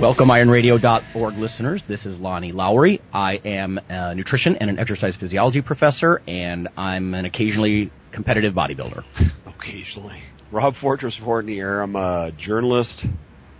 Welcome, 0.00 0.28
ironradio.org 0.28 1.36
listeners. 1.36 1.80
This 1.86 2.04
is 2.04 2.18
Lonnie 2.18 2.50
Lowery. 2.50 3.00
I 3.12 3.34
am 3.44 3.78
a 3.88 4.12
nutrition 4.16 4.56
and 4.56 4.68
an 4.68 4.76
exercise 4.76 5.16
physiology 5.20 5.62
professor, 5.62 6.20
and 6.26 6.68
I'm 6.76 7.14
an 7.14 7.24
occasionally 7.26 7.92
competitive 8.12 8.54
bodybuilder. 8.54 9.04
Occasionally. 9.46 10.20
Rob 10.50 10.74
Fortney 10.82 11.16
reporting 11.18 11.56
air. 11.56 11.80
I'm 11.80 11.94
a 11.94 12.32
journalist, 12.32 13.04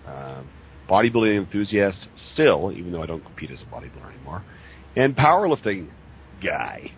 uh, 0.08 0.42
bodybuilding 0.90 1.36
enthusiast 1.38 2.08
still, 2.32 2.72
even 2.76 2.90
though 2.90 3.02
I 3.02 3.06
don't 3.06 3.24
compete 3.24 3.52
as 3.52 3.62
a 3.62 3.66
bodybuilder 3.66 4.12
anymore, 4.12 4.42
and 4.96 5.16
powerlifting 5.16 5.88
guy. 6.42 6.90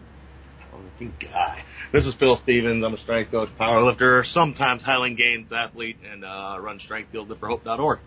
Powerlifting 0.73 1.13
guy. 1.21 1.63
This 1.93 2.07
is 2.07 2.15
Phil 2.19 2.41
Stevens. 2.43 2.83
I'm 2.83 2.95
a 2.95 3.01
strength 3.03 3.32
coach, 3.32 3.51
powerlifter, 3.60 4.25
sometimes 4.32 4.82
Highland 4.82 5.19
Games 5.19 5.53
athlete, 5.55 5.99
and 6.10 6.25
uh, 6.25 6.57
run 6.59 6.80
strengthfieldliftforhope.org. 6.88 7.99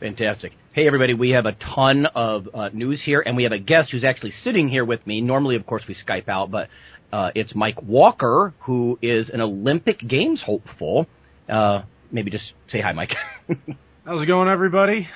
Fantastic. 0.00 0.52
Hey, 0.74 0.86
everybody, 0.86 1.14
we 1.14 1.30
have 1.30 1.46
a 1.46 1.52
ton 1.52 2.04
of 2.04 2.48
uh, 2.52 2.68
news 2.68 3.00
here, 3.02 3.22
and 3.24 3.34
we 3.34 3.44
have 3.44 3.52
a 3.52 3.58
guest 3.58 3.90
who's 3.90 4.04
actually 4.04 4.34
sitting 4.44 4.68
here 4.68 4.84
with 4.84 5.06
me. 5.06 5.22
Normally, 5.22 5.56
of 5.56 5.66
course, 5.66 5.84
we 5.88 5.94
Skype 5.94 6.28
out, 6.28 6.50
but 6.50 6.68
uh, 7.14 7.30
it's 7.34 7.54
Mike 7.54 7.80
Walker, 7.82 8.52
who 8.60 8.98
is 9.00 9.30
an 9.30 9.40
Olympic 9.40 9.98
Games 10.06 10.42
hopeful. 10.44 11.06
Uh, 11.48 11.82
maybe 12.12 12.30
just 12.30 12.52
say 12.68 12.82
hi, 12.82 12.92
Mike. 12.92 13.14
How's 14.04 14.22
it 14.22 14.26
going, 14.26 14.48
everybody? 14.48 15.08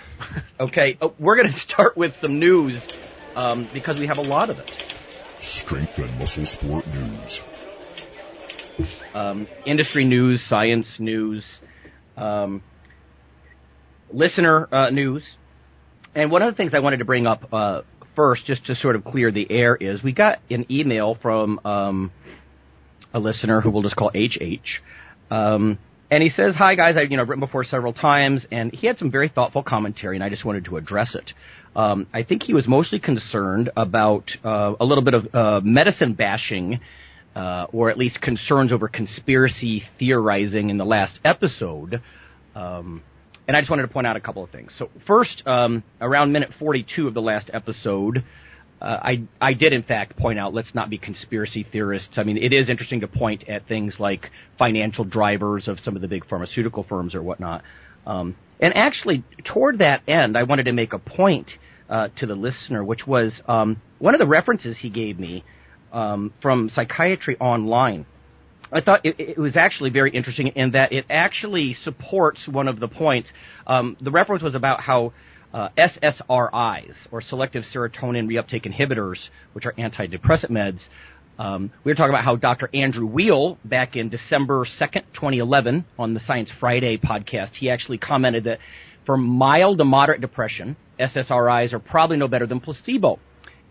okay, 0.59 0.97
uh, 1.03 1.09
we're 1.19 1.37
going 1.37 1.53
to 1.53 1.61
start 1.61 1.95
with 1.99 2.15
some 2.23 2.39
news 2.39 2.81
um, 3.37 3.69
because 3.75 4.01
we 4.01 4.07
have 4.07 4.17
a 4.17 4.23
lot 4.23 4.49
of 4.49 4.59
it. 4.59 4.71
Strength 5.43 5.99
and 5.99 6.19
muscle 6.19 6.47
sport 6.47 6.87
news. 6.87 7.43
Um, 9.13 9.47
industry 9.67 10.07
news, 10.07 10.43
science 10.49 10.97
news. 10.99 11.45
Um, 12.17 12.63
listener 14.13 14.69
uh, 14.73 14.91
news. 14.91 15.23
And 16.15 16.31
one 16.31 16.43
of 16.43 16.53
the 16.53 16.57
things 16.57 16.73
I 16.75 16.81
wanted 16.81 16.99
to 16.99 17.05
bring 17.05 17.27
up 17.27 17.53
uh, 17.53 17.83
first, 18.17 18.45
just 18.47 18.67
to 18.67 18.75
sort 18.75 18.97
of 18.97 19.05
clear 19.05 19.31
the 19.31 19.47
air, 19.51 19.77
is 19.77 20.03
we 20.03 20.13
got 20.13 20.39
an 20.51 20.67
email 20.71 21.17
from 21.23 21.61
um, 21.65 22.11
a 23.15 23.21
listener 23.21 23.61
who 23.61 23.71
we'll 23.71 23.83
just 23.83 23.97
call 23.97 24.11
HH. 24.15 24.81
Um, 25.31 25.79
and 26.11 26.23
he 26.23 26.31
says, 26.31 26.55
"Hi 26.57 26.75
guys, 26.75 26.97
I've 26.97 27.11
you 27.11 27.17
know 27.17 27.23
written 27.23 27.41
before 27.41 27.63
several 27.63 27.93
times, 27.93 28.45
and 28.51 28.73
he 28.73 28.89
had 28.89 28.99
some 28.99 29.11
very 29.13 29.29
thoughtful 29.29 29.63
commentary, 29.63 30.17
and 30.17 30.25
I 30.25 30.29
just 30.29 30.45
wanted 30.45 30.65
to 30.65 30.77
address 30.77 31.15
it. 31.15 31.33
Um, 31.77 32.09
I 32.13 32.25
think 32.25 32.43
he 32.43 32.53
was 32.53 32.67
mostly 32.67 32.99
concerned 32.99 33.71
about 33.77 34.29
uh, 34.45 34.75
a 34.81 34.85
little 34.85 35.05
bit 35.05 35.15
of 35.15 35.35
uh, 35.35 35.61
medicine 35.63 36.15
bashing, 36.15 36.81
uh, 37.37 37.67
or 37.73 37.91
at 37.91 37.97
least 37.99 38.21
concerns 38.21 38.73
over 38.73 38.89
conspiracy 38.89 39.85
theorizing 40.01 40.71
in 40.71 40.79
the 40.79 40.85
last 40.85 41.21
episode." 41.25 42.03
Um, 42.57 43.03
and 43.51 43.57
I 43.57 43.63
just 43.63 43.69
wanted 43.69 43.83
to 43.83 43.89
point 43.89 44.07
out 44.07 44.15
a 44.15 44.21
couple 44.21 44.45
of 44.45 44.51
things. 44.51 44.73
So 44.79 44.91
first, 45.09 45.43
um, 45.45 45.83
around 46.01 46.33
minute 46.33 46.51
42 46.61 47.09
of 47.09 47.15
the 47.15 47.21
last 47.21 47.51
episode, 47.53 48.23
uh, 48.81 48.85
I 48.85 49.25
I 49.41 49.55
did 49.55 49.73
in 49.73 49.83
fact 49.83 50.17
point 50.17 50.39
out 50.39 50.55
let's 50.55 50.73
not 50.73 50.89
be 50.89 50.99
conspiracy 50.99 51.67
theorists. 51.73 52.11
I 52.17 52.23
mean, 52.23 52.37
it 52.37 52.53
is 52.53 52.69
interesting 52.69 53.01
to 53.01 53.09
point 53.09 53.49
at 53.49 53.67
things 53.67 53.97
like 53.99 54.31
financial 54.57 55.03
drivers 55.03 55.67
of 55.67 55.81
some 55.81 55.97
of 55.97 56.01
the 56.01 56.07
big 56.07 56.29
pharmaceutical 56.29 56.85
firms 56.85 57.13
or 57.13 57.25
whatnot. 57.25 57.65
Um, 58.07 58.37
and 58.61 58.73
actually, 58.77 59.25
toward 59.45 59.81
that 59.81 60.09
end, 60.09 60.39
I 60.39 60.45
wanted 60.45 60.67
to 60.67 60.73
make 60.73 60.93
a 60.93 61.01
point 61.01 61.51
uh, 61.89 62.07
to 62.19 62.27
the 62.27 62.37
listener, 62.37 62.85
which 62.85 63.05
was 63.05 63.33
um, 63.49 63.83
one 63.99 64.15
of 64.15 64.21
the 64.21 64.29
references 64.29 64.77
he 64.79 64.91
gave 64.91 65.19
me 65.19 65.43
um, 65.93 66.33
from 66.41 66.71
Psychiatry 66.73 67.37
Online 67.41 68.07
I 68.73 68.81
thought 68.81 69.05
it, 69.05 69.17
it, 69.19 69.39
was 69.39 69.57
actually 69.57 69.91
very 69.91 70.11
interesting 70.11 70.49
in 70.49 70.73
that 70.73 70.93
it 70.93 71.05
actually 71.11 71.77
supports 71.83 72.41
one 72.47 72.69
of 72.69 72.79
the 72.79 72.89
points. 72.89 73.29
Um, 73.67 73.97
the 74.01 74.11
reference 74.11 74.43
was 74.43 74.55
about 74.55 74.81
how 74.81 75.13
uh, 75.53 75.71
SSRIs, 75.77 76.95
or 77.11 77.21
selective 77.21 77.65
serotonin 77.75 78.29
reuptake 78.29 78.65
inhibitors, 78.65 79.17
which 79.53 79.67
are 79.67 79.73
antidepressant 79.73 80.51
meds, 80.51 80.81
um, 81.41 81.73
we 81.85 81.91
were 81.91 81.97
talking 81.97 82.11
about 82.11 82.25
how 82.25 82.37
Dr. 82.37 82.69
Andrew 82.75 83.07
Weil, 83.07 83.57
back 83.65 83.97
in 83.97 84.11
December 84.11 84.67
2nd, 84.79 85.05
2011, 85.15 85.87
on 85.99 86.13
the 86.13 86.21
Science 86.27 86.51
Friday 86.61 86.99
podcast, 86.99 87.53
he 87.59 87.71
actually 87.71 87.97
commented 87.97 88.45
that 88.45 88.59
for 89.07 89.17
mild 89.17 89.79
to 89.79 89.85
moderate 89.87 90.21
depression, 90.21 90.77
SSRIs 91.01 91.73
are 91.73 91.79
probably 91.79 92.19
no 92.19 92.29
better 92.29 92.47
than 92.47 92.61
placebo. 92.61 93.19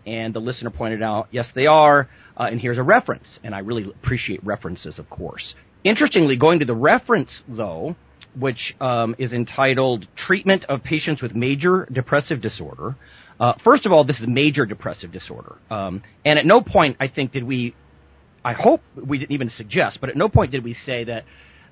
And 0.06 0.34
the 0.34 0.40
listener 0.40 0.70
pointed 0.70 1.02
out, 1.02 1.28
yes, 1.30 1.46
they 1.54 1.66
are. 1.66 2.08
Uh, 2.36 2.48
and 2.50 2.60
here's 2.60 2.78
a 2.78 2.82
reference. 2.82 3.38
And 3.44 3.54
I 3.54 3.58
really 3.60 3.84
appreciate 3.84 4.44
references, 4.44 4.98
of 4.98 5.10
course. 5.10 5.54
Interestingly, 5.84 6.36
going 6.36 6.58
to 6.60 6.64
the 6.64 6.74
reference, 6.74 7.30
though, 7.48 7.96
which 8.38 8.74
um, 8.80 9.14
is 9.18 9.32
entitled 9.32 10.06
Treatment 10.16 10.64
of 10.64 10.82
Patients 10.82 11.22
with 11.22 11.34
Major 11.34 11.88
Depressive 11.92 12.40
Disorder. 12.40 12.96
Uh, 13.38 13.54
first 13.64 13.86
of 13.86 13.92
all, 13.92 14.04
this 14.04 14.20
is 14.20 14.26
major 14.28 14.66
depressive 14.66 15.10
disorder. 15.10 15.56
Um, 15.70 16.02
and 16.24 16.38
at 16.38 16.44
no 16.44 16.60
point, 16.60 16.98
I 17.00 17.08
think, 17.08 17.32
did 17.32 17.44
we, 17.44 17.74
I 18.44 18.52
hope 18.52 18.82
we 18.94 19.18
didn't 19.18 19.32
even 19.32 19.50
suggest, 19.56 19.98
but 20.00 20.10
at 20.10 20.16
no 20.16 20.28
point 20.28 20.52
did 20.52 20.62
we 20.62 20.76
say 20.84 21.04
that 21.04 21.24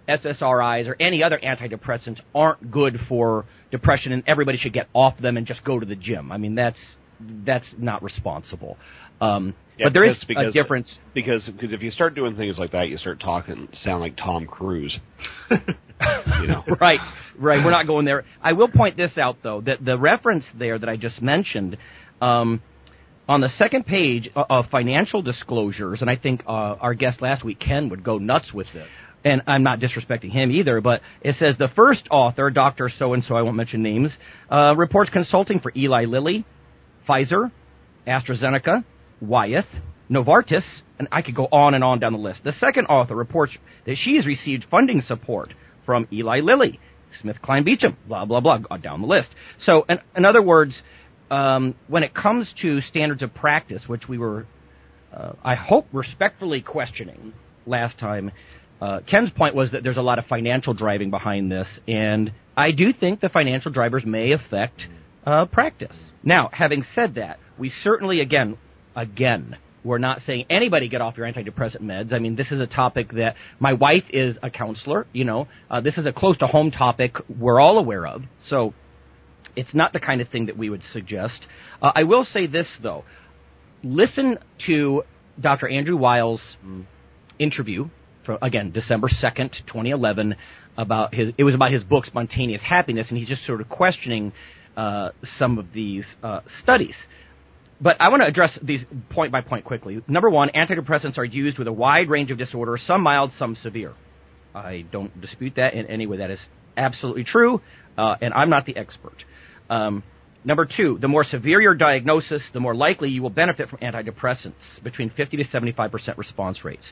SSRIs 0.08 0.88
or 0.88 0.96
any 0.98 1.22
other 1.22 1.38
antidepressants 1.38 2.20
aren't 2.34 2.70
good 2.70 2.98
for 3.08 3.44
depression 3.70 4.12
and 4.12 4.22
everybody 4.26 4.56
should 4.56 4.72
get 4.72 4.88
off 4.94 5.18
them 5.18 5.36
and 5.36 5.46
just 5.46 5.62
go 5.62 5.78
to 5.78 5.84
the 5.84 5.94
gym. 5.94 6.32
I 6.32 6.38
mean, 6.38 6.54
that's, 6.54 6.78
that's 7.20 7.66
not 7.78 8.02
responsible. 8.02 8.76
Um, 9.20 9.54
Yeah, 9.76 9.86
but 9.86 9.94
there 9.94 10.04
is 10.04 10.22
because- 10.24 10.46
a 10.46 10.52
difference. 10.52 10.92
Because 11.14 11.46
because 11.46 11.72
if 11.72 11.82
you 11.82 11.90
start 11.90 12.14
doing 12.14 12.36
things 12.36 12.58
like 12.58 12.72
that, 12.72 12.88
you 12.88 12.98
start 12.98 13.20
talking 13.20 13.68
sound 13.82 14.00
like 14.00 14.16
Tom 14.16 14.46
Cruise. 14.46 14.96
you 15.50 16.46
know. 16.46 16.64
right, 16.80 17.00
right. 17.38 17.64
We're 17.64 17.70
not 17.70 17.86
going 17.86 18.04
there. 18.04 18.24
I 18.42 18.52
will 18.52 18.68
point 18.68 18.96
this 18.96 19.16
out 19.18 19.38
though 19.42 19.60
that 19.62 19.84
the 19.84 19.98
reference 19.98 20.44
there 20.58 20.78
that 20.78 20.88
I 20.88 20.96
just 20.96 21.20
mentioned. 21.22 21.76
Um, 22.20 22.62
on 23.28 23.42
the 23.42 23.50
second 23.58 23.84
page 23.84 24.30
of 24.34 24.70
financial 24.70 25.20
disclosures, 25.20 26.00
and 26.00 26.08
I 26.08 26.16
think 26.16 26.42
uh, 26.46 26.76
our 26.80 26.94
guest 26.94 27.20
last 27.20 27.44
week, 27.44 27.60
Ken, 27.60 27.90
would 27.90 28.02
go 28.02 28.16
nuts 28.16 28.54
with 28.54 28.66
this. 28.72 28.88
And 29.22 29.42
I'm 29.46 29.62
not 29.62 29.80
disrespecting 29.80 30.30
him 30.30 30.50
either, 30.50 30.80
but 30.80 31.02
it 31.20 31.34
says 31.38 31.56
the 31.58 31.68
first 31.76 32.04
author, 32.10 32.50
Dr. 32.50 32.90
So 32.98 33.12
and 33.12 33.22
so, 33.24 33.34
I 33.34 33.42
won't 33.42 33.56
mention 33.56 33.82
names, 33.82 34.16
uh, 34.48 34.74
reports 34.78 35.10
consulting 35.10 35.60
for 35.60 35.72
Eli 35.76 36.06
Lilly, 36.06 36.46
Pfizer, 37.08 37.50
AstraZeneca, 38.06 38.84
Wyeth, 39.20 39.66
Novartis, 40.10 40.64
and 40.98 41.08
I 41.12 41.22
could 41.22 41.34
go 41.34 41.46
on 41.50 41.74
and 41.74 41.84
on 41.84 41.98
down 42.00 42.12
the 42.12 42.18
list. 42.18 42.42
The 42.44 42.52
second 42.60 42.86
author 42.86 43.14
reports 43.14 43.52
that 43.86 43.96
she 43.96 44.16
has 44.16 44.26
received 44.26 44.66
funding 44.70 45.00
support 45.00 45.52
from 45.84 46.06
Eli 46.12 46.40
Lilly, 46.40 46.80
SmithKline 47.22 47.64
Beecham, 47.64 47.96
blah, 48.06 48.24
blah, 48.24 48.40
blah, 48.40 48.58
uh, 48.70 48.76
down 48.76 49.00
the 49.00 49.06
list. 49.06 49.28
So, 49.64 49.84
in, 49.88 49.98
in 50.16 50.24
other 50.24 50.42
words, 50.42 50.80
um, 51.30 51.74
when 51.88 52.02
it 52.02 52.14
comes 52.14 52.52
to 52.62 52.80
standards 52.82 53.22
of 53.22 53.34
practice, 53.34 53.82
which 53.86 54.08
we 54.08 54.18
were, 54.18 54.46
uh, 55.12 55.32
I 55.42 55.54
hope, 55.54 55.86
respectfully 55.92 56.62
questioning 56.62 57.32
last 57.66 57.98
time, 57.98 58.30
uh, 58.80 59.00
Ken's 59.10 59.30
point 59.30 59.54
was 59.54 59.72
that 59.72 59.82
there's 59.82 59.96
a 59.96 60.02
lot 60.02 60.18
of 60.18 60.26
financial 60.26 60.72
driving 60.72 61.10
behind 61.10 61.50
this, 61.50 61.66
and 61.86 62.32
I 62.56 62.72
do 62.72 62.92
think 62.92 63.20
the 63.20 63.28
financial 63.28 63.72
drivers 63.72 64.04
may 64.06 64.32
affect 64.32 64.86
uh, 65.28 65.44
practice. 65.44 65.96
Now, 66.22 66.48
having 66.52 66.84
said 66.94 67.16
that, 67.16 67.38
we 67.58 67.70
certainly, 67.84 68.20
again, 68.20 68.56
again, 68.96 69.58
we're 69.84 69.98
not 69.98 70.22
saying 70.26 70.46
anybody 70.48 70.88
get 70.88 71.02
off 71.02 71.18
your 71.18 71.30
antidepressant 71.30 71.82
meds. 71.82 72.14
I 72.14 72.18
mean, 72.18 72.34
this 72.34 72.50
is 72.50 72.60
a 72.60 72.66
topic 72.66 73.12
that 73.12 73.36
my 73.60 73.74
wife 73.74 74.04
is 74.10 74.38
a 74.42 74.50
counselor. 74.50 75.06
You 75.12 75.24
know, 75.24 75.48
uh, 75.70 75.82
this 75.82 75.98
is 75.98 76.06
a 76.06 76.12
close 76.12 76.38
to 76.38 76.46
home 76.46 76.70
topic 76.70 77.16
we're 77.28 77.60
all 77.60 77.78
aware 77.78 78.06
of. 78.06 78.22
So, 78.48 78.72
it's 79.54 79.74
not 79.74 79.92
the 79.92 80.00
kind 80.00 80.20
of 80.20 80.28
thing 80.28 80.46
that 80.46 80.56
we 80.56 80.70
would 80.70 80.82
suggest. 80.92 81.46
Uh, 81.82 81.92
I 81.94 82.04
will 82.04 82.24
say 82.24 82.46
this 82.46 82.66
though: 82.82 83.04
listen 83.82 84.38
to 84.66 85.02
Dr. 85.38 85.68
Andrew 85.68 85.96
Weil's 85.96 86.42
interview 87.38 87.88
for 88.24 88.38
again 88.40 88.70
December 88.72 89.08
second, 89.08 89.50
2011, 89.66 90.36
about 90.76 91.14
his. 91.14 91.32
It 91.36 91.44
was 91.44 91.54
about 91.54 91.72
his 91.72 91.84
book 91.84 92.06
Spontaneous 92.06 92.62
Happiness, 92.62 93.06
and 93.08 93.18
he's 93.18 93.28
just 93.28 93.44
sort 93.46 93.60
of 93.60 93.68
questioning 93.68 94.32
uh, 94.78 95.10
some 95.40 95.58
of 95.58 95.72
these 95.72 96.04
uh, 96.22 96.40
studies. 96.62 96.94
But 97.80 98.00
I 98.00 98.08
want 98.10 98.22
to 98.22 98.28
address 98.28 98.56
these 98.62 98.84
point 99.10 99.32
by 99.32 99.40
point 99.40 99.64
quickly. 99.64 100.02
Number 100.06 100.30
one, 100.30 100.50
antidepressants 100.50 101.18
are 101.18 101.24
used 101.24 101.58
with 101.58 101.66
a 101.66 101.72
wide 101.72 102.08
range 102.08 102.30
of 102.30 102.38
disorders, 102.38 102.80
some 102.86 103.02
mild, 103.02 103.32
some 103.38 103.56
severe. 103.56 103.94
I 104.54 104.84
don't 104.90 105.20
dispute 105.20 105.54
that 105.56 105.74
in 105.74 105.86
any 105.86 106.06
way. 106.06 106.18
That 106.18 106.30
is 106.30 106.40
absolutely 106.76 107.24
true, 107.24 107.60
uh, 107.96 108.16
and 108.20 108.32
I'm 108.32 108.50
not 108.50 108.66
the 108.66 108.76
expert. 108.76 109.24
Um, 109.68 110.04
number 110.44 110.64
two, 110.64 110.96
the 111.00 111.08
more 111.08 111.24
severe 111.24 111.60
your 111.60 111.74
diagnosis, 111.74 112.42
the 112.52 112.60
more 112.60 112.74
likely 112.74 113.10
you 113.10 113.22
will 113.22 113.30
benefit 113.30 113.68
from 113.68 113.80
antidepressants, 113.80 114.82
between 114.84 115.10
50 115.10 115.38
to 115.38 115.44
75% 115.44 116.16
response 116.16 116.64
rates. 116.64 116.88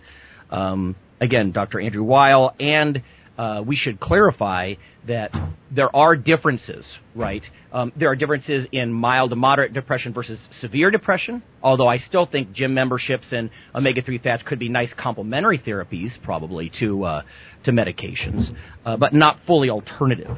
Um, 0.51 0.97
again, 1.21 1.53
Dr. 1.53 1.81
Andrew 1.81 2.03
Weil 2.03 2.55
and 2.59 3.03
uh, 3.39 3.63
we 3.67 3.77
should 3.77 4.01
clarify 4.01 4.75
that 5.07 5.31
there 5.71 5.95
are 5.95 6.17
differences, 6.17 6.87
right? 7.15 7.43
Um, 7.73 7.93
there 7.97 8.09
are 8.09 8.17
differences 8.17 8.67
in 8.73 8.93
mild 8.93 9.31
to 9.31 9.37
moderate 9.37 9.73
depression 9.73 10.13
versus 10.13 10.39
severe 10.61 10.91
depression, 10.91 11.43
although 11.63 11.89
I 11.89 11.99
still 11.99 12.27
think 12.27 12.53
gym 12.53 12.75
memberships 12.75 13.27
and 13.33 13.51
omega-3 13.75 14.23
fats 14.23 14.43
could 14.47 14.59
be 14.59 14.69
nice 14.69 14.91
complementary 14.99 15.59
therapies, 15.59 16.11
probably, 16.23 16.71
to, 16.81 17.05
uh, 17.05 17.23
to 17.65 17.73
medications, 17.73 18.55
uh, 18.85 18.97
but 18.97 19.13
not 19.13 19.39
fully 19.47 19.71
alternative. 19.71 20.37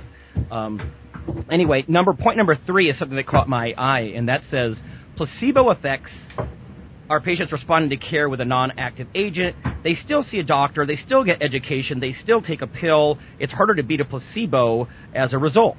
Um, 0.51 0.93
anyway, 1.51 1.85
number, 1.89 2.15
point 2.15 2.37
number 2.37 2.57
three 2.57 2.91
is 2.91 2.99
something 2.99 3.17
that 3.17 3.27
caught 3.27 3.49
my 3.49 3.73
eye, 3.77 4.13
and 4.15 4.29
that 4.29 4.43
says 4.51 4.77
placebo 5.17 5.71
effects 5.71 6.11
our 7.09 7.21
patients 7.21 7.53
responding 7.53 7.91
to 7.91 7.97
care 7.97 8.29
with 8.29 8.41
a 8.41 8.45
non-active 8.45 9.09
agent. 9.15 9.57
They 9.83 9.95
still 9.95 10.23
see 10.23 10.39
a 10.39 10.45
doctor. 10.45 10.85
They 10.87 10.97
still 10.97 11.25
get 11.25 11.43
education. 11.43 12.01
They 12.01 12.13
still 12.13 12.43
take 12.43 12.63
a 12.63 12.67
pill. 12.67 13.19
It's 13.39 13.53
harder 13.53 13.75
to 13.77 13.83
beat 13.83 14.01
a 14.01 14.05
placebo 14.05 14.89
as 15.15 15.33
a 15.33 15.39
result. 15.39 15.79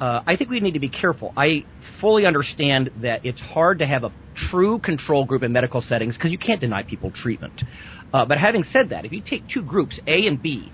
Uh, 0.00 0.22
I 0.26 0.36
think 0.36 0.48
we 0.48 0.60
need 0.60 0.74
to 0.74 0.80
be 0.80 0.88
careful. 0.88 1.32
I 1.36 1.64
fully 2.00 2.24
understand 2.24 2.90
that 3.02 3.26
it's 3.26 3.40
hard 3.40 3.80
to 3.80 3.86
have 3.86 4.04
a 4.04 4.12
true 4.50 4.78
control 4.78 5.26
group 5.26 5.42
in 5.42 5.52
medical 5.52 5.82
settings 5.82 6.16
because 6.16 6.30
you 6.30 6.38
can't 6.38 6.60
deny 6.60 6.82
people 6.82 7.10
treatment. 7.10 7.60
Uh, 8.12 8.24
but 8.24 8.38
having 8.38 8.64
said 8.72 8.90
that, 8.90 9.04
if 9.04 9.12
you 9.12 9.20
take 9.20 9.42
two 9.52 9.62
groups, 9.62 9.98
A 10.06 10.26
and 10.26 10.40
B, 10.40 10.72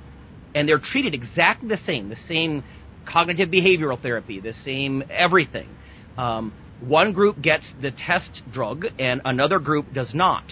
and 0.54 0.68
they're 0.68 0.78
treated 0.78 1.12
exactly 1.14 1.68
the 1.68 1.78
same, 1.84 2.08
the 2.08 2.16
same 2.28 2.62
cognitive 3.04 3.48
behavioral 3.48 4.00
therapy, 4.00 4.40
the 4.40 4.54
same 4.64 5.02
everything, 5.10 5.68
um, 6.16 6.52
one 6.80 7.12
group 7.12 7.40
gets 7.40 7.64
the 7.80 7.90
test 7.90 8.42
drug 8.52 8.86
and 8.98 9.20
another 9.24 9.58
group 9.58 9.92
does 9.92 10.12
not. 10.14 10.44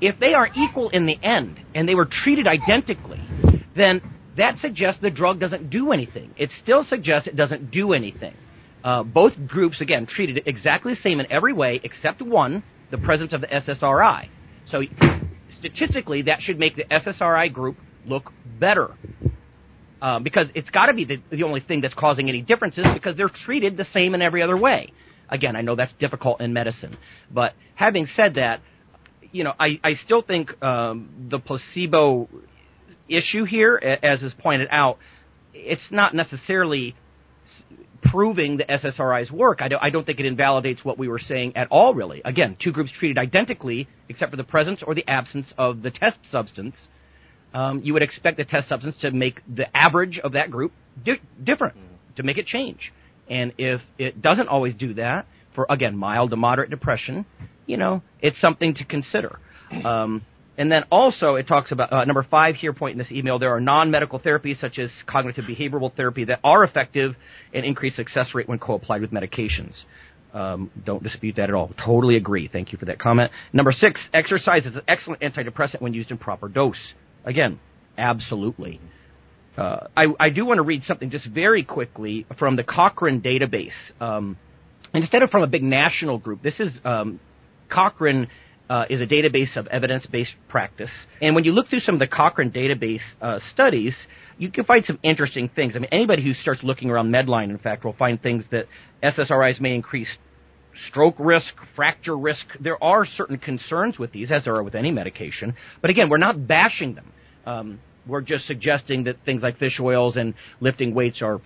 If 0.00 0.18
they 0.20 0.34
are 0.34 0.48
equal 0.54 0.90
in 0.90 1.06
the 1.06 1.18
end 1.22 1.60
and 1.74 1.88
they 1.88 1.94
were 1.94 2.06
treated 2.06 2.46
identically, 2.46 3.20
then 3.76 4.02
that 4.36 4.58
suggests 4.58 5.00
the 5.00 5.10
drug 5.10 5.40
doesn't 5.40 5.70
do 5.70 5.92
anything. 5.92 6.34
It 6.36 6.50
still 6.62 6.84
suggests 6.84 7.28
it 7.28 7.36
doesn't 7.36 7.70
do 7.70 7.92
anything. 7.92 8.34
Uh, 8.84 9.02
both 9.02 9.32
groups, 9.46 9.80
again, 9.80 10.06
treated 10.06 10.42
exactly 10.46 10.94
the 10.94 11.00
same 11.00 11.18
in 11.20 11.30
every 11.30 11.52
way 11.52 11.80
except 11.82 12.22
one, 12.22 12.62
the 12.90 12.98
presence 12.98 13.32
of 13.32 13.40
the 13.40 13.48
SSRI. 13.48 14.28
So 14.70 14.82
statistically, 15.58 16.22
that 16.22 16.40
should 16.42 16.58
make 16.58 16.76
the 16.76 16.84
SSRI 16.84 17.52
group 17.52 17.76
look 18.06 18.32
better. 18.58 18.94
Uh, 20.00 20.20
because 20.20 20.46
it's 20.54 20.70
got 20.70 20.86
to 20.86 20.94
be 20.94 21.04
the, 21.04 21.20
the 21.30 21.42
only 21.42 21.60
thing 21.60 21.80
that's 21.80 21.94
causing 21.94 22.28
any 22.28 22.40
differences 22.40 22.86
because 22.94 23.16
they're 23.16 23.28
treated 23.44 23.76
the 23.76 23.86
same 23.92 24.14
in 24.14 24.22
every 24.22 24.42
other 24.42 24.56
way. 24.56 24.92
Again, 25.28 25.56
I 25.56 25.62
know 25.62 25.74
that's 25.76 25.92
difficult 25.98 26.40
in 26.40 26.52
medicine, 26.52 26.96
but 27.30 27.54
having 27.74 28.08
said 28.16 28.34
that, 28.34 28.60
you 29.32 29.44
know, 29.44 29.52
I, 29.58 29.78
I 29.84 29.94
still 30.04 30.22
think 30.22 30.60
um, 30.62 31.28
the 31.30 31.38
placebo 31.38 32.28
issue 33.08 33.44
here, 33.44 33.76
as 33.76 34.22
is 34.22 34.32
pointed 34.38 34.68
out, 34.70 34.98
it's 35.52 35.86
not 35.90 36.14
necessarily 36.14 36.94
proving 38.02 38.56
the 38.56 38.64
SSRI's 38.64 39.30
work. 39.30 39.60
I 39.60 39.68
don't, 39.68 39.82
I 39.82 39.90
don't 39.90 40.06
think 40.06 40.20
it 40.20 40.26
invalidates 40.26 40.84
what 40.84 40.98
we 40.98 41.08
were 41.08 41.18
saying 41.18 41.56
at 41.56 41.68
all, 41.70 41.94
really. 41.94 42.22
Again, 42.24 42.56
two 42.62 42.72
groups 42.72 42.90
treated 42.98 43.18
identically, 43.18 43.88
except 44.08 44.30
for 44.30 44.36
the 44.36 44.44
presence 44.44 44.82
or 44.86 44.94
the 44.94 45.08
absence 45.08 45.52
of 45.58 45.82
the 45.82 45.90
test 45.90 46.18
substance. 46.30 46.76
Um, 47.52 47.80
you 47.82 47.94
would 47.94 48.02
expect 48.02 48.36
the 48.36 48.44
test 48.44 48.68
substance 48.68 48.96
to 49.00 49.10
make 49.10 49.40
the 49.52 49.74
average 49.76 50.18
of 50.22 50.32
that 50.32 50.50
group 50.50 50.72
di- 51.02 51.20
different, 51.42 51.74
to 52.16 52.22
make 52.22 52.38
it 52.38 52.46
change. 52.46 52.92
And 53.28 53.52
if 53.58 53.80
it 53.98 54.22
doesn't 54.22 54.48
always 54.48 54.74
do 54.74 54.94
that, 54.94 55.26
for 55.54 55.66
again, 55.68 55.96
mild 55.96 56.30
to 56.30 56.36
moderate 56.36 56.70
depression, 56.70 57.26
you 57.66 57.76
know, 57.76 58.02
it's 58.20 58.40
something 58.40 58.74
to 58.74 58.84
consider. 58.84 59.38
Um, 59.84 60.22
and 60.56 60.72
then 60.72 60.84
also 60.90 61.36
it 61.36 61.46
talks 61.46 61.70
about 61.70 61.92
uh, 61.92 62.04
number 62.04 62.26
five 62.28 62.56
here 62.56 62.72
point 62.72 62.92
in 62.92 62.98
this 62.98 63.12
email. 63.12 63.38
There 63.38 63.54
are 63.54 63.60
non-medical 63.60 64.18
therapies 64.18 64.60
such 64.60 64.78
as 64.78 64.90
cognitive 65.06 65.44
behavioral 65.44 65.94
therapy 65.94 66.24
that 66.24 66.40
are 66.42 66.64
effective 66.64 67.14
and 67.54 67.64
increase 67.64 67.94
success 67.94 68.34
rate 68.34 68.48
when 68.48 68.58
co-applied 68.58 69.00
with 69.00 69.12
medications. 69.12 69.74
Um, 70.34 70.70
don't 70.84 71.02
dispute 71.02 71.36
that 71.36 71.48
at 71.48 71.54
all. 71.54 71.70
Totally 71.84 72.16
agree. 72.16 72.48
Thank 72.48 72.72
you 72.72 72.78
for 72.78 72.86
that 72.86 72.98
comment. 72.98 73.30
Number 73.52 73.72
six, 73.72 74.00
exercise 74.12 74.66
is 74.66 74.74
an 74.74 74.82
excellent 74.88 75.22
antidepressant 75.22 75.80
when 75.80 75.94
used 75.94 76.10
in 76.10 76.18
proper 76.18 76.48
dose. 76.48 76.76
Again, 77.24 77.60
absolutely. 77.96 78.80
Uh, 79.58 79.88
I, 79.96 80.06
I, 80.20 80.30
do 80.30 80.46
want 80.46 80.58
to 80.58 80.62
read 80.62 80.84
something 80.84 81.10
just 81.10 81.26
very 81.26 81.64
quickly 81.64 82.26
from 82.38 82.54
the 82.54 82.62
Cochrane 82.62 83.20
database. 83.20 83.72
Um, 84.00 84.36
instead 84.94 85.24
of 85.24 85.30
from 85.30 85.42
a 85.42 85.48
big 85.48 85.64
national 85.64 86.18
group, 86.18 86.44
this 86.44 86.60
is 86.60 86.70
um, 86.84 87.18
Cochrane 87.68 88.28
uh, 88.70 88.84
is 88.88 89.00
a 89.00 89.06
database 89.06 89.56
of 89.56 89.66
evidence-based 89.66 90.34
practice. 90.48 90.90
And 91.20 91.34
when 91.34 91.42
you 91.42 91.50
look 91.50 91.68
through 91.68 91.80
some 91.80 91.96
of 91.96 91.98
the 91.98 92.06
Cochrane 92.06 92.52
database 92.52 93.00
uh, 93.20 93.40
studies, 93.52 93.96
you 94.36 94.48
can 94.52 94.64
find 94.64 94.84
some 94.84 95.00
interesting 95.02 95.48
things. 95.48 95.74
I 95.74 95.80
mean, 95.80 95.88
anybody 95.90 96.22
who 96.22 96.34
starts 96.34 96.62
looking 96.62 96.90
around 96.90 97.10
Medline, 97.10 97.50
in 97.50 97.58
fact, 97.58 97.84
will 97.84 97.94
find 97.94 98.22
things 98.22 98.44
that 98.52 98.66
SSRIs 99.02 99.60
may 99.60 99.74
increase 99.74 100.08
stroke 100.88 101.16
risk, 101.18 101.52
fracture 101.74 102.16
risk. 102.16 102.46
There 102.60 102.80
are 102.82 103.04
certain 103.04 103.38
concerns 103.38 103.98
with 103.98 104.12
these, 104.12 104.30
as 104.30 104.44
there 104.44 104.54
are 104.54 104.62
with 104.62 104.76
any 104.76 104.92
medication. 104.92 105.56
But 105.80 105.90
again, 105.90 106.08
we're 106.08 106.18
not 106.18 106.46
bashing 106.46 106.94
them. 106.94 107.12
Um, 107.44 107.80
we're 108.08 108.22
just 108.22 108.46
suggesting 108.46 109.04
that 109.04 109.16
things 109.24 109.42
like 109.42 109.58
fish 109.58 109.78
oils 109.80 110.16
and 110.16 110.34
lifting 110.60 110.94
weights 110.94 111.22
are 111.22 111.40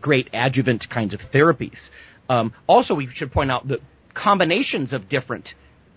great 0.00 0.30
adjuvant 0.32 0.86
kinds 0.88 1.12
of 1.12 1.20
therapies. 1.34 1.76
Um, 2.28 2.52
also, 2.66 2.94
we 2.94 3.08
should 3.14 3.32
point 3.32 3.50
out 3.50 3.68
that 3.68 3.80
combinations 4.14 4.92
of 4.92 5.08
different 5.08 5.48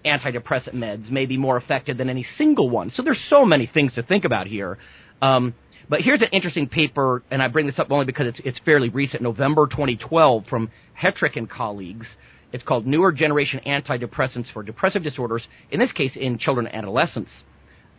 antidepressant 0.04 0.74
meds 0.74 1.10
may 1.10 1.26
be 1.26 1.38
more 1.38 1.58
effective 1.58 1.98
than 1.98 2.10
any 2.10 2.26
single 2.38 2.70
one. 2.70 2.92
So 2.92 3.04
there's 3.04 3.24
so 3.30 3.46
many 3.46 3.70
things 3.72 3.94
to 3.94 4.04
think 4.04 4.26
about 4.26 4.48
here. 4.48 4.78
Um, 5.22 5.54
but 5.90 6.02
here's 6.02 6.22
an 6.22 6.30
interesting 6.32 6.68
paper, 6.68 7.24
and 7.30 7.42
I 7.42 7.48
bring 7.48 7.68
this 7.68 7.80
up 7.80 7.92
only 7.92 8.06
because 8.06 8.28
it's, 8.28 8.42
it's 8.44 8.60
fairly 8.66 8.90
recent, 8.90 9.22
November 9.22 9.68
2012, 9.68 10.46
from 10.48 10.72
Hetrick 11.00 11.36
and 11.36 11.50
colleagues. 11.50 12.08
It's 12.52 12.64
called 12.64 12.86
Newer 12.88 13.12
Generation 13.12 13.62
Antidepressants 13.66 14.52
for 14.52 14.64
Depressive 14.64 15.04
Disorders, 15.04 15.46
in 15.72 15.80
this 15.80 15.92
case 15.92 16.12
in 16.16 16.38
children 16.38 16.68
and 16.68 16.76
adolescents. 16.76 17.32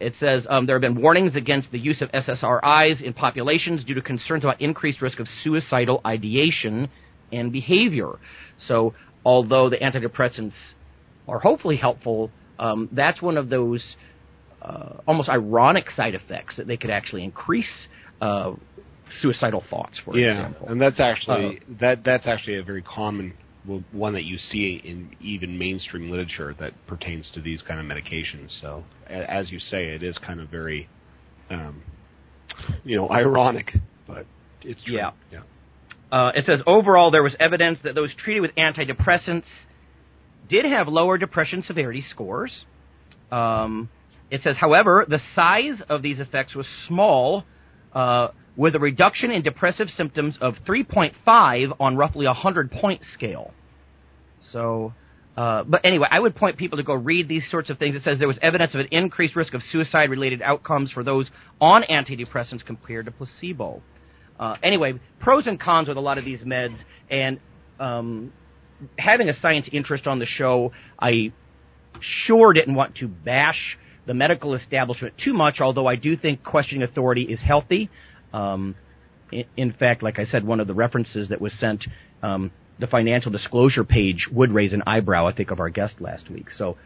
It 0.00 0.14
says 0.18 0.44
um, 0.48 0.66
there 0.66 0.74
have 0.76 0.80
been 0.80 1.00
warnings 1.00 1.36
against 1.36 1.70
the 1.70 1.78
use 1.78 2.02
of 2.02 2.10
SSRIs 2.12 3.02
in 3.02 3.12
populations 3.12 3.84
due 3.84 3.94
to 3.94 4.02
concerns 4.02 4.44
about 4.44 4.60
increased 4.60 5.00
risk 5.00 5.20
of 5.20 5.28
suicidal 5.42 6.00
ideation 6.04 6.88
and 7.32 7.52
behavior. 7.52 8.18
So, 8.66 8.94
although 9.24 9.70
the 9.70 9.76
antidepressants 9.76 10.54
are 11.28 11.38
hopefully 11.38 11.76
helpful, 11.76 12.30
um, 12.58 12.88
that's 12.92 13.22
one 13.22 13.36
of 13.36 13.48
those 13.48 13.96
uh, 14.62 14.94
almost 15.06 15.28
ironic 15.28 15.90
side 15.90 16.14
effects 16.14 16.56
that 16.56 16.66
they 16.66 16.76
could 16.76 16.90
actually 16.90 17.24
increase 17.24 17.88
uh, 18.20 18.52
suicidal 19.20 19.62
thoughts, 19.68 20.00
for 20.04 20.16
yeah, 20.16 20.30
example. 20.30 20.68
and 20.68 20.80
that's 20.80 20.98
actually 20.98 21.58
uh, 21.58 21.74
that 21.80 22.04
that's 22.04 22.26
actually 22.26 22.56
a 22.56 22.62
very 22.62 22.82
common 22.82 23.34
one 23.92 24.12
that 24.12 24.24
you 24.24 24.36
see 24.36 24.80
in 24.84 25.16
even 25.20 25.58
mainstream 25.58 26.10
literature 26.10 26.54
that 26.60 26.72
pertains 26.86 27.30
to 27.34 27.40
these 27.40 27.62
kind 27.62 27.80
of 27.80 27.86
medications. 27.86 28.60
So, 28.60 28.84
as 29.06 29.50
you 29.50 29.58
say, 29.58 29.86
it 29.86 30.02
is 30.02 30.18
kind 30.18 30.40
of 30.40 30.48
very, 30.48 30.88
um, 31.50 31.82
you 32.84 32.96
know, 32.96 33.08
ironic, 33.08 33.72
but 34.06 34.26
it's 34.62 34.82
true. 34.82 34.96
Yeah. 34.96 35.12
yeah. 35.32 35.40
Uh, 36.12 36.32
it 36.34 36.44
says 36.44 36.60
overall 36.66 37.10
there 37.10 37.22
was 37.22 37.34
evidence 37.40 37.78
that 37.84 37.94
those 37.94 38.14
treated 38.14 38.40
with 38.40 38.54
antidepressants 38.54 39.46
did 40.48 40.64
have 40.64 40.88
lower 40.88 41.18
depression 41.18 41.62
severity 41.66 42.04
scores. 42.10 42.64
Um, 43.32 43.88
it 44.30 44.42
says, 44.42 44.56
however, 44.56 45.06
the 45.08 45.20
size 45.34 45.82
of 45.88 46.02
these 46.02 46.20
effects 46.20 46.54
was 46.54 46.66
small. 46.86 47.44
Uh, 47.92 48.28
with 48.56 48.74
a 48.74 48.78
reduction 48.78 49.30
in 49.30 49.42
depressive 49.42 49.88
symptoms 49.90 50.38
of 50.40 50.54
3.5 50.66 51.76
on 51.80 51.96
roughly 51.96 52.26
a 52.26 52.30
100 52.30 52.70
point 52.70 53.02
scale. 53.12 53.52
So, 54.52 54.94
uh, 55.36 55.64
but 55.64 55.84
anyway, 55.84 56.06
I 56.10 56.20
would 56.20 56.36
point 56.36 56.56
people 56.56 56.78
to 56.78 56.84
go 56.84 56.94
read 56.94 57.28
these 57.28 57.42
sorts 57.50 57.70
of 57.70 57.78
things. 57.78 57.96
It 57.96 58.04
says 58.04 58.18
there 58.18 58.28
was 58.28 58.38
evidence 58.42 58.74
of 58.74 58.80
an 58.80 58.88
increased 58.90 59.34
risk 59.34 59.54
of 59.54 59.62
suicide 59.72 60.10
related 60.10 60.42
outcomes 60.42 60.92
for 60.92 61.02
those 61.02 61.28
on 61.60 61.82
antidepressants 61.82 62.64
compared 62.64 63.06
to 63.06 63.12
placebo. 63.12 63.82
Uh, 64.38 64.56
anyway, 64.62 64.94
pros 65.20 65.46
and 65.46 65.60
cons 65.60 65.88
with 65.88 65.96
a 65.96 66.00
lot 66.00 66.18
of 66.18 66.24
these 66.24 66.40
meds, 66.40 66.76
and 67.08 67.40
um, 67.78 68.32
having 68.98 69.28
a 69.28 69.40
science 69.40 69.68
interest 69.72 70.06
on 70.06 70.18
the 70.18 70.26
show, 70.26 70.72
I 70.98 71.32
sure 72.00 72.52
didn't 72.52 72.74
want 72.74 72.96
to 72.96 73.08
bash 73.08 73.78
the 74.06 74.14
medical 74.14 74.54
establishment 74.54 75.14
too 75.22 75.32
much, 75.32 75.60
although 75.60 75.86
I 75.86 75.96
do 75.96 76.16
think 76.16 76.44
questioning 76.44 76.82
authority 76.82 77.22
is 77.22 77.40
healthy. 77.40 77.90
Um, 78.34 78.74
in, 79.30 79.44
in, 79.56 79.72
fact, 79.72 80.02
like 80.02 80.18
I 80.18 80.24
said, 80.24 80.44
one 80.44 80.60
of 80.60 80.66
the 80.66 80.74
references 80.74 81.28
that 81.28 81.40
was 81.40 81.52
sent, 81.58 81.84
um, 82.22 82.50
the 82.78 82.86
financial 82.86 83.30
disclosure 83.30 83.84
page 83.84 84.28
would 84.32 84.50
raise 84.52 84.72
an 84.72 84.82
eyebrow, 84.86 85.26
I 85.26 85.32
think, 85.32 85.50
of 85.50 85.60
our 85.60 85.70
guest 85.70 86.00
last 86.00 86.30
week. 86.30 86.50
So, 86.50 86.76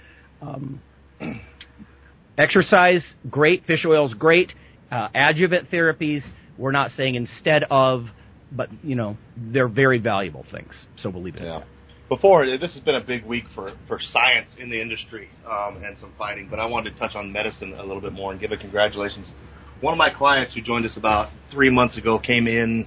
um, 0.43 0.81
exercise, 2.38 3.02
great. 3.31 3.64
Fish 3.67 3.85
oils, 3.87 4.14
great. 4.14 4.52
Uh, 4.90 5.09
adjuvant 5.14 5.71
therapies, 5.71 6.23
we're 6.57 6.73
not 6.73 6.90
saying 6.97 7.14
instead 7.14 7.64
of 7.71 8.09
but 8.50 8.69
you 8.83 8.95
know 8.95 9.17
they're 9.37 9.69
very 9.69 9.99
valuable 9.99 10.45
things. 10.50 10.87
So 10.97 11.11
we'll 11.11 11.23
leave 11.23 11.37
it. 11.37 11.43
Yeah. 11.43 11.64
Before 12.09 12.47
this 12.47 12.73
has 12.73 12.83
been 12.83 12.95
a 12.95 13.05
big 13.05 13.25
week 13.25 13.45
for 13.55 13.73
for 13.87 13.99
science 14.12 14.49
in 14.59 14.71
the 14.71 14.81
industry 14.81 15.28
um, 15.47 15.83
and 15.85 15.97
some 15.99 16.12
fighting, 16.17 16.49
but 16.50 16.59
I 16.59 16.67
wanted 16.67 16.95
to 16.95 16.99
touch 16.99 17.14
on 17.14 17.33
medicine 17.33 17.75
a 17.75 17.83
little 17.83 18.00
bit 18.00 18.12
more 18.12 18.33
and 18.33 18.40
give 18.40 18.52
a 18.52 18.57
congratulations. 18.57 19.31
One 19.80 19.94
of 19.94 19.99
my 19.99 20.11
clients 20.11 20.54
who 20.54 20.61
joined 20.61 20.85
us 20.87 20.97
about 20.97 21.30
three 21.52 21.70
months 21.70 21.97
ago 21.97 22.18
came 22.18 22.49
in 22.49 22.87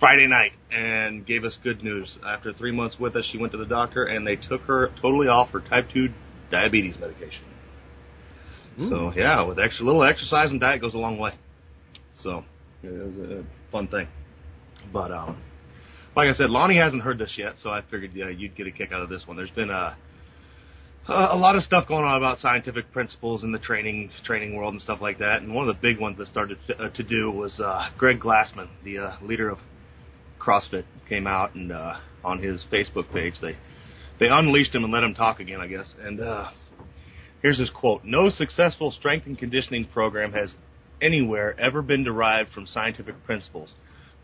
Friday 0.00 0.26
night 0.26 0.52
and 0.72 1.24
gave 1.24 1.44
us 1.44 1.56
good 1.62 1.84
news. 1.84 2.18
After 2.26 2.52
three 2.52 2.72
months 2.72 2.96
with 2.98 3.14
us, 3.14 3.24
she 3.30 3.38
went 3.38 3.52
to 3.52 3.58
the 3.58 3.66
doctor 3.66 4.04
and 4.04 4.26
they 4.26 4.34
took 4.34 4.62
her 4.62 4.90
totally 5.00 5.28
off 5.28 5.50
her 5.50 5.60
type 5.60 5.86
two 5.92 6.08
diabetes 6.50 6.96
medication. 6.98 7.44
So 8.88 9.12
yeah, 9.14 9.42
with 9.42 9.58
extra 9.58 9.84
little 9.84 10.02
exercise 10.02 10.50
and 10.50 10.58
diet 10.58 10.80
goes 10.80 10.94
a 10.94 10.98
long 10.98 11.18
way. 11.18 11.32
So 12.22 12.44
it 12.82 12.90
was 12.90 13.30
a 13.30 13.44
fun 13.70 13.88
thing. 13.88 14.08
But 14.92 15.12
um, 15.12 15.40
like 16.16 16.28
I 16.28 16.34
said, 16.34 16.50
Lonnie 16.50 16.78
hasn't 16.78 17.02
heard 17.02 17.18
this 17.18 17.34
yet, 17.36 17.54
so 17.62 17.70
I 17.70 17.82
figured 17.82 18.12
yeah, 18.14 18.30
you'd 18.30 18.56
get 18.56 18.66
a 18.66 18.70
kick 18.70 18.90
out 18.92 19.02
of 19.02 19.08
this 19.08 19.24
one. 19.26 19.36
There's 19.36 19.50
been 19.50 19.70
a 19.70 19.96
a 21.10 21.36
lot 21.36 21.56
of 21.56 21.64
stuff 21.64 21.88
going 21.88 22.04
on 22.04 22.16
about 22.16 22.38
scientific 22.38 22.92
principles 22.92 23.42
in 23.42 23.52
the 23.52 23.58
training 23.58 24.10
training 24.24 24.56
world 24.56 24.74
and 24.74 24.82
stuff 24.82 25.00
like 25.00 25.18
that. 25.18 25.42
And 25.42 25.54
one 25.54 25.68
of 25.68 25.74
the 25.74 25.80
big 25.80 26.00
ones 26.00 26.18
that 26.18 26.28
started 26.28 26.58
to, 26.68 26.76
uh, 26.78 26.90
to 26.90 27.02
do 27.02 27.30
was 27.30 27.58
uh, 27.58 27.90
Greg 27.98 28.20
Glassman, 28.20 28.68
the 28.84 28.98
uh, 28.98 29.16
leader 29.20 29.50
of 29.50 29.58
CrossFit, 30.40 30.84
came 31.08 31.26
out 31.26 31.54
and 31.54 31.72
uh, 31.72 31.94
on 32.22 32.40
his 32.40 32.64
Facebook 32.72 33.12
page 33.12 33.34
they 33.42 33.56
they 34.20 34.28
unleashed 34.28 34.74
him 34.74 34.84
and 34.84 34.92
let 34.92 35.02
him 35.02 35.14
talk 35.14 35.40
again, 35.40 35.60
I 35.60 35.66
guess. 35.66 35.92
And 36.00 36.20
uh, 36.20 36.50
here's 37.42 37.58
his 37.58 37.70
quote: 37.70 38.04
"No 38.04 38.30
successful 38.30 38.92
strength 38.92 39.26
and 39.26 39.36
conditioning 39.36 39.86
program 39.86 40.32
has 40.32 40.54
anywhere 41.02 41.58
ever 41.58 41.82
been 41.82 42.04
derived 42.04 42.50
from 42.50 42.66
scientific 42.66 43.24
principles. 43.24 43.74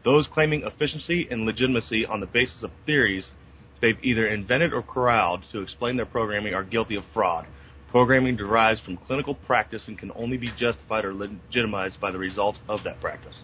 Those 0.05 0.28
claiming 0.33 0.62
efficiency 0.62 1.26
and 1.31 1.47
legitimacy 1.47 2.07
on 2.07 2.21
the 2.21 2.26
basis 2.26 2.62
of 2.62 2.71
theories 2.85 3.31
they've 3.80 3.99
either 4.02 4.26
invented 4.26 4.73
or 4.73 4.83
corralled 4.83 5.42
to 5.52 5.61
explain 5.61 5.97
their 5.97 6.06
programming 6.06 6.54
are 6.54 6.64
guilty 6.64 6.97
of 6.97 7.04
fraud. 7.14 7.47
Programming 7.90 8.37
derives 8.37 8.80
from 8.80 8.97
clinical 8.97 9.35
practice 9.35 9.85
and 9.87 9.99
can 9.99 10.11
only 10.16 10.37
be 10.37 10.50
justified 10.59 11.04
or 11.04 11.14
legitimized 11.14 12.00
by 12.00 12.11
the 12.11 12.18
results 12.18 12.59
of 12.68 12.80
that 12.85 13.00
practice." 13.00 13.37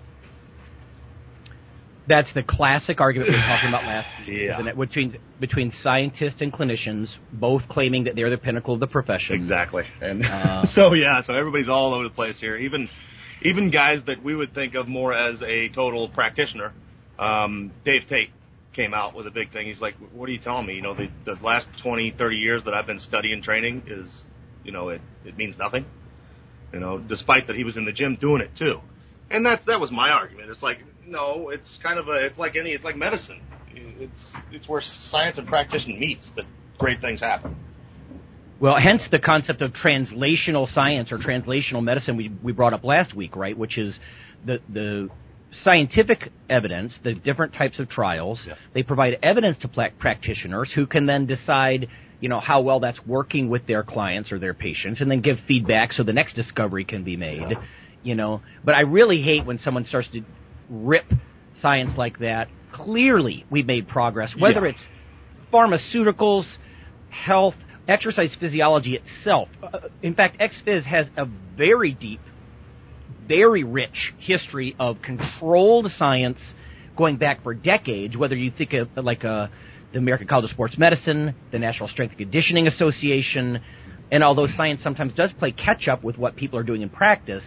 That's 2.09 2.33
the 2.35 2.43
classic 2.43 3.01
argument 3.01 3.31
we 3.31 3.37
were 3.37 3.43
talking 3.43 3.69
about 3.69 3.85
last 3.85 4.09
week, 4.27 4.39
Yeah. 4.41 4.55
isn't 4.55 4.67
it? 4.69 4.77
Between 4.77 5.17
between 5.39 5.73
scientists 5.83 6.41
and 6.41 6.53
clinicians, 6.53 7.09
both 7.33 7.63
claiming 7.69 8.05
that 8.05 8.17
they're 8.17 8.29
the 8.31 8.39
pinnacle 8.39 8.75
of 8.75 8.81
the 8.81 8.89
profession. 8.89 9.37
Exactly. 9.37 9.85
And 10.01 10.25
Uh, 10.25 10.67
so 10.75 10.95
yeah, 10.95 11.23
so 11.25 11.33
everybody's 11.33 11.69
all 11.69 11.95
over 11.95 12.03
the 12.05 12.11
place 12.11 12.39
here. 12.41 12.57
Even 12.57 12.89
even 13.43 13.71
guys 13.71 14.01
that 14.09 14.23
we 14.23 14.35
would 14.35 14.53
think 14.53 14.75
of 14.75 14.89
more 14.89 15.15
as 15.15 15.41
a 15.43 15.69
total 15.71 16.09
practitioner. 16.09 16.73
Um, 17.21 17.71
Dave 17.85 18.03
Tate 18.09 18.31
came 18.75 18.95
out 18.95 19.15
with 19.15 19.27
a 19.27 19.31
big 19.31 19.53
thing. 19.53 19.67
He's 19.67 19.81
like, 19.81 19.95
"What 20.13 20.29
are 20.29 20.33
you 20.33 20.39
telling 20.39 20.67
me? 20.67 20.75
You 20.75 20.83
know, 20.83 20.95
the, 20.95 21.09
the 21.25 21.37
last 21.43 21.67
20, 21.83 22.15
30 22.17 22.37
years 22.37 22.63
that 22.65 22.75
I've 22.75 22.87
been 22.87 23.01
studying 23.01 23.43
training 23.43 23.83
is, 23.87 24.23
you 24.65 24.73
know, 24.73 24.89
it 24.89 25.01
it 25.25 25.37
means 25.37 25.57
nothing. 25.59 25.85
You 26.73 26.81
know, 26.81 26.99
despite 26.99 27.47
that 27.49 27.57
he 27.57 27.65
was 27.65 27.77
in 27.77 27.85
the 27.85 27.93
gym 27.93 28.17
doing 28.21 28.41
it 28.41 28.51
too. 28.59 28.81
And 29.31 29.45
that's 29.45 29.65
that 29.67 29.81
was 29.81 29.91
my 29.91 30.11
argument. 30.11 30.51
It's 30.51 30.63
like, 30.63 30.79
no, 31.07 31.51
it's 31.51 31.79
kind 31.83 31.99
of 31.99 32.09
a 32.09 32.25
it's 32.27 32.39
like 32.39 32.57
any 32.57 32.71
it's 32.71 32.85
like 32.85 32.97
medicine. 32.97 33.41
It's 33.75 34.35
it's 34.51 34.69
where 34.69 34.83
science 35.11 35.39
and 35.39 35.47
practice 35.47 35.85
meets 35.87 36.29
that 36.37 36.45
great 36.79 37.01
things 37.01 37.21
happen. 37.21 37.57
Well, 38.63 38.77
hence 38.79 39.03
the 39.11 39.19
concept 39.19 39.61
of 39.61 39.73
translational 39.73 40.73
science 40.73 41.11
or 41.11 41.19
translational 41.19 41.83
medicine 41.83 42.17
we, 42.17 42.31
we 42.45 42.53
brought 42.53 42.73
up 42.73 42.85
last 42.85 43.13
week, 43.13 43.35
right? 43.35 43.59
Which 43.59 43.77
is 43.77 43.99
the, 44.47 44.61
the 44.69 45.11
scientific 45.65 46.31
evidence, 46.49 46.99
the 47.05 47.15
different 47.15 47.53
types 47.55 47.79
of 47.79 47.89
trials. 47.89 48.43
Yeah. 48.47 48.55
They 48.75 48.83
provide 48.83 49.19
evidence 49.23 49.59
to 49.59 49.69
pla- 49.69 49.91
practitioners 49.99 50.73
who 50.75 50.87
can 50.87 51.07
then 51.07 51.27
decide, 51.27 51.89
you 52.21 52.29
know, 52.29 52.41
how 52.41 52.63
well 52.63 52.81
that's 52.81 53.05
working 53.07 53.49
with 53.49 53.67
their 53.67 53.83
clients 53.83 54.33
or 54.33 54.39
their 54.39 54.55
patients 54.55 55.01
and 55.01 55.11
then 55.11 55.21
give 55.21 55.39
feedback 55.47 55.93
so 55.93 56.03
the 56.03 56.13
next 56.13 56.35
discovery 56.35 56.85
can 56.85 57.05
be 57.05 57.17
made, 57.17 57.57
you 58.03 58.15
know. 58.15 58.41
But 58.65 58.75
I 58.75 58.81
really 58.81 59.21
hate 59.23 59.45
when 59.45 59.59
someone 59.59 59.85
starts 59.85 60.09
to 60.13 60.23
rip 60.71 61.05
science 61.61 61.93
like 61.97 62.19
that. 62.21 62.49
Clearly, 62.73 63.45
we've 63.51 63.67
made 63.67 63.87
progress, 63.89 64.35
whether 64.39 64.63
Yeah. 64.67 64.71
it's 64.73 64.87
pharmaceuticals, 65.53 66.47
health, 67.11 67.55
exercise 67.87 68.35
physiology 68.41 68.97
itself. 68.97 69.49
Uh, 69.63 69.81
in 70.03 70.15
fact, 70.15 70.39
XPhys 70.41 70.85
has 70.85 71.09
a 71.17 71.27
very 71.57 71.93
deep, 71.93 72.21
very 73.27 73.65
rich 73.65 74.13
history 74.19 74.75
of 74.79 75.01
controlled 75.03 75.91
science 75.99 76.39
going 76.97 77.17
back 77.17 77.43
for 77.43 77.55
decades, 77.55 78.17
whether 78.17 78.35
you 78.35 78.51
think 78.57 78.73
of 78.75 78.89
like 78.97 79.25
uh, 79.25 79.47
the 79.93 79.99
American 79.99 80.27
College 80.27 80.45
of 80.45 80.51
Sports 80.51 80.77
Medicine, 80.79 81.35
the 81.51 81.59
National 81.59 81.89
Strength 81.89 82.13
and 82.13 82.19
Conditioning 82.19 82.67
Association, 82.67 83.61
and 84.11 84.23
although 84.23 84.47
science 84.57 84.81
sometimes 84.83 85.15
does 85.15 85.31
play 85.39 85.53
catch 85.53 85.89
up 85.89 86.05
with 86.05 86.19
what 86.19 86.37
people 86.37 86.59
are 86.59 86.63
doing 86.63 86.83
in 86.83 86.91
practice, 86.91 87.45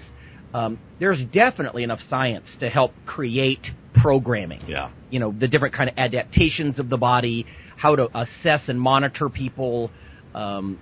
um, 0.54 0.80
there's 1.00 1.20
definitely 1.34 1.84
enough 1.84 2.00
science 2.10 2.46
to 2.60 2.70
help 2.70 2.92
create 3.06 3.60
programming 4.02 4.62
Yeah. 4.68 4.90
you 5.10 5.20
know 5.20 5.34
the 5.38 5.48
different 5.48 5.74
kind 5.74 5.90
of 5.90 5.98
adaptations 5.98 6.80
of 6.80 6.90
the 6.90 6.98
body, 6.98 7.46
how 7.78 7.96
to 7.96 8.10
assess 8.18 8.62
and 8.68 8.80
monitor 8.80 9.30
people, 9.30 9.92
um, 10.34 10.80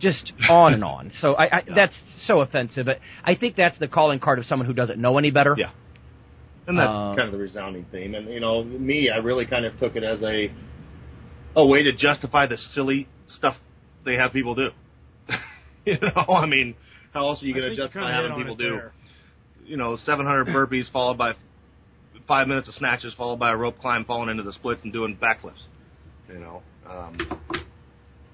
just 0.00 0.32
on 0.48 0.74
and 0.74 0.84
on. 0.84 1.12
So 1.20 1.34
I, 1.34 1.58
I 1.58 1.62
that's 1.74 1.94
so 2.26 2.40
offensive. 2.40 2.86
But 2.86 2.98
I 3.24 3.34
think 3.34 3.56
that's 3.56 3.78
the 3.78 3.88
calling 3.88 4.18
card 4.20 4.38
of 4.38 4.46
someone 4.46 4.66
who 4.66 4.74
doesn't 4.74 5.00
know 5.00 5.18
any 5.18 5.30
better. 5.30 5.54
Yeah. 5.58 5.70
And 6.66 6.78
that's 6.78 6.88
Uh, 6.90 7.14
kind 7.16 7.28
of 7.28 7.32
the 7.32 7.38
resounding 7.38 7.86
theme. 7.90 8.14
And 8.14 8.28
you 8.28 8.40
know, 8.40 8.62
me, 8.62 9.10
I 9.10 9.16
really 9.18 9.46
kind 9.46 9.64
of 9.64 9.78
took 9.78 9.96
it 9.96 10.04
as 10.04 10.22
a 10.22 10.52
a 11.56 11.66
way 11.66 11.82
to 11.82 11.92
justify 11.92 12.46
the 12.46 12.56
silly 12.56 13.08
stuff 13.26 13.56
they 14.04 14.14
have 14.14 14.32
people 14.32 14.54
do. 14.54 14.70
you 15.84 15.98
know, 16.00 16.32
I 16.34 16.46
mean, 16.46 16.74
how 17.12 17.26
else 17.28 17.42
are 17.42 17.46
you 17.46 17.54
going 17.54 17.70
to 17.70 17.76
justify 17.76 18.12
kinda 18.12 18.28
having 18.28 18.36
people 18.36 18.54
do, 18.56 18.70
there. 18.70 18.92
you 19.64 19.76
know, 19.76 19.96
700 19.96 20.46
burpees 20.48 20.90
followed 20.92 21.18
by 21.18 21.32
five 22.28 22.46
minutes 22.46 22.68
of 22.68 22.74
snatches 22.74 23.12
followed 23.14 23.38
by 23.40 23.50
a 23.50 23.56
rope 23.56 23.78
climb 23.80 24.04
falling 24.04 24.28
into 24.28 24.44
the 24.44 24.52
splits 24.52 24.82
and 24.84 24.92
doing 24.92 25.16
backflips. 25.20 25.64
You 26.28 26.38
know, 26.38 26.62
um, 26.88 27.18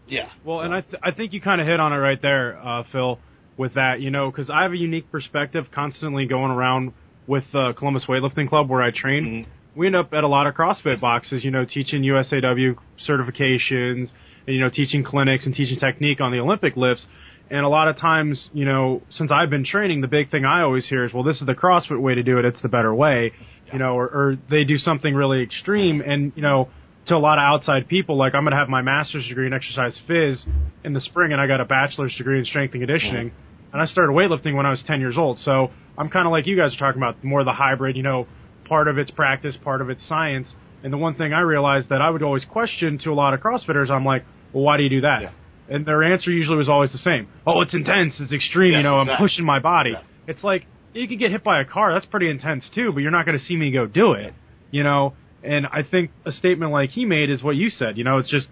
yeah. 0.08 0.28
Well, 0.44 0.60
and 0.60 0.74
I 0.74 0.80
th- 0.82 1.00
I 1.02 1.10
think 1.10 1.32
you 1.32 1.40
kind 1.40 1.60
of 1.60 1.66
hit 1.66 1.80
on 1.80 1.92
it 1.92 1.96
right 1.96 2.20
there, 2.20 2.58
uh, 2.58 2.84
Phil, 2.92 3.18
with 3.56 3.74
that. 3.74 4.00
You 4.00 4.10
know, 4.10 4.30
because 4.30 4.50
I 4.50 4.62
have 4.62 4.72
a 4.72 4.76
unique 4.76 5.10
perspective, 5.10 5.66
constantly 5.72 6.26
going 6.26 6.50
around 6.50 6.92
with 7.26 7.44
uh, 7.54 7.72
Columbus 7.72 8.04
Weightlifting 8.04 8.48
Club 8.48 8.68
where 8.68 8.82
I 8.82 8.90
train. 8.90 9.24
Mhm. 9.24 9.46
We 9.74 9.86
end 9.86 9.96
up 9.96 10.14
at 10.14 10.24
a 10.24 10.28
lot 10.28 10.46
of 10.46 10.54
CrossFit 10.54 11.00
boxes, 11.00 11.44
you 11.44 11.50
know, 11.50 11.66
teaching 11.66 12.02
USAW 12.02 12.76
certifications, 13.06 14.08
and, 14.46 14.54
you 14.54 14.60
know, 14.60 14.70
teaching 14.70 15.02
clinics 15.04 15.44
and 15.44 15.54
teaching 15.54 15.78
technique 15.78 16.20
on 16.20 16.32
the 16.32 16.38
Olympic 16.40 16.76
lifts. 16.76 17.04
And 17.50 17.60
a 17.64 17.68
lot 17.68 17.86
of 17.88 17.96
times, 17.98 18.48
you 18.52 18.64
know, 18.64 19.02
since 19.10 19.30
I've 19.30 19.50
been 19.50 19.64
training, 19.64 20.00
the 20.00 20.08
big 20.08 20.30
thing 20.30 20.44
I 20.44 20.62
always 20.62 20.86
hear 20.86 21.04
is, 21.04 21.12
well, 21.12 21.22
this 21.22 21.40
is 21.40 21.46
the 21.46 21.54
CrossFit 21.54 22.00
way 22.00 22.14
to 22.14 22.22
do 22.22 22.38
it. 22.38 22.44
It's 22.44 22.60
the 22.62 22.68
better 22.68 22.92
way, 22.94 23.32
you 23.72 23.78
know, 23.78 23.94
or, 23.94 24.06
or 24.06 24.38
they 24.50 24.64
do 24.64 24.78
something 24.78 25.14
really 25.14 25.42
extreme. 25.42 26.00
And, 26.00 26.32
you 26.34 26.42
know, 26.42 26.68
to 27.06 27.14
a 27.14 27.18
lot 27.18 27.38
of 27.38 27.42
outside 27.42 27.88
people, 27.88 28.16
like 28.16 28.34
I'm 28.34 28.42
going 28.42 28.52
to 28.52 28.58
have 28.58 28.68
my 28.68 28.82
master's 28.82 29.26
degree 29.28 29.46
in 29.46 29.52
exercise 29.52 29.98
phys 30.08 30.44
in 30.84 30.92
the 30.92 31.00
spring 31.00 31.32
and 31.32 31.40
I 31.40 31.46
got 31.46 31.60
a 31.60 31.64
bachelor's 31.64 32.14
degree 32.16 32.38
in 32.38 32.44
strength 32.44 32.74
and 32.74 32.82
conditioning. 32.82 33.32
And 33.72 33.82
I 33.82 33.86
started 33.86 34.12
weightlifting 34.12 34.54
when 34.56 34.66
I 34.66 34.70
was 34.70 34.82
10 34.86 35.00
years 35.00 35.16
old. 35.18 35.38
So 35.40 35.70
I'm 35.98 36.08
kind 36.08 36.26
of 36.26 36.32
like 36.32 36.46
you 36.46 36.56
guys 36.56 36.74
are 36.74 36.78
talking 36.78 37.00
about 37.00 37.22
more 37.22 37.44
the 37.44 37.52
hybrid, 37.52 37.96
you 37.96 38.02
know, 38.02 38.26
part 38.66 38.88
of 38.88 38.98
it's 38.98 39.10
practice, 39.10 39.56
part 39.62 39.80
of 39.80 39.90
it's 39.90 40.06
science. 40.08 40.48
And 40.82 40.92
the 40.92 40.98
one 40.98 41.14
thing 41.14 41.32
I 41.32 41.40
realized 41.40 41.88
that 41.88 42.00
I 42.00 42.10
would 42.10 42.22
always 42.22 42.44
question 42.44 42.98
to 43.04 43.10
a 43.10 43.14
lot 43.14 43.34
of 43.34 43.40
CrossFitters, 43.40 43.90
I'm 43.90 44.04
like, 44.04 44.24
well, 44.52 44.64
why 44.64 44.76
do 44.76 44.82
you 44.82 44.90
do 44.90 45.00
that? 45.02 45.22
Yeah. 45.22 45.30
And 45.68 45.84
their 45.84 46.02
answer 46.04 46.30
usually 46.30 46.56
was 46.56 46.68
always 46.68 46.92
the 46.92 46.98
same. 46.98 47.28
Oh, 47.46 47.60
it's 47.60 47.74
intense. 47.74 48.14
It's 48.20 48.32
extreme. 48.32 48.72
Yes, 48.72 48.78
you 48.78 48.82
know, 48.84 48.98
I'm 48.98 49.16
pushing 49.16 49.44
my 49.44 49.58
body. 49.58 49.90
Yeah. 49.90 50.02
It's 50.28 50.44
like, 50.44 50.66
you 50.94 51.08
could 51.08 51.18
get 51.18 51.30
hit 51.30 51.44
by 51.44 51.60
a 51.60 51.64
car. 51.64 51.92
That's 51.92 52.06
pretty 52.06 52.30
intense 52.30 52.68
too, 52.74 52.92
but 52.92 53.00
you're 53.00 53.10
not 53.10 53.26
going 53.26 53.38
to 53.38 53.44
see 53.44 53.56
me 53.56 53.70
go 53.70 53.86
do 53.86 54.12
it. 54.12 54.32
You 54.70 54.82
know, 54.82 55.14
and 55.42 55.66
I 55.66 55.82
think 55.82 56.10
a 56.24 56.32
statement 56.32 56.72
like 56.72 56.90
he 56.90 57.04
made 57.04 57.30
is 57.30 57.42
what 57.42 57.56
you 57.56 57.70
said. 57.70 57.96
You 57.98 58.04
know, 58.04 58.18
it's 58.18 58.28
just 58.30 58.48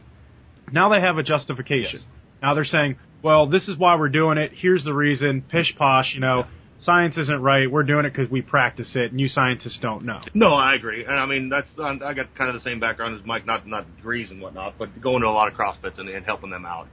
now 0.72 0.88
they 0.88 1.00
have 1.00 1.18
a 1.18 1.22
justification. 1.22 2.00
Yes. 2.00 2.04
Now 2.42 2.54
they're 2.54 2.64
saying, 2.64 2.96
well, 3.22 3.46
this 3.46 3.68
is 3.68 3.76
why 3.78 3.96
we're 3.96 4.08
doing 4.10 4.38
it. 4.38 4.52
Here's 4.54 4.84
the 4.84 4.92
reason. 4.94 5.42
Pish 5.42 5.74
posh. 5.76 6.12
You 6.14 6.20
know, 6.20 6.46
science 6.80 7.16
isn't 7.16 7.40
right. 7.40 7.70
We're 7.70 7.82
doing 7.84 8.04
it 8.04 8.12
because 8.12 8.30
we 8.30 8.42
practice 8.42 8.90
it, 8.94 9.10
and 9.10 9.20
you 9.20 9.28
scientists 9.28 9.78
don't 9.80 10.04
know. 10.04 10.20
No, 10.34 10.52
I 10.54 10.74
agree, 10.74 11.04
and 11.04 11.14
I 11.18 11.26
mean 11.26 11.48
that's 11.48 11.68
I'm- 11.82 12.00
I 12.04 12.12
got 12.14 12.34
kind 12.34 12.50
of 12.54 12.62
the 12.62 12.68
same 12.68 12.80
background 12.80 13.18
as 13.18 13.26
Mike, 13.26 13.46
not 13.46 13.66
not 13.66 13.96
degrees 13.96 14.30
and 14.30 14.40
whatnot, 14.40 14.74
but 14.78 15.00
going 15.00 15.22
to 15.22 15.28
a 15.28 15.30
lot 15.30 15.48
of 15.50 15.54
CrossFits 15.58 15.98
and, 15.98 16.08
and 16.08 16.24
helping 16.26 16.50
them 16.50 16.66
out. 16.66 16.88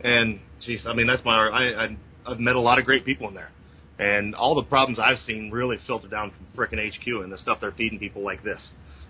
And 0.00 0.40
geez, 0.60 0.84
I 0.86 0.94
mean 0.94 1.06
that's 1.06 1.24
my 1.24 1.36
I, 1.48 1.84
I 1.84 1.96
I've 2.26 2.40
met 2.40 2.56
a 2.56 2.60
lot 2.60 2.78
of 2.78 2.84
great 2.84 3.04
people 3.04 3.28
in 3.28 3.34
there, 3.34 3.50
and 3.98 4.34
all 4.34 4.54
the 4.54 4.62
problems 4.62 4.98
I've 4.98 5.18
seen 5.20 5.50
really 5.50 5.78
filter 5.86 6.08
down 6.08 6.30
from 6.32 6.46
frickin' 6.56 6.78
HQ 6.94 7.06
and 7.22 7.32
the 7.32 7.38
stuff 7.38 7.58
they're 7.60 7.72
feeding 7.72 7.98
people 7.98 8.22
like 8.22 8.42
this. 8.42 8.68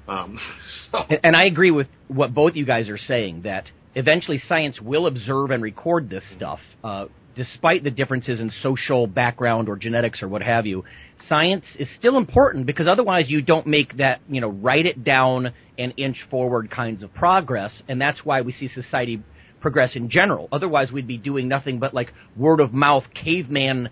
Um, 0.09 0.39
so, 0.93 0.99
And, 1.09 1.21
and 1.23 1.37
I 1.37 1.45
agree 1.45 1.71
with 1.71 1.89
what 2.09 2.35
both 2.35 2.57
you 2.57 2.65
guys 2.65 2.89
are 2.89 2.99
saying 2.99 3.43
that 3.43 3.71
eventually 3.95 4.43
science 4.49 4.81
will 4.81 5.07
observe 5.07 5.51
and 5.51 5.63
record 5.63 6.11
this 6.11 6.25
stuff. 6.37 6.61
Uh, 6.83 7.07
despite 7.39 7.85
the 7.85 7.91
differences 7.91 8.41
in 8.41 8.51
social 8.63 9.07
background 9.07 9.69
or 9.69 9.77
genetics 9.77 10.23
or 10.23 10.29
what 10.29 10.43
have 10.43 10.67
you, 10.67 10.85
science 11.29 11.65
is 11.79 11.89
still 11.97 12.17
important 12.17 12.67
because 12.67 12.89
otherwise 12.89 13.27
you 13.29 13.41
don't 13.41 13.67
make 13.67 13.97
that, 13.99 14.21
you 14.29 14.41
know, 14.41 14.49
write 14.49 14.87
it 14.87 15.05
down 15.05 15.53
and 15.79 15.95
inch 15.97 16.17
forward 16.31 16.69
kinds 16.69 17.05
of 17.05 17.15
progress. 17.15 17.71
And 17.87 18.01
that's 18.01 18.25
why 18.25 18.41
we 18.41 18.53
see 18.53 18.69
society 18.69 19.23
progress 19.61 19.95
in 19.95 20.11
general. 20.11 20.49
Otherwise 20.51 20.91
we'd 20.91 21.07
be 21.07 21.17
doing 21.17 21.47
nothing 21.47 21.79
but 21.79 21.95
like 21.95 22.13
word 22.37 22.61
of 22.61 22.73
mouth 22.73 23.05
caveman 23.15 23.89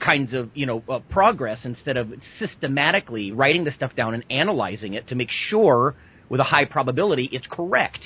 kinds 0.00 0.34
of, 0.34 0.50
you 0.54 0.66
know, 0.66 0.82
uh, 0.88 0.98
progress 1.10 1.58
instead 1.64 1.96
of 1.96 2.12
systematically 2.38 3.32
writing 3.32 3.64
the 3.64 3.70
stuff 3.72 3.94
down 3.94 4.14
and 4.14 4.24
analyzing 4.30 4.94
it 4.94 5.08
to 5.08 5.14
make 5.14 5.28
sure 5.30 5.94
with 6.28 6.40
a 6.40 6.44
high 6.44 6.64
probability 6.64 7.28
it's 7.32 7.46
correct. 7.50 8.00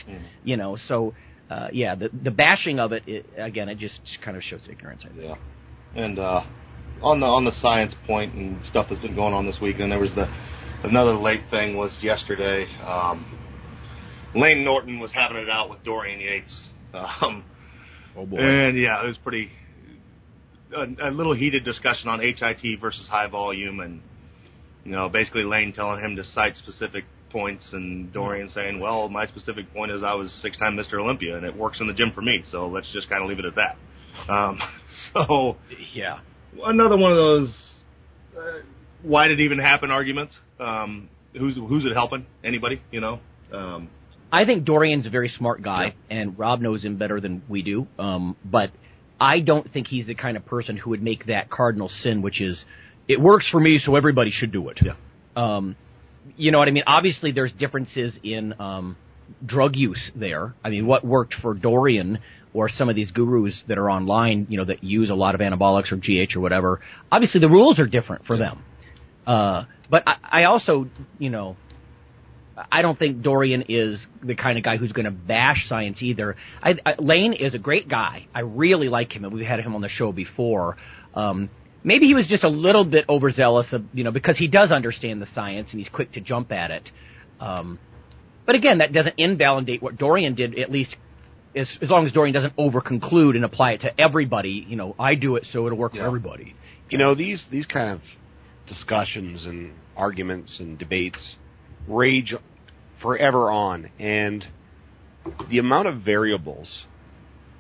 You 0.45 0.57
know, 0.57 0.77
so 0.89 1.15
uh, 1.51 1.69
yeah, 1.73 1.95
the 1.95 2.11
the 2.23 2.31
bashing 2.31 2.81
of 2.81 2.93
it, 2.93 3.05
it 3.07 3.27
again, 3.37 3.69
it 3.69 3.79
just 3.79 4.01
kind 4.25 4.37
of 4.37 4.43
shows 4.43 4.61
ignorance. 4.69 5.03
I 5.05 5.09
think. 5.09 5.21
Yeah. 5.23 5.35
And 5.95 6.19
uh, 6.19 6.43
on 7.03 7.21
the 7.21 7.27
on 7.27 7.45
the 7.45 7.53
science 7.63 7.95
point 8.07 8.35
and 8.35 8.65
stuff 8.67 8.87
that's 8.91 9.01
been 9.03 9.15
going 9.15 9.33
on 9.33 9.47
this 9.47 9.59
week, 9.63 9.77
and 9.79 9.93
there 9.93 10.01
was 10.01 10.13
the 10.15 10.27
another 10.83 11.15
late 11.15 11.43
thing 11.51 11.77
was 11.77 11.97
yesterday. 12.03 12.67
Um, 12.83 13.25
Layne 14.35 14.65
Norton 14.65 14.99
was 14.99 15.13
having 15.13 15.37
it 15.39 15.49
out 15.49 15.71
with 15.71 15.83
Dorian 15.85 16.21
Yates. 16.21 16.69
Um, 17.23 17.45
Oh 18.17 18.25
boy. 18.25 18.39
and 18.39 18.79
yeah, 18.79 19.03
it 19.05 19.07
was 19.07 19.19
pretty 19.19 19.51
a, 20.75 21.09
a 21.09 21.11
little 21.11 21.35
heated 21.35 21.65
discussion 21.65 22.09
on 22.09 22.21
HIT 22.21 22.81
versus 22.81 23.07
high 23.09 23.27
volume, 23.27 23.81
and 23.81 24.01
you 24.85 24.93
know, 24.93 25.09
basically 25.09 25.43
Layne 25.45 25.73
telling 25.73 26.01
him 26.03 26.17
to 26.17 26.25
cite 26.25 26.57
specific 26.57 27.05
points, 27.31 27.73
and 27.73 28.13
Dorian 28.13 28.51
saying, 28.51 28.81
"Well, 28.81 29.09
my 29.09 29.27
specific 29.27 29.73
point 29.75 29.91
is 29.91 30.03
I 30.03 30.15
was 30.15 30.31
six-time 30.43 30.77
Mr. 30.77 30.95
Olympia, 31.01 31.37
and 31.37 31.45
it 31.45 31.57
works 31.57 31.81
in 31.81 31.87
the 31.87 31.93
gym 31.95 32.13
for 32.15 32.23
me, 32.23 32.43
so 32.51 32.67
let's 32.69 32.91
just 32.93 33.09
kind 33.09 33.23
of 33.23 33.29
leave 33.29 33.39
it 33.39 33.45
at 33.45 33.55
that." 33.57 33.77
Um, 34.33 34.59
so 35.15 35.57
Yeah. 35.93 36.21
another 36.65 36.97
one 36.97 37.11
of 37.13 37.17
those 37.19 37.55
uh, 38.37 38.59
why 39.03 39.29
did 39.29 39.41
it 39.41 39.45
even 39.45 39.59
happen 39.59 39.91
arguments. 39.91 40.35
Um, 40.59 41.09
who's 41.39 41.57
who's 41.57 41.85
it 41.85 41.93
helping? 41.93 42.27
Anybody? 42.45 42.81
You 42.91 43.01
know. 43.01 43.21
Um, 43.53 43.89
I 44.33 44.45
think 44.45 44.65
Dorian's 44.65 45.07
a 45.07 45.11
very 45.11 45.29
smart 45.29 45.63
guy, 45.63 45.95
and 46.11 46.39
Rob 46.39 46.61
knows 46.61 46.85
him 46.85 46.97
better 46.97 47.21
than 47.21 47.43
we 47.49 47.63
do. 47.63 47.87
Um, 47.99 48.37
but 48.45 48.71
I 49.21 49.41
don't 49.41 49.71
think 49.73 49.87
he's 49.89 50.07
the 50.07 50.15
kind 50.15 50.37
of 50.37 50.45
person 50.45 50.77
who 50.77 50.91
would 50.91 51.03
make 51.03 51.27
that 51.27 51.51
cardinal 51.51 51.89
sin, 51.89 52.23
which 52.23 52.41
is, 52.41 52.65
it 53.09 53.21
works 53.21 53.49
for 53.51 53.61
me, 53.61 53.81
so 53.83 53.97
everybody 53.97 54.31
should 54.31 54.53
do 54.53 54.69
it. 54.69 54.79
Yeah. 54.83 54.95
Um, 55.37 55.77
you 56.37 56.51
know 56.51 56.59
what 56.59 56.69
I 56.69 56.73
mean? 56.73 56.85
Obviously, 56.87 57.33
there's 57.33 57.53
differences 57.53 58.19
in 58.23 58.55
um, 58.61 58.97
drug 59.45 59.77
use 59.77 60.11
there. 60.15 60.55
I 60.65 60.71
mean, 60.71 60.87
what 60.87 61.05
worked 61.05 61.35
for 61.41 61.55
Dorian 61.55 62.19
or 62.53 62.69
some 62.69 62.89
of 62.89 62.97
these 62.97 63.11
gurus 63.11 63.55
that 63.69 63.79
are 63.79 63.91
online, 63.91 64.47
you 64.49 64.57
know, 64.57 64.65
that 64.65 64.83
use 64.83 65.11
a 65.11 65.15
lot 65.15 65.35
of 65.35 65.41
anabolics 65.41 65.93
or 65.93 65.97
GH 65.97 66.37
or 66.37 66.41
whatever. 66.41 66.81
Obviously, 67.13 67.41
the 67.41 67.49
rules 67.49 67.79
are 67.79 67.87
different 67.87 68.27
for 68.27 68.37
them. 68.37 68.63
Uh, 69.27 69.65
but 69.91 70.03
I, 70.07 70.17
I 70.23 70.45
also, 70.45 70.89
you 71.19 71.31
know, 71.31 71.57
I 72.73 72.83
don't 72.83 72.99
think 72.99 73.23
Dorian 73.23 73.65
is 73.69 74.05
the 74.23 74.35
kind 74.35 74.57
of 74.57 74.65
guy 74.65 74.79
who's 74.79 74.93
going 74.93 75.05
to 75.05 75.11
bash 75.11 75.69
science 75.69 75.99
either. 76.01 76.37
I, 76.63 76.77
I, 76.87 76.95
Layne 76.99 77.35
is 77.35 77.55
a 77.55 77.59
great 77.59 77.89
guy. 77.89 78.27
I 78.35 78.41
really 78.41 78.89
like 78.89 79.13
him, 79.13 79.25
and 79.25 79.35
we've 79.35 79.47
had 79.47 79.61
him 79.61 79.75
on 79.75 79.83
the 79.83 79.89
show 79.89 80.11
before. 80.11 80.77
Um, 81.15 81.51
maybe 81.85 82.07
he 82.07 82.15
was 82.15 82.27
just 82.27 82.45
a 82.45 82.49
little 82.49 82.85
bit 82.85 83.05
overzealous, 83.09 83.67
of, 83.73 83.85
you 83.93 84.05
know, 84.05 84.11
because 84.11 84.39
he 84.39 84.49
does 84.49 84.71
understand 84.71 85.21
the 85.21 85.27
science 85.35 85.69
and 85.71 85.81
he's 85.81 85.91
quick 85.91 86.13
to 86.13 86.21
jump 86.21 86.51
at 86.51 86.71
it. 86.71 86.91
Um, 87.41 87.79
but 88.47 88.55
again, 88.55 88.79
that 88.79 88.93
doesn't 88.93 89.19
invalidate 89.19 89.83
what 89.83 89.99
Dorian 89.99 90.35
did. 90.35 90.59
At 90.59 90.71
least, 90.71 90.97
as, 91.55 91.69
as 91.83 91.91
long 91.91 92.07
as 92.07 92.13
Dorian 92.13 92.35
doesn't 92.35 92.57
overconclude 92.57 93.35
and 93.35 93.45
apply 93.45 93.73
it 93.73 93.81
to 93.83 94.01
everybody. 94.01 94.65
You 94.69 94.77
know, 94.77 94.95
I 94.99 95.15
do 95.15 95.37
it 95.37 95.47
so 95.53 95.67
it'll 95.67 95.79
work 95.79 95.93
for 95.93 96.03
everybody. 96.03 96.55
you 96.91 96.99
know 96.99 97.15
these 97.15 97.45
these 97.51 97.67
kind 97.67 97.91
of 97.91 98.01
discussions 98.69 99.47
and 99.47 99.73
arguments 99.97 100.57
and 100.59 100.79
debates 100.79 101.37
rage 101.89 102.35
forever 103.01 103.51
on. 103.51 103.91
And 103.99 104.47
the 105.51 105.59
amount 105.59 105.89
of 105.89 106.03
variables 106.03 106.85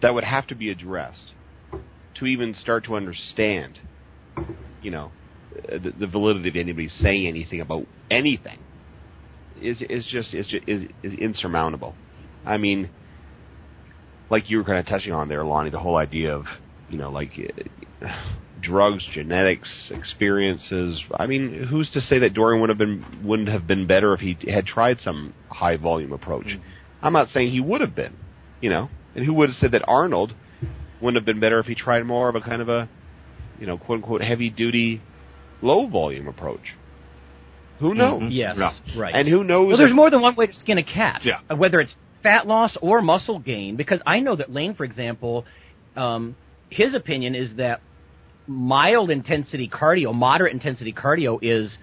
that 0.02 0.14
would 0.14 0.24
have 0.24 0.46
to 0.48 0.54
be 0.54 0.70
addressed 0.70 1.32
to 2.16 2.26
even 2.26 2.54
start 2.54 2.84
to 2.84 2.96
understand 2.96 3.78
you 4.82 4.90
know 4.90 5.10
the, 5.68 5.92
the 5.98 6.06
validity 6.06 6.48
of 6.48 6.56
anybody 6.56 6.88
saying 6.88 7.26
anything 7.26 7.60
about 7.60 7.86
anything 8.10 8.58
is 9.60 9.82
is 9.88 10.04
just 10.06 10.34
is 10.34 10.46
just, 10.46 10.68
is, 10.68 10.82
is 11.02 11.14
insurmountable. 11.14 11.94
I 12.44 12.56
mean 12.56 12.90
like 14.30 14.50
you 14.50 14.58
were 14.58 14.64
kind 14.64 14.78
of 14.78 14.86
touching 14.86 15.12
on 15.12 15.28
there 15.28 15.44
lonnie 15.44 15.70
the 15.70 15.78
whole 15.78 15.96
idea 15.96 16.34
of 16.34 16.44
you 16.90 16.98
know 16.98 17.10
like 17.10 17.32
drugs, 18.60 19.04
genetics, 19.12 19.68
experiences. 19.90 21.00
I 21.14 21.26
mean, 21.26 21.66
who's 21.70 21.90
to 21.90 22.00
say 22.00 22.18
that 22.20 22.34
Dorian 22.34 22.60
would 22.60 22.70
have 22.70 22.78
been 22.78 23.04
wouldn't 23.24 23.48
have 23.48 23.66
been 23.66 23.86
better 23.86 24.14
if 24.14 24.20
he 24.20 24.36
had 24.50 24.66
tried 24.66 25.00
some 25.02 25.34
high 25.48 25.76
volume 25.76 26.12
approach? 26.12 26.46
I'm 27.02 27.12
not 27.12 27.28
saying 27.30 27.50
he 27.50 27.60
would 27.60 27.80
have 27.80 27.94
been, 27.94 28.14
you 28.60 28.70
know. 28.70 28.88
And 29.14 29.24
who 29.24 29.32
would 29.34 29.48
have 29.50 29.58
said 29.58 29.72
that 29.72 29.82
Arnold 29.86 30.34
wouldn't 31.00 31.16
have 31.16 31.24
been 31.26 31.40
better 31.40 31.58
if 31.58 31.66
he 31.66 31.74
tried 31.74 32.04
more 32.04 32.28
of 32.28 32.34
a 32.34 32.40
kind 32.40 32.60
of 32.62 32.68
a, 32.68 32.88
you 33.60 33.66
know, 33.66 33.78
quote 33.78 33.96
unquote 33.96 34.22
heavy 34.22 34.50
duty, 34.50 35.00
low 35.62 35.86
volume 35.86 36.28
approach? 36.28 36.74
Who 37.80 37.94
knows? 37.94 38.24
Yes, 38.30 38.56
Yeah. 38.58 38.70
right. 38.98 39.12
Mm-hmm. 39.14 39.18
And 39.20 39.28
who 39.28 39.44
knows? 39.44 39.68
Well, 39.68 39.76
there's 39.76 39.90
if- 39.90 39.96
more 39.96 40.10
than 40.10 40.20
one 40.22 40.34
way 40.34 40.46
to 40.46 40.54
skin 40.54 40.78
a 40.78 40.82
cat. 40.82 41.20
Yeah. 41.24 41.40
Uh, 41.50 41.56
Whether 41.56 41.80
it's 41.80 41.94
fat 42.22 42.46
loss 42.46 42.76
or 42.80 43.02
muscle 43.02 43.38
gain, 43.38 43.76
because 43.76 44.00
I 44.06 44.20
know 44.20 44.34
that 44.36 44.50
Layne, 44.50 44.74
for 44.74 44.84
example, 44.84 45.44
um, 45.94 46.34
his 46.70 46.94
opinion 46.94 47.34
is 47.34 47.56
that 47.56 47.80
mild 48.46 49.10
intensity 49.10 49.68
cardio, 49.68 50.14
moderate 50.14 50.52
intensity 50.52 50.92
cardio 50.92 51.38
is 51.42 51.76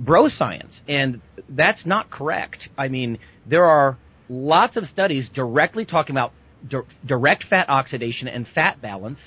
bro 0.00 0.28
science, 0.28 0.80
and 0.88 1.20
that's 1.48 1.84
not 1.86 2.10
correct. 2.10 2.68
I 2.76 2.88
mean, 2.88 3.18
there 3.46 3.64
are 3.64 3.96
lots 4.28 4.76
of 4.76 4.84
studies 4.84 5.28
directly 5.34 5.84
talking 5.84 6.14
about 6.14 6.32
di- 6.68 6.80
direct 7.06 7.44
fat 7.48 7.68
oxidation 7.68 8.28
and 8.28 8.46
fat 8.54 8.80
balance, 8.82 9.18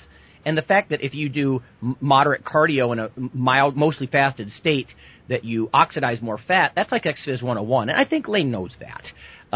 and 0.44 0.56
the 0.56 0.62
fact 0.62 0.90
that 0.90 1.02
if 1.02 1.14
you 1.14 1.28
do 1.28 1.62
moderate 2.00 2.44
cardio 2.44 2.92
in 2.92 2.98
a 2.98 3.10
mild, 3.34 3.76
mostly 3.76 4.06
fasted 4.06 4.50
state, 4.50 4.88
that 5.28 5.44
you 5.44 5.70
oxidize 5.72 6.20
more 6.20 6.38
fat. 6.38 6.72
That's 6.74 6.92
like 6.92 7.06
Exercise 7.06 7.42
101, 7.42 7.88
and 7.88 7.98
I 7.98 8.04
think 8.04 8.28
Layne 8.28 8.50
knows 8.50 8.74
that. 8.80 9.04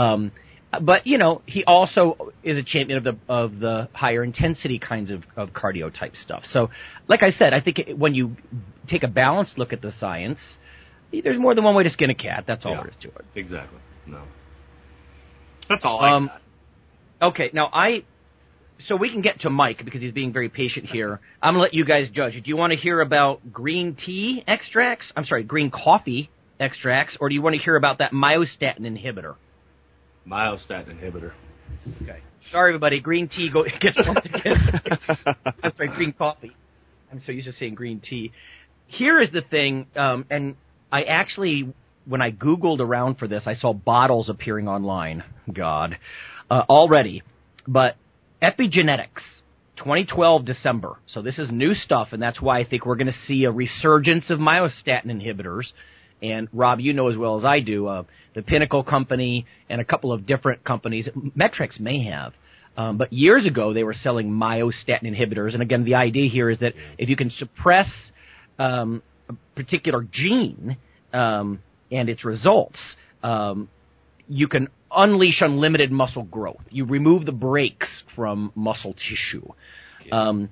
Um, 0.01 0.33
but 0.81 1.07
you 1.07 1.19
know, 1.19 1.43
he 1.47 1.65
also 1.65 2.33
is 2.43 2.59
a 2.59 2.63
champion 2.63 2.99
of 2.99 3.05
the 3.05 3.17
of 3.29 3.59
the 3.59 3.89
higher 3.93 4.23
intensity 4.25 4.79
kinds 4.79 5.11
of, 5.11 5.23
of 5.37 5.51
cardio 5.51 5.97
type 5.97 6.15
stuff. 6.17 6.43
So, 6.47 6.71
like 7.09 7.23
I 7.23 7.33
said, 7.33 7.53
I 7.53 7.61
think 7.61 7.79
it, 7.79 7.99
when 7.99 8.15
you 8.15 8.37
take 8.89 9.03
a 9.03 9.09
balanced 9.09 9.59
look 9.59 9.73
at 9.73 9.83
the 9.83 9.93
science, 9.99 10.39
there's 11.13 11.39
more 11.39 11.55
than 11.55 11.65
one 11.65 11.75
way 11.75 11.83
to 11.85 11.91
skin 11.91 12.11
a 12.11 12.15
cat. 12.15 12.45
That's 12.47 12.65
all 12.65 12.73
Yeah. 12.73 12.83
there 12.83 12.91
is 12.91 12.97
to 13.03 13.09
it. 13.09 13.25
exactly. 13.35 13.79
No. 14.07 14.23
That's 15.69 15.85
all 15.85 16.01
I 16.01 16.13
Um. 16.13 16.31
Okay, 17.21 17.51
now 17.53 17.69
I. 17.73 18.05
So 18.89 18.97
we 18.97 19.11
can 19.11 19.23
get 19.23 19.41
to 19.41 19.51
Mike 19.51 19.83
because 19.85 20.03
he's 20.03 20.13
being 20.13 20.35
very 20.35 20.51
patient 20.51 20.85
here. 20.87 21.19
I'm 21.43 21.55
gonna 21.55 21.63
let 21.63 21.73
you 21.75 21.85
guys 21.87 22.09
judge. 22.11 22.35
Do 22.35 22.43
you 22.45 22.57
want 22.59 22.73
to 22.73 22.79
hear 22.79 23.01
about 23.01 23.53
green 23.53 23.95
tea 23.97 24.45
extracts? 24.47 25.07
I'm 25.17 25.25
sorry, 25.25 25.45
green 25.45 25.71
coffee 25.71 26.29
extracts, 26.61 27.17
or 27.21 27.29
do 27.31 27.35
you 27.35 27.41
want 27.43 27.57
to 27.57 27.63
hear 27.63 27.75
about 27.77 27.99
that 27.99 28.13
myostatin 28.13 28.81
inhibitor? 28.81 29.37
Myostatin 30.29 31.01
inhibitor. 31.01 31.33
Okay. 32.03 32.21
Sorry, 32.51 32.71
everybody. 32.71 33.01
Green 33.01 33.29
tea 33.29 33.51
go, 33.53 33.65
gets 33.81 33.97
lumped 33.99 34.27
again. 34.27 34.81
I'm 35.63 35.73
sorry, 35.77 35.89
green 35.89 36.13
coffee. 36.13 36.57
I'm 37.11 37.21
so 37.25 37.33
used 37.33 37.47
to 37.47 37.53
saying 37.53 37.75
green 37.75 38.01
tea. 38.01 38.33
Here 38.87 39.21
is 39.21 39.31
the 39.33 39.43
thing, 39.43 39.87
um, 39.97 40.27
and 40.31 40.57
I 40.93 41.05
actually, 41.05 41.73
when 42.05 42.23
I 42.23 42.31
Googled 42.31 42.81
around 42.81 43.19
for 43.19 43.27
this, 43.27 43.43
I 43.47 43.55
saw 43.55 43.73
bottles 43.73 44.29
appearing 44.29 44.69
online. 44.69 45.25
God. 45.53 45.99
Uh, 46.51 46.63
already. 46.69 47.23
But 47.67 47.97
epigenetics, 48.41 49.23
2012 49.79 50.45
December. 50.45 50.97
So 51.07 51.23
this 51.23 51.39
is 51.39 51.51
new 51.51 51.75
stuff, 51.75 52.09
and 52.13 52.23
that's 52.23 52.41
why 52.41 52.61
I 52.61 52.65
think 52.65 52.87
we're 52.87 52.97
going 52.97 53.09
to 53.09 53.27
see 53.27 53.45
a 53.45 53.51
resurgence 53.51 54.31
of 54.31 54.39
myostatin 54.39 55.07
inhibitors. 55.07 55.65
And 56.23 56.49
Rob, 56.53 56.81
you 56.81 56.93
know 56.93 57.09
as 57.09 57.17
well 57.17 57.39
as 57.39 57.45
I 57.45 57.61
do, 57.61 57.87
uh, 57.87 58.05
the 58.35 58.43
Pinnacle 58.43 58.83
Company 58.83 59.47
and 59.69 59.81
a 59.81 59.85
couple 59.85 60.13
of 60.13 60.27
different 60.27 60.65
companies, 60.65 61.09
Metrix 61.37 61.79
may 61.79 62.05
have. 62.05 62.33
Um, 62.77 62.99
but 62.99 63.13
years 63.13 63.47
ago, 63.47 63.73
they 63.73 63.85
were 63.85 63.95
selling 63.95 64.31
myostatin 64.31 65.05
inhibitors. 65.05 65.55
And 65.55 65.63
again, 65.63 65.85
the 65.85 65.95
idea 65.95 66.29
here 66.29 66.51
is 66.51 66.59
that 66.59 66.75
if 66.99 67.09
you 67.09 67.17
can 67.17 67.31
suppress 67.31 67.89
um, 68.59 69.03
a 69.29 69.35
particular 69.55 70.07
gene 70.11 70.77
um, 71.13 71.61
and 71.91 72.09
its 72.09 72.25
results, 72.25 72.79
um, 73.23 73.69
you 74.29 74.49
can 74.49 74.69
unleash 74.95 75.41
unlimited 75.41 75.91
muscle 75.91 76.25
growth. 76.25 76.61
You 76.71 76.85
remove 76.85 77.25
the 77.27 77.33
brakes 77.33 77.89
from 78.15 78.53
muscle 78.55 78.95
tissue. 78.95 79.49
Um, 80.13 80.51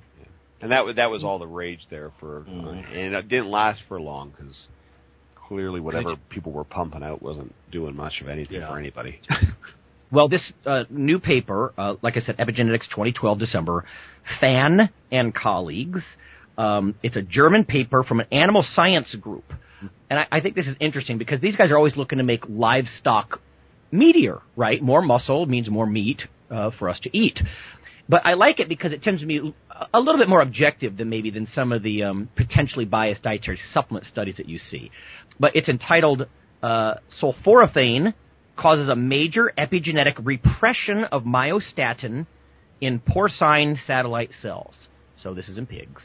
and 0.61 0.72
that 0.72 0.85
was 0.87 0.96
that 0.96 1.11
was 1.11 1.22
all 1.22 1.38
the 1.38 1.46
rage 1.46 1.81
there 1.90 2.11
for, 2.20 2.40
uh, 2.40 2.50
Mm-hmm. 2.50 2.96
and 2.96 3.14
it 3.14 3.29
didn't 3.29 3.50
last 3.50 3.81
for 3.87 4.00
long 4.00 4.31
because 4.31 4.66
clearly 5.48 5.80
whatever 5.80 6.16
people 6.30 6.52
were 6.52 6.64
pumping 6.64 7.02
out 7.02 7.22
wasn't 7.22 7.54
doing 7.70 7.94
much 7.96 8.20
of 8.20 8.28
anything 8.28 8.61
Yeah. 8.61 8.68
for 8.70 8.78
anybody. 8.78 9.20
Well, 10.12 10.28
this 10.28 10.52
uh, 10.64 10.85
new 10.90 11.18
paper, 11.18 11.72
uh, 11.76 11.94
like 12.00 12.16
I 12.16 12.20
said, 12.20 12.37
Epigenetics 12.37 12.88
2012 12.90 13.37
December, 13.37 13.85
Fan 14.40 14.88
and 15.11 15.35
colleagues. 15.35 16.02
Um, 16.57 16.94
it's 17.02 17.16
a 17.16 17.22
German 17.22 17.64
paper 17.64 18.04
from 18.04 18.20
an 18.20 18.26
animal 18.30 18.64
science 18.74 19.12
group, 19.20 19.42
and 20.09 20.20
I, 20.20 20.26
I 20.30 20.40
think 20.40 20.54
this 20.54 20.68
is 20.68 20.76
interesting 20.78 21.18
because 21.18 21.40
these 21.40 21.57
guys 21.57 21.72
are 21.72 21.76
always 21.76 21.96
looking 21.96 22.18
to 22.18 22.24
make 22.24 22.44
livestock 22.48 23.40
meatier, 23.92 24.40
right? 24.54 24.80
More 24.80 25.02
muscle 25.02 25.46
means 25.46 25.68
more 25.68 25.87
meat 25.87 26.22
uh, 26.48 26.70
for 26.78 26.88
us 26.88 27.00
to 27.00 27.16
eat. 27.16 27.40
But 28.09 28.24
I 28.24 28.35
like 28.35 28.61
it 28.61 28.68
because 28.68 28.92
it 28.92 29.02
tends 29.02 29.20
to 29.22 29.26
be 29.26 29.54
a 29.92 29.98
little 29.98 30.18
bit 30.18 30.28
more 30.28 30.42
objective 30.42 30.96
than 30.98 31.09
maybe 31.09 31.30
than 31.30 31.48
some 31.54 31.72
of 31.72 31.83
the 31.83 32.02
um, 32.04 32.28
potentially 32.37 32.85
biased 32.85 33.22
dietary 33.22 33.59
supplement 33.72 34.07
studies 34.07 34.37
that 34.37 34.48
you 34.48 34.59
see. 34.59 34.90
But 35.38 35.57
it's 35.57 35.68
entitled 35.68 36.29
uh, 36.62 36.94
sulforaphane 37.20 38.14
causes 38.57 38.88
a 38.88 38.97
major 38.97 39.53
epigenetic 39.59 40.25
repression 40.25 41.05
of 41.05 41.25
myostatin 41.25 42.27
in 42.81 43.01
porcine 43.01 43.77
satellite 43.87 44.31
cells. 44.40 44.75
So 45.23 45.35
this 45.35 45.49
is 45.49 45.59
in 45.59 45.66
pigs. 45.66 46.03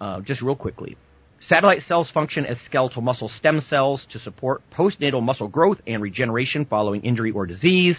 Uh, 0.00 0.20
just 0.20 0.42
real 0.42 0.56
quickly. 0.56 0.96
Satellite 1.40 1.82
cells 1.86 2.10
function 2.10 2.44
as 2.46 2.56
skeletal 2.66 3.02
muscle 3.02 3.30
stem 3.38 3.62
cells 3.68 4.04
to 4.12 4.18
support 4.18 4.62
postnatal 4.76 5.22
muscle 5.22 5.48
growth 5.48 5.78
and 5.86 6.02
regeneration 6.02 6.64
following 6.64 7.02
injury 7.02 7.30
or 7.30 7.46
disease, 7.46 7.96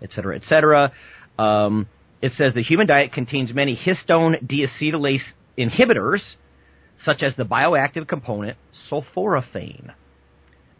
etc., 0.00 0.36
etc. 0.36 0.92
Um, 1.38 1.88
it 2.20 2.32
says 2.36 2.54
the 2.54 2.62
human 2.62 2.86
diet 2.86 3.12
contains 3.12 3.52
many 3.52 3.76
histone 3.76 4.46
deacetylase 4.46 5.22
inhibitors, 5.58 6.20
such 7.04 7.22
as 7.22 7.34
the 7.36 7.44
bioactive 7.44 8.06
component 8.08 8.56
sulforaphane. 8.90 9.92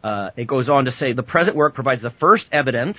Uh, 0.02 0.30
it 0.36 0.46
goes 0.46 0.68
on 0.68 0.84
to 0.84 0.92
say 0.92 1.12
the 1.12 1.22
present 1.22 1.56
work 1.56 1.74
provides 1.74 2.02
the 2.02 2.12
first 2.18 2.44
evidence 2.50 2.96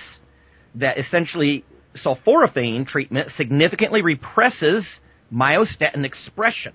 that 0.74 0.98
essentially 0.98 1.64
sulforaphane 2.04 2.86
treatment 2.86 3.30
significantly 3.36 4.02
represses 4.02 4.84
myostatin 5.32 6.04
expression. 6.04 6.72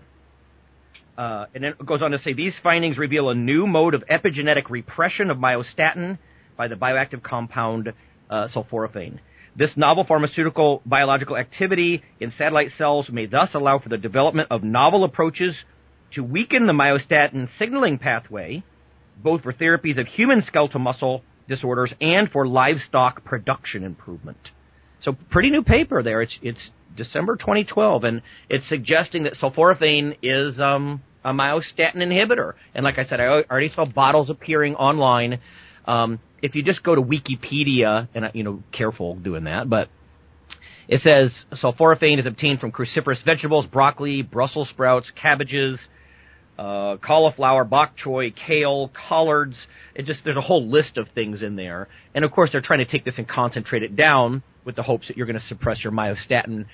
Uh, 1.17 1.47
and 1.53 1.63
then 1.63 1.73
it 1.77 1.85
goes 1.85 2.01
on 2.01 2.12
to 2.12 2.19
say 2.19 2.33
these 2.33 2.53
findings 2.63 2.97
reveal 2.97 3.29
a 3.29 3.35
new 3.35 3.67
mode 3.67 3.93
of 3.93 4.03
epigenetic 4.09 4.69
repression 4.69 5.29
of 5.29 5.38
myostatin 5.38 6.17
by 6.55 6.67
the 6.67 6.75
bioactive 6.75 7.21
compound 7.21 7.91
uh, 8.29 8.47
sulforaphane. 8.55 9.19
This 9.55 9.71
novel 9.75 10.05
pharmaceutical 10.05 10.81
biological 10.85 11.35
activity 11.35 12.03
in 12.19 12.31
satellite 12.38 12.69
cells 12.77 13.09
may 13.09 13.25
thus 13.25 13.49
allow 13.53 13.79
for 13.79 13.89
the 13.89 13.97
development 13.97 14.47
of 14.51 14.63
novel 14.63 15.03
approaches 15.03 15.55
to 16.13 16.24
weaken 16.24 16.67
the 16.67 16.74
myostatin 16.74 17.50
signaling 17.58 17.98
pathway, 17.98 18.63
both 19.22 19.43
for 19.43 19.54
therapies 19.54 20.00
of 20.00 20.08
human 20.08 20.43
skeletal 20.45 20.80
muscle 20.80 21.24
disorders 21.48 21.93
and 22.00 22.30
for 22.32 22.48
livestock 22.48 23.24
production 23.24 23.84
improvement. 23.84 24.38
So 25.02 25.15
pretty 25.30 25.50
new 25.50 25.63
paper 25.63 26.04
there. 26.04 26.22
It's 26.22 26.38
it's 26.41 26.69
December 26.95 27.36
2012, 27.36 28.04
and 28.04 28.22
it's 28.50 28.67
suggesting 28.67 29.24
that 29.24 29.34
sulforaphane 29.36 30.17
is 30.22 30.60
um, 30.60 31.02
a 31.24 31.32
myostatin 31.32 31.95
inhibitor. 31.95 32.54
And 32.74 32.84
like 32.84 32.98
I 32.98 33.06
said, 33.06 33.19
I 33.19 33.28
already 33.28 33.69
saw 33.74 33.86
bottles 33.86 34.30
appearing 34.30 34.76
online. 34.76 35.39
Um, 35.86 36.19
if 36.41 36.56
you 36.56 36.63
just 36.63 36.84
go 36.84 36.95
to 36.95 37.02
Wikipedia, 37.02 38.08
and 38.13 38.32
you 38.34 38.43
know, 38.43 38.63
careful 38.72 39.15
doing 39.15 39.45
that, 39.45 39.69
but 39.69 39.89
it 40.88 41.02
says 41.02 41.32
sulforaphane 41.62 42.19
is 42.19 42.26
obtained 42.26 42.60
from 42.60 42.72
cruciferous 42.72 43.24
vegetables, 43.24 43.65
broccoli, 43.67 44.22
Brussels 44.22 44.69
sprouts, 44.69 45.12
cabbages, 45.22 45.80
uh, 46.60 46.98
cauliflower, 46.98 47.63
bok 47.63 47.93
choy, 48.04 48.36
kale, 48.36 48.91
collards. 49.08 49.56
It 49.95 50.06
just 50.06 50.19
there's 50.26 50.36
a 50.36 50.41
whole 50.41 50.67
list 50.67 50.98
of 50.98 51.08
things 51.15 51.41
in 51.41 51.56
there, 51.56 51.88
and 52.13 52.26
of 52.26 52.32
course 52.32 52.50
they're 52.52 52.62
trying 52.62 52.80
to 52.80 52.86
take 52.86 53.06
this 53.06 53.17
and 53.17 53.26
concentrate 53.28 53.82
it 53.82 53.95
down 53.95 54.43
with 54.65 54.76
the 54.76 54.84
hopes 54.84 55.08
that 55.08 55.15
you're 55.15 55.26
going 55.26 55.39
to 55.39 55.45
suppress 55.48 55.82
your 55.84 55.93
myostatin 55.93 56.65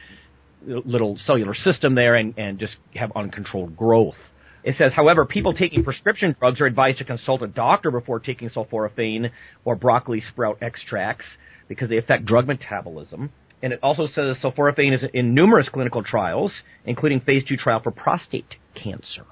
little 0.65 1.17
cellular 1.17 1.53
system 1.53 1.93
there 1.93 2.15
and, 2.15 2.33
and 2.37 2.57
just 2.57 2.77
have 2.95 3.11
uncontrolled 3.15 3.77
growth. 3.77 4.15
It 4.63 4.75
says, 4.79 4.91
however, 4.95 5.23
people 5.23 5.53
taking 5.53 5.83
prescription 5.83 6.35
drugs 6.39 6.59
are 6.59 6.65
advised 6.65 6.97
to 6.97 7.05
consult 7.05 7.43
a 7.43 7.47
doctor 7.47 7.91
before 7.91 8.19
taking 8.19 8.49
sulforaphane 8.49 9.29
or 9.63 9.75
broccoli 9.75 10.21
sprout 10.21 10.57
extracts 10.63 11.25
because 11.67 11.89
they 11.89 11.97
affect 11.97 12.25
drug 12.25 12.47
metabolism. 12.47 13.31
And 13.61 13.71
it 13.71 13.79
also 13.83 14.07
says 14.07 14.37
sulforaphane 14.43 14.95
is 14.95 15.05
in 15.13 15.35
numerous 15.35 15.69
clinical 15.69 16.03
trials, 16.03 16.51
including 16.85 17.19
phase 17.21 17.43
two 17.47 17.57
trial 17.57 17.79
for 17.83 17.91
prostate 17.91 18.55
cancer. 18.73 19.25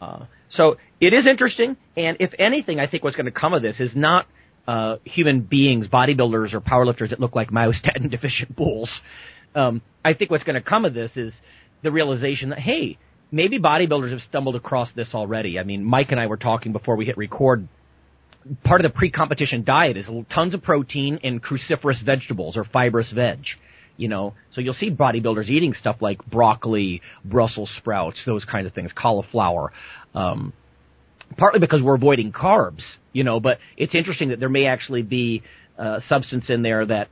Uh, 0.00 0.24
so 0.50 0.76
it 1.00 1.12
is 1.12 1.26
interesting, 1.26 1.76
and 1.96 2.16
if 2.20 2.32
anything, 2.38 2.80
I 2.80 2.86
think 2.86 3.04
what's 3.04 3.16
going 3.16 3.26
to 3.26 3.32
come 3.32 3.52
of 3.52 3.62
this 3.62 3.80
is 3.80 3.90
not 3.94 4.26
uh, 4.66 4.96
human 5.04 5.40
beings, 5.40 5.88
bodybuilders 5.88 6.54
or 6.54 6.60
powerlifters 6.60 7.10
that 7.10 7.20
look 7.20 7.34
like 7.34 7.50
myostatin 7.50 8.10
deficient 8.10 8.56
bulls. 8.56 8.90
Um, 9.54 9.82
I 10.04 10.14
think 10.14 10.30
what's 10.30 10.44
going 10.44 10.54
to 10.54 10.62
come 10.62 10.84
of 10.84 10.94
this 10.94 11.10
is 11.16 11.32
the 11.82 11.90
realization 11.90 12.50
that 12.50 12.58
hey, 12.58 12.98
maybe 13.30 13.58
bodybuilders 13.58 14.10
have 14.12 14.20
stumbled 14.28 14.56
across 14.56 14.88
this 14.94 15.10
already. 15.14 15.58
I 15.58 15.64
mean, 15.64 15.84
Mike 15.84 16.10
and 16.10 16.20
I 16.20 16.26
were 16.26 16.36
talking 16.36 16.72
before 16.72 16.96
we 16.96 17.04
hit 17.04 17.16
record. 17.16 17.68
Part 18.64 18.84
of 18.84 18.90
the 18.90 18.96
pre-competition 18.96 19.64
diet 19.64 19.96
is 19.96 20.08
tons 20.32 20.54
of 20.54 20.62
protein 20.62 21.20
and 21.22 21.42
cruciferous 21.42 22.02
vegetables 22.04 22.56
or 22.56 22.64
fibrous 22.64 23.12
veg. 23.12 23.40
You 24.00 24.08
know, 24.08 24.32
so 24.52 24.62
you'll 24.62 24.72
see 24.72 24.90
bodybuilders 24.90 25.50
eating 25.50 25.74
stuff 25.78 25.96
like 26.00 26.24
broccoli, 26.24 27.02
Brussels 27.22 27.70
sprouts, 27.76 28.22
those 28.24 28.46
kinds 28.46 28.66
of 28.66 28.72
things, 28.72 28.92
cauliflower. 28.96 29.72
Um, 30.14 30.54
partly 31.36 31.60
because 31.60 31.82
we're 31.82 31.96
avoiding 31.96 32.32
carbs, 32.32 32.82
you 33.12 33.24
know, 33.24 33.40
but 33.40 33.58
it's 33.76 33.94
interesting 33.94 34.30
that 34.30 34.40
there 34.40 34.48
may 34.48 34.64
actually 34.64 35.02
be 35.02 35.42
uh, 35.78 36.00
substance 36.08 36.48
in 36.48 36.62
there 36.62 36.86
that 36.86 37.08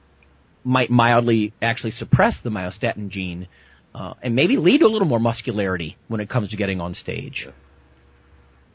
might 0.64 0.88
mildly 0.88 1.52
actually 1.60 1.90
suppress 1.90 2.34
the 2.42 2.48
myostatin 2.48 3.10
gene 3.10 3.48
uh, 3.94 4.14
and 4.22 4.34
maybe 4.34 4.56
lead 4.56 4.78
to 4.78 4.86
a 4.86 4.88
little 4.88 5.08
more 5.08 5.20
muscularity 5.20 5.98
when 6.08 6.20
it 6.20 6.30
comes 6.30 6.48
to 6.48 6.56
getting 6.56 6.80
on 6.80 6.94
stage. 6.94 7.44
Yeah. 7.44 7.52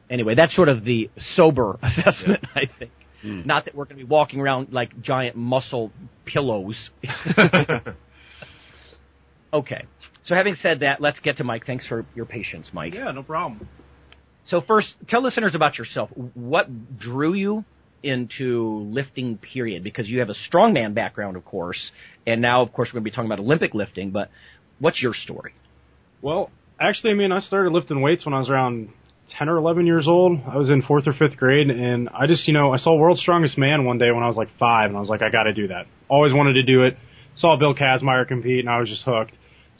Anyway, 0.10 0.36
that's 0.36 0.56
sort 0.56 0.70
of 0.70 0.84
the 0.84 1.10
sober 1.36 1.80
assessment, 1.82 2.42
yeah. 2.44 2.62
I 2.62 2.70
think. 2.78 2.92
Mm. 3.24 3.46
Not 3.46 3.66
that 3.66 3.76
we're 3.76 3.86
going 3.86 3.98
to 3.98 4.04
be 4.04 4.10
walking 4.10 4.40
around 4.40 4.72
like 4.72 5.02
giant 5.02 5.36
muscle 5.36 5.92
pillows. 6.26 6.76
okay. 9.54 9.86
So 10.24 10.36
having 10.36 10.56
said 10.62 10.82
that, 10.82 11.02
let's 11.02 11.20
get 11.20 11.38
to 11.38 11.44
Mike. 11.44 11.66
Thanks 11.66 11.88
for 11.88 12.06
your 12.16 12.26
patience, 12.26 12.70
Mike. 12.74 12.94
Yeah, 12.94 13.12
no 13.12 13.24
problem. 13.24 13.68
So 14.46 14.62
first, 14.62 14.88
tell 15.08 15.24
listeners 15.24 15.56
about 15.56 15.78
yourself. 15.78 16.10
What 16.34 16.68
drew 17.00 17.34
you 17.34 17.64
into 18.02 18.90
lifting 18.92 19.38
period? 19.38 19.84
Because 19.84 20.08
you 20.10 20.20
have 20.20 20.30
a 20.30 20.36
strongman 20.50 20.94
background, 20.94 21.38
of 21.38 21.46
course, 21.46 21.80
and 22.28 22.42
now, 22.42 22.62
of 22.62 22.74
course, 22.74 22.90
we're 22.90 23.00
going 23.00 23.06
to 23.06 23.12
be 23.12 23.16
talking 23.16 23.32
about 23.32 23.40
Olympic 23.40 23.74
lifting, 23.74 24.12
but 24.12 24.30
what's 24.80 25.02
your 25.02 25.14
story? 25.14 25.54
Well, 26.22 26.50
actually, 26.80 27.12
I 27.12 27.14
mean, 27.16 27.32
I 27.32 27.40
started 27.40 27.72
lifting 27.72 28.02
weights 28.02 28.26
when 28.26 28.34
I 28.34 28.40
was 28.40 28.50
around 28.50 28.90
10 29.38 29.50
or 29.50 29.58
11 29.58 29.86
years 29.86 30.08
old. 30.08 30.40
I 30.48 30.58
was 30.58 30.70
in 30.70 30.82
fourth 30.84 31.08
or 31.08 31.14
fifth 31.14 31.38
grade, 31.38 31.70
and 31.70 32.10
I 32.10 32.28
just, 32.28 32.48
you 32.48 32.54
know, 32.54 32.74
I 32.74 32.78
saw 32.78 32.96
World's 32.96 33.22
Strongest 33.22 33.58
Man 33.58 33.86
one 33.86 33.98
day 33.98 34.12
when 34.12 34.24
I 34.24 34.28
was 34.28 34.36
like 34.36 34.50
five, 34.60 34.90
and 34.90 34.98
I 34.98 35.00
was 35.00 35.10
like, 35.10 35.22
I 35.22 35.30
got 35.30 35.44
to 35.44 35.54
do 35.54 35.68
that. 35.70 35.88
Always 36.08 36.34
wanted 36.34 36.54
to 36.54 36.64
do 36.64 36.84
it. 36.84 36.98
Saw 37.38 37.58
Bill 37.58 37.74
Kazmaier 37.74 38.28
compete, 38.28 38.60
and 38.60 38.70
I 38.70 38.80
was 38.80 38.90
just 38.90 39.04
hooked. 39.04 39.34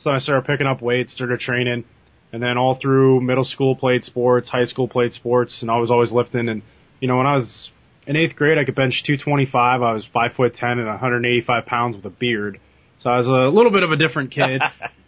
So 0.04 0.10
I 0.10 0.20
started 0.20 0.48
picking 0.48 0.66
up 0.66 0.82
weights, 0.82 1.14
started 1.14 1.40
training, 1.40 1.86
and 2.32 2.42
then 2.42 2.58
all 2.58 2.80
through 2.82 3.22
middle 3.22 3.46
school 3.46 3.76
played 3.76 4.04
sports, 4.06 4.50
high 4.50 4.66
school 4.66 4.88
played 4.88 5.14
sports, 5.14 5.54
and 5.62 5.70
I 5.70 5.78
was 5.78 5.92
always 5.92 6.12
lifting. 6.12 6.50
And 6.50 6.64
you 7.00 7.08
know, 7.08 7.18
when 7.18 7.28
I 7.28 7.38
was 7.38 7.70
in 8.08 8.16
eighth 8.16 8.36
grade, 8.36 8.58
I 8.58 8.66
could 8.66 8.76
bench 8.76 9.04
225. 9.06 9.82
I 9.82 9.94
was 9.94 10.04
five 10.12 10.34
foot 10.36 10.56
ten 10.56 10.80
and 10.80 10.88
185 10.88 11.66
pounds 11.68 11.96
with 11.96 12.06
a 12.06 12.10
beard, 12.10 12.60
so 13.00 13.10
I 13.10 13.20
was 13.20 13.28
a 13.28 13.56
little 13.56 13.72
bit 13.72 13.84
of 13.84 13.92
a 13.92 13.98
different 13.98 14.32
kid. 14.32 14.62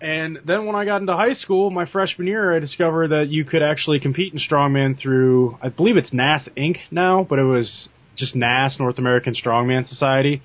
And 0.00 0.38
then 0.46 0.64
when 0.64 0.76
I 0.76 0.86
got 0.86 1.02
into 1.02 1.14
high 1.14 1.34
school, 1.34 1.70
my 1.70 1.84
freshman 1.84 2.26
year, 2.26 2.54
I 2.54 2.58
discovered 2.58 3.08
that 3.08 3.28
you 3.28 3.44
could 3.44 3.62
actually 3.62 4.00
compete 4.00 4.32
in 4.32 4.38
strongman 4.38 4.98
through, 4.98 5.58
I 5.62 5.68
believe 5.68 5.98
it's 5.98 6.12
NAS 6.12 6.48
Inc. 6.56 6.78
now, 6.90 7.26
but 7.28 7.38
it 7.38 7.44
was 7.44 7.88
just 8.16 8.34
NAS, 8.34 8.78
North 8.78 8.98
American 8.98 9.34
Strongman 9.34 9.86
Society. 9.88 10.42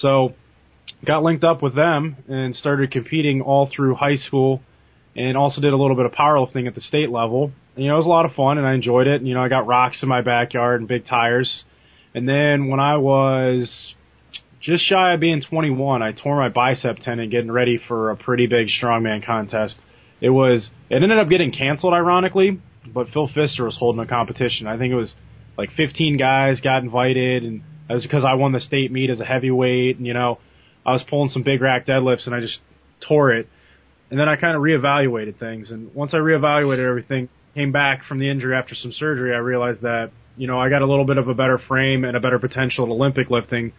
So, 0.00 0.34
got 1.04 1.22
linked 1.22 1.44
up 1.44 1.62
with 1.62 1.74
them 1.74 2.16
and 2.28 2.56
started 2.56 2.90
competing 2.90 3.42
all 3.42 3.68
through 3.74 3.94
high 3.94 4.16
school 4.16 4.62
and 5.14 5.36
also 5.36 5.60
did 5.60 5.72
a 5.72 5.76
little 5.76 5.96
bit 5.96 6.06
of 6.06 6.12
powerlifting 6.12 6.66
at 6.66 6.74
the 6.74 6.80
state 6.80 7.10
level. 7.10 7.52
And, 7.74 7.84
you 7.84 7.90
know, 7.90 7.96
it 7.96 7.98
was 7.98 8.06
a 8.06 8.10
lot 8.10 8.24
of 8.24 8.34
fun 8.34 8.58
and 8.58 8.66
I 8.66 8.74
enjoyed 8.74 9.06
it. 9.06 9.16
And, 9.16 9.28
you 9.28 9.34
know, 9.34 9.42
I 9.42 9.48
got 9.48 9.66
rocks 9.66 9.98
in 10.02 10.08
my 10.08 10.22
backyard 10.22 10.80
and 10.80 10.88
big 10.88 11.06
tires. 11.06 11.64
And 12.14 12.28
then 12.28 12.68
when 12.68 12.80
I 12.80 12.96
was 12.96 13.68
just 14.60 14.84
shy 14.84 15.14
of 15.14 15.20
being 15.20 15.42
21, 15.42 16.02
I 16.02 16.12
tore 16.12 16.36
my 16.36 16.48
bicep 16.48 16.98
tendon 16.98 17.30
getting 17.30 17.50
ready 17.50 17.78
for 17.78 18.10
a 18.10 18.16
pretty 18.16 18.46
big 18.46 18.68
strongman 18.68 19.24
contest. 19.24 19.76
It 20.20 20.30
was, 20.30 20.68
it 20.90 21.02
ended 21.02 21.18
up 21.18 21.28
getting 21.28 21.52
canceled 21.52 21.94
ironically, 21.94 22.60
but 22.92 23.10
Phil 23.10 23.28
Pfister 23.28 23.64
was 23.64 23.76
holding 23.76 24.00
a 24.00 24.06
competition. 24.06 24.66
I 24.66 24.76
think 24.76 24.92
it 24.92 24.96
was 24.96 25.14
like 25.56 25.70
15 25.72 26.16
guys 26.16 26.60
got 26.60 26.82
invited 26.82 27.44
and 27.44 27.62
that 27.88 27.94
was 27.94 28.02
because 28.02 28.24
I 28.24 28.34
won 28.34 28.52
the 28.52 28.60
state 28.60 28.90
meet 28.90 29.10
as 29.10 29.20
a 29.20 29.24
heavyweight 29.24 29.98
and 29.98 30.06
you 30.06 30.14
know, 30.14 30.38
I 30.84 30.92
was 30.92 31.02
pulling 31.08 31.30
some 31.30 31.42
big 31.42 31.60
rack 31.60 31.86
deadlifts 31.86 32.26
and 32.26 32.34
I 32.34 32.40
just 32.40 32.58
tore 33.00 33.32
it. 33.32 33.48
And 34.10 34.18
then 34.18 34.28
I 34.28 34.36
kind 34.36 34.56
of 34.56 34.62
reevaluated 34.62 35.38
things 35.38 35.70
and 35.70 35.94
once 35.94 36.14
I 36.14 36.18
reevaluated 36.18 36.88
everything, 36.88 37.28
came 37.54 37.70
back 37.72 38.04
from 38.04 38.18
the 38.18 38.28
injury 38.28 38.56
after 38.56 38.74
some 38.74 38.92
surgery, 38.92 39.34
I 39.34 39.38
realized 39.38 39.82
that, 39.82 40.10
you 40.36 40.46
know, 40.46 40.60
I 40.60 40.68
got 40.68 40.82
a 40.82 40.86
little 40.86 41.04
bit 41.04 41.18
of 41.18 41.28
a 41.28 41.34
better 41.34 41.58
frame 41.58 42.04
and 42.04 42.16
a 42.16 42.20
better 42.20 42.38
potential 42.38 42.84
at 42.84 42.90
Olympic 42.90 43.30
lifting 43.30 43.72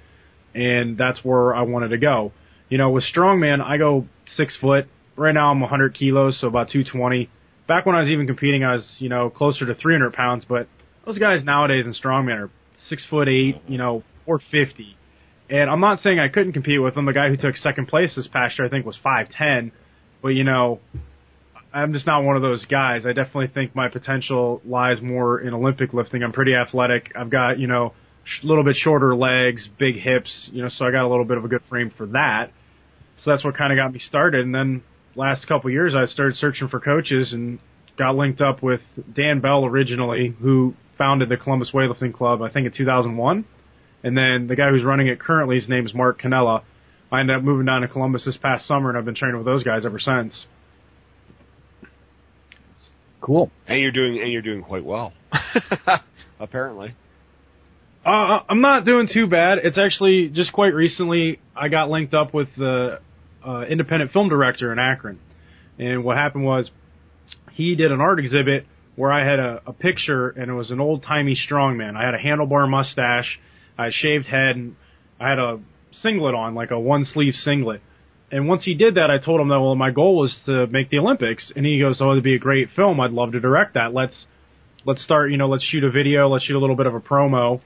and 0.54 0.98
that's 0.98 1.24
where 1.24 1.56
I 1.56 1.62
wanted 1.62 1.90
to 1.90 1.98
go. 1.98 2.32
You 2.70 2.78
know, 2.78 2.90
with 2.92 3.04
strongman, 3.04 3.62
I 3.62 3.78
go 3.78 4.08
six 4.36 4.56
foot. 4.58 4.88
Right 5.16 5.34
now, 5.34 5.52
I'm 5.52 5.60
100 5.60 5.96
kilos, 5.96 6.40
so 6.40 6.48
about 6.48 6.70
220. 6.70 7.30
Back 7.68 7.86
when 7.86 7.96
I 7.96 8.02
was 8.02 8.10
even 8.10 8.26
competing, 8.26 8.64
I 8.64 8.76
was 8.76 8.90
you 9.00 9.10
know 9.10 9.30
closer 9.30 9.66
to 9.66 9.76
300 9.76 10.14
pounds. 10.14 10.46
But 10.48 10.68
those 11.06 11.18
guys 11.18 11.44
nowadays 11.44 11.86
in 11.86 11.94
strongman 11.94 12.38
are 12.38 12.50
six 12.88 13.06
foot 13.10 13.28
eight, 13.28 13.62
you 13.68 13.78
know, 13.78 14.04
450. 14.26 14.96
And 15.50 15.70
I'm 15.70 15.80
not 15.80 16.02
saying 16.02 16.20
I 16.20 16.28
couldn't 16.28 16.54
compete 16.54 16.82
with 16.82 16.96
them. 16.96 17.06
The 17.06 17.14
guy 17.14 17.30
who 17.30 17.38
took 17.38 17.56
second 17.58 17.88
place 17.88 18.16
this 18.16 18.28
past 18.28 18.58
year, 18.60 18.68
I 18.68 18.70
think, 18.70 18.86
was 18.86 18.98
5'10. 19.04 19.72
But, 20.22 20.30
you 20.30 20.44
know, 20.44 20.80
I'm 21.74 21.94
just 21.94 22.06
not 22.06 22.24
one 22.24 22.36
of 22.36 22.42
those 22.42 22.66
guys. 22.66 23.06
I 23.06 23.14
definitely 23.14 23.48
think 23.48 23.76
my 23.76 23.90
potential 23.90 24.62
lies 24.66 25.02
more 25.02 25.40
in 25.40 25.54
Olympic 25.54 25.94
lifting. 25.94 26.24
I'm 26.24 26.32
pretty 26.32 26.54
athletic. 26.54 27.12
I've 27.16 27.30
got, 27.30 27.58
you 27.58 27.68
know, 27.68 27.94
a 28.44 28.48
little 28.48 28.64
bit 28.64 28.76
shorter 28.76 29.16
legs, 29.16 29.68
big 29.78 29.98
hips, 29.98 30.50
you 30.52 30.62
know, 30.62 30.70
so 30.70 30.86
I 30.86 30.92
got 30.92 31.04
a 31.04 31.08
little 31.08 31.26
bit 31.26 31.38
of 31.38 31.46
a 31.46 31.48
good 31.48 31.64
frame 31.70 31.92
for 31.96 32.08
that. 32.08 32.52
So 33.24 33.32
that's 33.32 33.44
what 33.44 33.56
kind 33.56 33.74
of 33.74 33.78
got 33.78 33.92
me 33.92 34.00
started. 34.00 34.46
And 34.46 34.56
then 34.56 34.84
last 35.16 35.48
couple 35.48 35.70
of 35.70 35.74
years, 35.74 35.94
I 35.96 36.06
started 36.06 36.38
searching 36.38 36.70
for 36.70 36.80
coaches 36.80 37.34
and 37.34 37.60
got 37.98 38.16
linked 38.16 38.42
up 38.42 38.64
with 38.64 38.82
Dan 39.14 39.42
Bell 39.42 39.66
originally, 39.66 40.36
who 40.40 40.74
founded 40.98 41.30
the 41.30 41.38
Columbus 41.38 41.72
Weightlifting 41.74 42.14
Club, 42.14 42.42
I 42.42 42.50
think 42.50 42.66
in 42.66 42.72
2001. 42.72 43.46
And 44.04 44.18
then 44.18 44.48
the 44.48 44.56
guy 44.56 44.70
who's 44.70 44.84
running 44.84 45.08
it 45.08 45.20
currently, 45.20 45.58
his 45.60 45.68
name 45.68 45.86
is 45.86 45.94
Mark 45.94 46.22
Cannella. 46.22 46.64
I 47.12 47.20
ended 47.20 47.36
up 47.36 47.44
moving 47.44 47.66
down 47.66 47.82
to 47.82 47.88
Columbus 47.88 48.24
this 48.24 48.38
past 48.38 48.68
summer, 48.68 48.90
and 48.90 48.98
I've 48.98 49.06
been 49.06 49.16
training 49.16 49.38
with 49.38 49.46
those 49.46 49.64
guys 49.64 49.86
ever 49.86 50.00
since. 50.00 50.46
Cool. 53.20 53.52
And 53.68 53.82
you're 53.82 53.92
doing 53.92 54.20
and 54.22 54.32
you're 54.32 54.42
doing 54.42 54.64
quite 54.64 54.86
well. 54.86 55.12
Apparently. 56.40 56.96
Uh, 58.06 58.40
I'm 58.48 58.62
not 58.62 58.86
doing 58.86 59.10
too 59.12 59.28
bad. 59.28 59.60
It's 59.64 59.78
actually 59.78 60.30
just 60.30 60.54
quite 60.54 60.74
recently 60.74 61.40
I 61.56 61.68
got 61.68 61.90
linked 61.90 62.14
up 62.14 62.34
with 62.34 62.48
the 62.58 63.02
uh, 63.46 63.62
independent 63.70 64.14
film 64.14 64.30
director 64.30 64.72
in 64.72 64.80
Akron, 64.80 65.20
and 65.78 66.04
what 66.04 66.18
happened 66.18 66.46
was 66.46 66.72
he 67.52 67.76
did 67.76 67.92
an 67.92 68.00
art 68.00 68.20
exhibit 68.20 68.66
where 68.96 69.12
I 69.12 69.26
had 69.26 69.40
a, 69.40 69.62
a 69.68 69.74
picture 69.74 70.30
and 70.30 70.50
it 70.50 70.54
was 70.54 70.72
an 70.72 70.80
old 70.80 71.04
timey 71.04 71.36
strongman. 71.36 71.96
I 71.96 72.06
had 72.06 72.14
a 72.14 72.18
handlebar 72.18 72.70
mustache, 72.70 73.40
I 73.78 73.86
had 73.86 73.94
shaved 73.94 74.26
head, 74.26 74.56
and 74.56 74.76
I 75.20 75.30
had 75.30 75.40
a 75.40 75.60
singlet 76.02 76.36
on, 76.36 76.56
like 76.56 76.72
a 76.72 76.80
one 76.80 77.06
sleeve 77.06 77.34
singlet. 77.36 77.82
And 78.32 78.48
once 78.48 78.64
he 78.64 78.76
did 78.76 78.96
that, 78.96 79.10
I 79.12 79.18
told 79.18 79.42
him 79.42 79.50
that 79.50 79.60
well, 79.60 79.76
my 79.76 79.92
goal 79.92 80.18
was 80.18 80.38
to 80.46 80.68
make 80.68 80.90
the 80.90 81.00
Olympics, 81.00 81.52
and 81.56 81.66
he 81.66 81.80
goes, 81.80 82.00
"Oh, 82.00 82.12
it'd 82.12 82.24
be 82.24 82.36
a 82.36 82.40
great 82.40 82.70
film. 82.76 83.00
I'd 83.00 83.12
love 83.12 83.32
to 83.34 83.40
direct 83.40 83.74
that. 83.74 83.94
Let's 83.94 84.26
let's 84.86 85.04
start. 85.04 85.32
You 85.32 85.38
know, 85.38 85.48
let's 85.50 85.64
shoot 85.64 85.84
a 85.84 85.90
video. 85.90 86.30
Let's 86.30 86.46
shoot 86.46 86.56
a 86.56 86.60
little 86.60 86.76
bit 86.76 86.86
of 86.86 86.94
a 86.94 87.00
promo, 87.00 87.62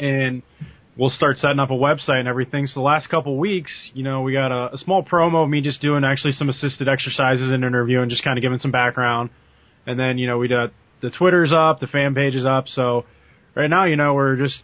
and 0.00 0.42
we'll 0.96 1.10
start 1.10 1.38
setting 1.38 1.60
up 1.60 1.70
a 1.70 1.74
website 1.74 2.20
and 2.20 2.28
everything." 2.28 2.66
So 2.66 2.80
the 2.80 2.84
last 2.84 3.08
couple 3.08 3.36
weeks, 3.36 3.70
you 3.94 4.02
know, 4.02 4.22
we 4.22 4.32
got 4.32 4.52
a, 4.52 4.74
a 4.74 4.78
small 4.78 5.02
promo 5.02 5.44
of 5.44 5.50
me 5.50 5.60
just 5.60 5.80
doing 5.80 6.04
actually 6.04 6.32
some 6.32 6.48
assisted 6.48 6.88
exercises 6.88 7.50
and 7.50 7.64
interview 7.64 8.00
and 8.00 8.10
just 8.10 8.24
kind 8.24 8.38
of 8.38 8.42
giving 8.42 8.58
some 8.58 8.70
background, 8.70 9.30
and 9.86 9.98
then 9.98 10.18
you 10.18 10.26
know 10.26 10.38
we 10.38 10.48
got 10.48 10.72
the 11.00 11.10
Twitter's 11.10 11.52
up, 11.52 11.80
the 11.80 11.86
fan 11.86 12.14
page 12.14 12.34
is 12.34 12.44
up. 12.44 12.68
So 12.68 13.04
right 13.54 13.70
now, 13.70 13.84
you 13.84 13.96
know, 13.96 14.14
we're 14.14 14.36
just 14.36 14.62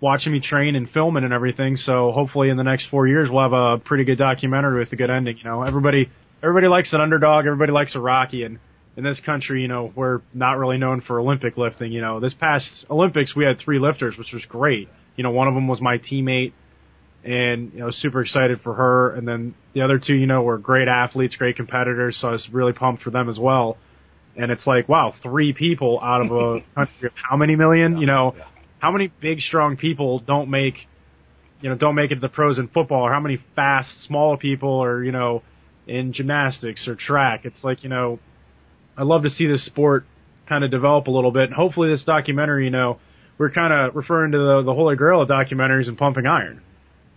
watching 0.00 0.32
me 0.32 0.40
train 0.40 0.76
and 0.76 0.88
filming 0.90 1.24
and 1.24 1.32
everything. 1.32 1.76
So 1.76 2.12
hopefully 2.12 2.50
in 2.50 2.56
the 2.56 2.62
next 2.62 2.86
four 2.90 3.06
years 3.06 3.28
we'll 3.30 3.42
have 3.42 3.52
a 3.52 3.78
pretty 3.78 4.04
good 4.04 4.18
documentary 4.18 4.78
with 4.78 4.92
a 4.92 4.96
good 4.96 5.10
ending. 5.10 5.38
You 5.38 5.44
know, 5.44 5.62
everybody 5.62 6.10
everybody 6.42 6.68
likes 6.68 6.92
an 6.92 7.00
underdog, 7.00 7.46
everybody 7.46 7.72
likes 7.72 7.94
a 7.94 8.00
Rocky, 8.00 8.44
and 8.44 8.58
in 8.98 9.04
this 9.04 9.20
country, 9.24 9.62
you 9.62 9.68
know, 9.68 9.92
we're 9.94 10.22
not 10.34 10.58
really 10.58 10.76
known 10.76 11.02
for 11.02 11.20
Olympic 11.20 11.56
lifting. 11.56 11.92
You 11.92 12.00
know, 12.00 12.18
this 12.18 12.34
past 12.34 12.66
Olympics 12.90 13.34
we 13.34 13.44
had 13.44 13.60
three 13.60 13.78
lifters, 13.78 14.18
which 14.18 14.32
was 14.32 14.44
great. 14.46 14.88
You 15.14 15.22
know, 15.22 15.30
one 15.30 15.46
of 15.46 15.54
them 15.54 15.68
was 15.68 15.80
my 15.80 15.98
teammate, 15.98 16.52
and 17.22 17.72
you 17.72 17.78
know, 17.78 17.92
super 17.92 18.22
excited 18.22 18.60
for 18.62 18.74
her. 18.74 19.14
And 19.14 19.26
then 19.26 19.54
the 19.72 19.82
other 19.82 20.00
two, 20.04 20.14
you 20.14 20.26
know, 20.26 20.42
were 20.42 20.58
great 20.58 20.88
athletes, 20.88 21.36
great 21.36 21.54
competitors. 21.54 22.18
So 22.20 22.28
I 22.28 22.32
was 22.32 22.48
really 22.50 22.72
pumped 22.72 23.04
for 23.04 23.10
them 23.10 23.28
as 23.28 23.38
well. 23.38 23.76
And 24.36 24.50
it's 24.50 24.66
like, 24.66 24.88
wow, 24.88 25.14
three 25.22 25.52
people 25.52 26.00
out 26.02 26.20
of 26.20 26.32
a 26.32 26.64
country 26.74 27.06
of 27.06 27.12
how 27.14 27.36
many 27.36 27.54
million? 27.54 27.98
You 27.98 28.06
know, 28.06 28.34
how 28.80 28.90
many 28.90 29.12
big, 29.20 29.38
strong 29.42 29.76
people 29.76 30.18
don't 30.18 30.50
make, 30.50 30.74
you 31.60 31.68
know, 31.68 31.76
don't 31.76 31.94
make 31.94 32.10
it 32.10 32.16
to 32.16 32.20
the 32.20 32.28
pros 32.28 32.58
in 32.58 32.66
football, 32.66 33.02
or 33.02 33.12
how 33.12 33.20
many 33.20 33.38
fast, 33.54 33.90
small 34.08 34.36
people 34.36 34.82
are, 34.82 35.04
you 35.04 35.12
know, 35.12 35.44
in 35.86 36.12
gymnastics 36.12 36.88
or 36.88 36.96
track? 36.96 37.42
It's 37.44 37.62
like, 37.62 37.84
you 37.84 37.90
know, 37.90 38.18
I 38.98 39.04
love 39.04 39.22
to 39.22 39.30
see 39.30 39.46
this 39.46 39.64
sport 39.64 40.04
kind 40.48 40.64
of 40.64 40.70
develop 40.70 41.06
a 41.06 41.10
little 41.10 41.30
bit, 41.30 41.44
and 41.44 41.54
hopefully 41.54 41.90
this 41.90 42.04
documentary, 42.04 42.64
you 42.64 42.70
know, 42.70 42.98
we're 43.38 43.50
kind 43.50 43.72
of 43.72 43.94
referring 43.94 44.32
to 44.32 44.38
the, 44.38 44.62
the 44.66 44.74
holy 44.74 44.96
grail 44.96 45.22
of 45.22 45.28
documentaries 45.28 45.88
and 45.88 45.96
pumping 45.96 46.26
iron, 46.26 46.60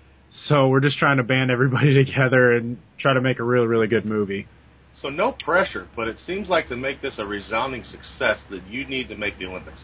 So 0.48 0.68
we're 0.68 0.80
just 0.80 0.98
trying 0.98 1.18
to 1.18 1.24
band 1.24 1.52
everybody 1.52 1.94
together 2.06 2.54
and 2.54 2.78
try 3.00 3.14
to 3.14 3.22
make 3.22 3.40
a 3.40 3.44
really 3.44 3.68
really 3.68 3.88
good 3.88 4.06
movie. 4.06 4.48
So 5.02 5.10
no 5.10 5.32
pressure, 5.32 5.88
but 5.96 6.08
it 6.08 6.18
seems 6.26 6.50
like 6.50 6.68
to 6.70 6.76
make 6.76 7.02
this 7.02 7.16
a 7.18 7.26
resounding 7.26 7.84
success 7.84 8.38
that 8.50 8.66
you 8.68 8.86
need 8.86 9.10
to 9.10 9.16
make 9.16 9.38
the 9.40 9.46
Olympics. 9.48 9.82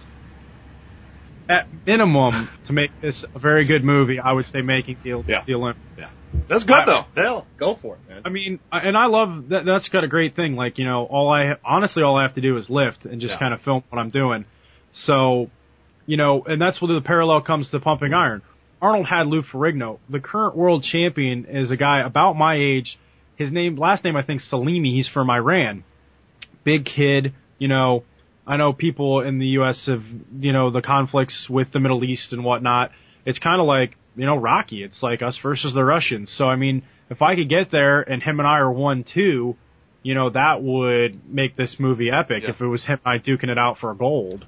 At 1.50 1.68
minimum, 1.86 2.48
to 2.68 2.74
make 2.74 2.92
this 3.02 3.26
a 3.34 3.40
very 3.40 3.66
good 3.66 3.84
movie, 3.84 4.20
I 4.20 4.34
would 4.34 4.46
say 4.54 4.62
making 4.62 4.98
the, 5.04 5.24
Yeah. 5.28 5.44
the 5.48 5.56
Olympics. 5.56 5.84
Yeah, 5.98 6.10
that's 6.48 6.64
good 6.64 6.84
though. 6.86 7.06
Hell, 7.16 7.48
Go 7.58 7.76
for 7.82 7.96
it, 7.96 8.08
man. 8.08 8.22
I 8.24 8.30
mean, 8.30 8.60
I- 8.72 8.82
and 8.82 8.96
I 8.96 9.08
love 9.08 9.50
that. 9.50 9.66
That's 9.66 9.88
got 9.90 10.04
a 10.04 10.08
great 10.08 10.36
thing. 10.36 10.56
Like 10.56 10.78
you 10.78 10.86
know, 10.86 11.06
all 11.06 11.32
I 11.34 11.56
honestly 11.66 12.04
all 12.04 12.18
I 12.18 12.22
have 12.22 12.36
to 12.36 12.42
do 12.42 12.56
is 12.58 12.70
lift 12.70 13.04
and 13.06 13.20
just 13.20 13.34
Yeah. 13.34 13.40
kind 13.40 13.54
of 13.56 13.62
film 13.62 13.84
what 13.90 13.98
I'm 13.98 14.10
doing. 14.12 14.46
So, 15.06 15.50
you 16.06 16.18
know, 16.18 16.44
and 16.44 16.62
that's 16.62 16.82
where 16.82 16.94
the 16.94 17.02
parallel 17.02 17.42
comes 17.42 17.70
to 17.70 17.80
pumping 17.80 18.14
iron. 18.14 18.42
Arnold 18.82 19.08
had 19.08 19.28
Lou 19.28 19.44
Ferrigno. 19.44 20.00
The 20.10 20.20
current 20.20 20.56
world 20.56 20.84
champion 20.84 21.46
is 21.46 21.70
a 21.70 21.76
guy 21.78 22.00
about 22.00 22.34
my 22.34 22.56
age. 22.56 22.98
His 23.36 23.52
name, 23.52 23.78
last 23.78 24.04
name, 24.04 24.16
I 24.16 24.24
think 24.24 24.42
Salimi. 24.52 24.94
He's 24.96 25.08
from 25.08 25.30
Iran. 25.30 25.84
Big 26.64 26.86
kid. 26.86 27.34
You 27.58 27.68
know, 27.68 28.04
I 28.48 28.58
know 28.58 28.74
people 28.74 29.22
in 29.22 29.40
the 29.40 29.48
U.S. 29.48 29.78
have, 29.86 30.04
you 30.40 30.54
know, 30.54 30.72
the 30.72 30.82
conflicts 30.82 31.48
with 31.50 31.72
the 31.72 31.80
Middle 31.80 32.04
East 32.04 32.32
and 32.32 32.44
whatnot. 32.44 32.92
It's 33.26 33.40
kind 33.40 33.60
of 33.60 33.68
like, 33.68 33.96
you 34.16 34.26
know, 34.26 34.36
Rocky. 34.38 34.84
It's 34.84 35.02
like 35.04 35.22
us 35.22 35.38
versus 35.44 35.74
the 35.74 35.84
Russians. 35.84 36.32
So, 36.38 36.46
I 36.46 36.56
mean, 36.56 36.84
if 37.10 37.22
I 37.22 37.36
could 37.36 37.50
get 37.50 37.72
there 37.72 38.02
and 38.02 38.24
him 38.24 38.40
and 38.40 38.48
I 38.48 38.60
are 38.60 38.72
one 38.72 39.04
two, 39.14 39.56
you 40.04 40.16
know, 40.16 40.30
that 40.30 40.64
would 40.64 41.30
make 41.32 41.58
this 41.58 41.76
movie 41.80 42.10
epic 42.10 42.44
Yeah. 42.44 42.52
if 42.52 42.62
it 42.62 42.66
was 42.68 42.84
him 42.86 43.00
and 43.06 43.14
I 43.14 43.24
duking 43.24 43.50
it 43.50 43.58
out 43.58 43.78
for 43.80 43.94
gold. 43.94 44.46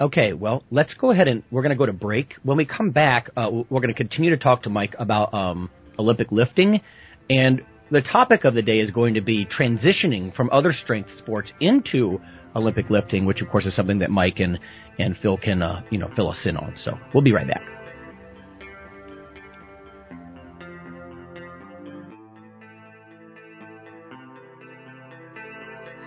Okay, 0.00 0.32
well, 0.32 0.64
let's 0.70 0.94
go 0.94 1.10
ahead 1.10 1.28
and 1.28 1.42
we're 1.50 1.60
going 1.60 1.70
to 1.70 1.76
go 1.76 1.84
to 1.84 1.92
break. 1.92 2.32
When 2.42 2.56
we 2.56 2.64
come 2.64 2.90
back, 2.90 3.28
uh, 3.36 3.50
we're 3.50 3.80
going 3.80 3.88
to 3.88 3.94
continue 3.94 4.30
to 4.30 4.38
talk 4.38 4.62
to 4.62 4.70
Mike 4.70 4.94
about 4.98 5.34
um, 5.34 5.68
Olympic 5.98 6.32
lifting, 6.32 6.80
and 7.28 7.60
the 7.90 8.00
topic 8.00 8.44
of 8.44 8.54
the 8.54 8.62
day 8.62 8.80
is 8.80 8.90
going 8.90 9.14
to 9.14 9.20
be 9.20 9.44
transitioning 9.44 10.34
from 10.34 10.48
other 10.52 10.72
strength 10.72 11.10
sports 11.18 11.52
into 11.60 12.18
Olympic 12.56 12.88
lifting, 12.88 13.26
which 13.26 13.42
of 13.42 13.50
course 13.50 13.66
is 13.66 13.76
something 13.76 13.98
that 13.98 14.10
Mike 14.10 14.40
and 14.40 14.58
and 14.98 15.18
Phil 15.18 15.36
can 15.36 15.60
uh, 15.60 15.82
you 15.90 15.98
know 15.98 16.10
fill 16.16 16.30
us 16.30 16.38
in 16.46 16.56
on. 16.56 16.74
So 16.82 16.98
we'll 17.12 17.24
be 17.24 17.32
right 17.32 17.46
back. 17.46 17.79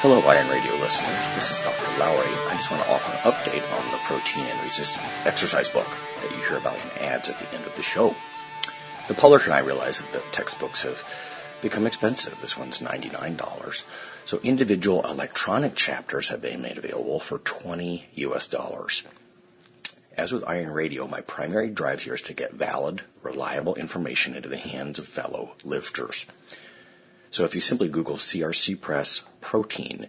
Hello, 0.00 0.18
Iron 0.20 0.48
Radio 0.48 0.72
listeners. 0.76 1.28
This 1.34 1.50
is 1.50 1.60
Dr. 1.60 1.98
Lowery. 1.98 2.32
I 2.48 2.54
just 2.56 2.70
want 2.70 2.82
to 2.82 2.90
offer 2.90 3.12
an 3.12 3.18
update 3.30 3.70
on 3.70 3.92
the 3.92 3.98
protein 3.98 4.46
and 4.46 4.64
resistance 4.64 5.12
exercise 5.26 5.68
book 5.68 5.86
that 6.22 6.30
you 6.30 6.38
hear 6.38 6.56
about 6.56 6.76
in 6.76 7.02
ads 7.02 7.28
at 7.28 7.38
the 7.38 7.54
end 7.54 7.66
of 7.66 7.76
the 7.76 7.82
show. 7.82 8.16
The 9.08 9.14
publisher 9.14 9.50
and 9.50 9.56
I 9.56 9.58
realize 9.58 10.00
that 10.00 10.10
the 10.10 10.22
textbooks 10.32 10.84
have 10.84 11.04
become 11.60 11.86
expensive. 11.86 12.40
This 12.40 12.56
one's 12.56 12.80
$99. 12.80 13.82
So 14.24 14.40
individual 14.42 15.04
electronic 15.04 15.74
chapters 15.74 16.30
have 16.30 16.40
been 16.40 16.62
made 16.62 16.78
available 16.78 17.20
for 17.20 17.36
20 17.36 18.06
US 18.14 18.46
dollars. 18.46 19.02
As 20.16 20.32
with 20.32 20.48
Iron 20.48 20.70
Radio, 20.70 21.08
my 21.08 21.20
primary 21.20 21.68
drive 21.68 22.00
here 22.00 22.14
is 22.14 22.22
to 22.22 22.32
get 22.32 22.54
valid, 22.54 23.02
reliable 23.22 23.74
information 23.74 24.34
into 24.34 24.48
the 24.48 24.56
hands 24.56 24.98
of 24.98 25.06
fellow 25.06 25.56
lifters. 25.62 26.24
So 27.30 27.44
if 27.44 27.54
you 27.54 27.60
simply 27.60 27.88
Google 27.88 28.16
CRC 28.16 28.80
Press 28.80 29.22
protein, 29.40 30.08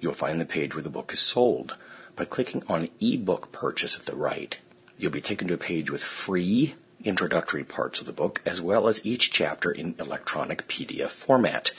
you'll 0.00 0.12
find 0.12 0.40
the 0.40 0.44
page 0.44 0.74
where 0.74 0.82
the 0.82 0.90
book 0.90 1.12
is 1.12 1.20
sold. 1.20 1.76
By 2.14 2.24
clicking 2.24 2.62
on 2.68 2.88
ebook 3.00 3.52
purchase 3.52 3.98
at 3.98 4.06
the 4.06 4.16
right, 4.16 4.58
you'll 4.96 5.12
be 5.12 5.20
taken 5.20 5.48
to 5.48 5.54
a 5.54 5.58
page 5.58 5.90
with 5.90 6.02
free 6.02 6.74
introductory 7.04 7.64
parts 7.64 8.00
of 8.00 8.06
the 8.06 8.12
book, 8.12 8.42
as 8.44 8.60
well 8.60 8.88
as 8.88 9.04
each 9.06 9.30
chapter 9.30 9.70
in 9.70 9.94
electronic 9.98 10.66
PDF 10.66 11.10
format. 11.10 11.70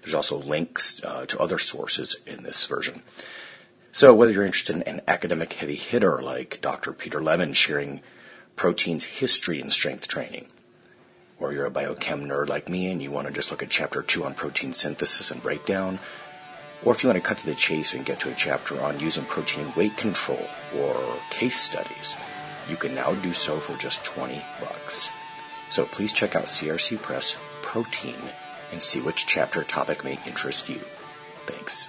There's 0.00 0.14
also 0.14 0.38
links 0.38 1.02
uh, 1.04 1.26
to 1.26 1.38
other 1.38 1.58
sources 1.58 2.16
in 2.26 2.42
this 2.42 2.64
version. 2.64 3.02
So 3.92 4.14
whether 4.14 4.32
you're 4.32 4.44
interested 4.44 4.76
in 4.76 4.82
an 4.82 5.00
academic 5.08 5.52
heavy 5.54 5.74
hitter 5.74 6.22
like 6.22 6.60
Dr. 6.62 6.92
Peter 6.92 7.20
Lemon 7.20 7.52
sharing 7.52 8.00
protein's 8.54 9.04
history 9.04 9.60
in 9.60 9.70
strength 9.70 10.06
training, 10.06 10.46
or 11.40 11.52
you're 11.52 11.66
a 11.66 11.70
biochem 11.70 12.26
nerd 12.26 12.48
like 12.48 12.68
me 12.68 12.90
and 12.90 13.00
you 13.00 13.10
want 13.10 13.26
to 13.26 13.32
just 13.32 13.50
look 13.50 13.62
at 13.62 13.70
chapter 13.70 14.02
two 14.02 14.24
on 14.24 14.34
protein 14.34 14.72
synthesis 14.72 15.30
and 15.30 15.42
breakdown, 15.42 15.98
or 16.84 16.94
if 16.94 17.02
you 17.02 17.08
want 17.08 17.16
to 17.16 17.26
cut 17.26 17.38
to 17.38 17.46
the 17.46 17.54
chase 17.54 17.94
and 17.94 18.06
get 18.06 18.20
to 18.20 18.30
a 18.30 18.34
chapter 18.34 18.80
on 18.80 19.00
using 19.00 19.24
protein 19.24 19.72
weight 19.76 19.96
control 19.96 20.46
or 20.76 20.96
case 21.30 21.60
studies, 21.60 22.16
you 22.68 22.76
can 22.76 22.94
now 22.94 23.14
do 23.14 23.32
so 23.32 23.58
for 23.58 23.76
just 23.76 24.04
20 24.04 24.42
bucks. 24.60 25.10
So 25.70 25.84
please 25.84 26.12
check 26.12 26.34
out 26.34 26.46
CRC 26.46 27.00
Press 27.02 27.36
Protein 27.62 28.16
and 28.72 28.82
see 28.82 29.00
which 29.00 29.26
chapter 29.26 29.62
topic 29.64 30.04
may 30.04 30.18
interest 30.26 30.68
you. 30.68 30.80
Thanks. 31.46 31.88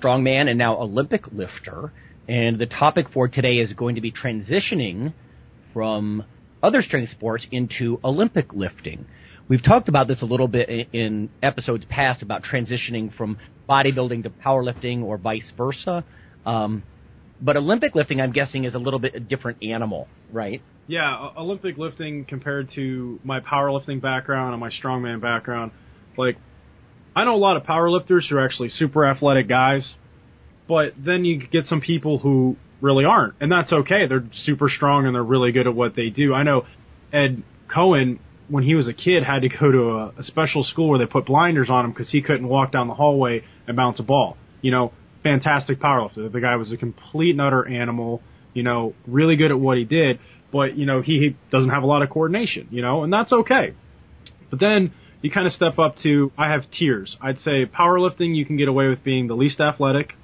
strongman 0.00 0.48
and 0.48 0.58
now 0.58 0.76
Olympic 0.76 1.26
lifter. 1.32 1.92
And 2.28 2.58
the 2.58 2.66
topic 2.66 3.06
for 3.12 3.28
today 3.28 3.56
is 3.56 3.72
going 3.72 3.94
to 3.94 4.00
be 4.00 4.12
transitioning 4.12 5.14
from 5.72 6.24
other 6.62 6.82
strength 6.82 7.10
sports 7.10 7.46
into 7.50 7.98
Olympic 8.04 8.52
lifting. 8.52 9.06
We've 9.48 9.62
talked 9.62 9.88
about 9.88 10.08
this 10.08 10.20
a 10.20 10.26
little 10.26 10.48
bit 10.48 10.88
in, 10.92 11.30
episodes 11.42 11.84
past 11.88 12.22
about 12.22 12.42
transitioning 12.42 13.16
from 13.16 13.38
bodybuilding 13.68 14.24
to 14.24 14.30
powerlifting 14.30 15.02
or 15.02 15.16
vice 15.16 15.50
versa. 15.56 16.04
Um, 16.44 16.82
but 17.40 17.56
Olympic 17.56 17.94
lifting, 17.94 18.20
I'm 18.20 18.32
guessing, 18.32 18.64
is 18.64 18.74
a 18.74 18.78
little 18.78 18.98
bit 18.98 19.14
a 19.14 19.20
different 19.20 19.62
animal, 19.62 20.08
right? 20.32 20.60
Yeah, 20.86 21.30
Olympic 21.36 21.78
lifting 21.78 22.24
compared 22.24 22.70
to 22.74 23.20
my 23.24 23.40
powerlifting 23.40 24.02
background 24.02 24.52
and 24.52 24.60
my 24.60 24.70
strongman 24.70 25.20
background, 25.20 25.72
like 26.16 26.36
I 27.18 27.24
know 27.24 27.34
a 27.34 27.36
lot 27.36 27.56
of 27.56 27.64
powerlifters 27.64 28.28
who 28.28 28.36
are 28.36 28.44
actually 28.44 28.68
super 28.68 29.04
athletic 29.04 29.48
guys, 29.48 29.82
but 30.68 30.92
then 30.96 31.24
you 31.24 31.44
get 31.44 31.66
some 31.66 31.80
people 31.80 32.18
who 32.18 32.56
really 32.80 33.04
aren't, 33.04 33.34
and 33.40 33.50
that's 33.50 33.72
okay. 33.72 34.06
They're 34.06 34.22
super 34.44 34.70
strong 34.70 35.04
and 35.04 35.16
they're 35.16 35.24
really 35.24 35.50
good 35.50 35.66
at 35.66 35.74
what 35.74 35.96
they 35.96 36.10
do. 36.10 36.32
I 36.32 36.44
know 36.44 36.64
Ed 37.12 37.42
Coan, 37.68 38.20
when 38.48 38.62
he 38.62 38.76
was 38.76 38.86
a 38.86 38.92
kid, 38.92 39.24
had 39.24 39.42
to 39.42 39.48
go 39.48 39.72
to 39.72 39.90
a, 39.90 40.06
a 40.20 40.22
special 40.22 40.62
school 40.62 40.90
where 40.90 41.00
they 41.00 41.06
put 41.06 41.26
blinders 41.26 41.68
on 41.68 41.86
him 41.86 41.90
because 41.90 42.08
he 42.08 42.22
couldn't 42.22 42.46
walk 42.46 42.70
down 42.70 42.86
the 42.86 42.94
hallway 42.94 43.42
and 43.66 43.76
bounce 43.76 43.98
a 43.98 44.04
ball. 44.04 44.36
You 44.60 44.70
know, 44.70 44.92
fantastic 45.24 45.80
powerlifter. 45.80 46.30
The 46.30 46.40
guy 46.40 46.54
was 46.54 46.70
a 46.70 46.76
complete 46.76 47.32
and 47.32 47.40
utter 47.40 47.66
animal. 47.66 48.22
You 48.54 48.62
know, 48.62 48.94
really 49.08 49.34
good 49.34 49.50
at 49.50 49.58
what 49.58 49.76
he 49.76 49.82
did, 49.82 50.20
but 50.52 50.76
you 50.76 50.86
know 50.86 51.02
he, 51.02 51.18
he 51.18 51.36
doesn't 51.50 51.70
have 51.70 51.82
a 51.82 51.86
lot 51.86 52.02
of 52.02 52.10
coordination. 52.10 52.68
You 52.70 52.82
know, 52.82 53.02
and 53.02 53.12
that's 53.12 53.32
okay. 53.32 53.74
But 54.50 54.60
then 54.60 54.92
you 55.22 55.30
kind 55.30 55.46
of 55.46 55.52
step 55.52 55.78
up 55.78 55.96
to 56.02 56.32
I 56.38 56.50
have 56.50 56.70
tiers. 56.70 57.16
I'd 57.20 57.40
say 57.40 57.66
powerlifting 57.66 58.34
you 58.36 58.46
can 58.46 58.56
get 58.56 58.68
away 58.68 58.88
with 58.88 59.02
being 59.02 59.26
the 59.26 59.34
least 59.34 59.60
athletic, 59.60 60.14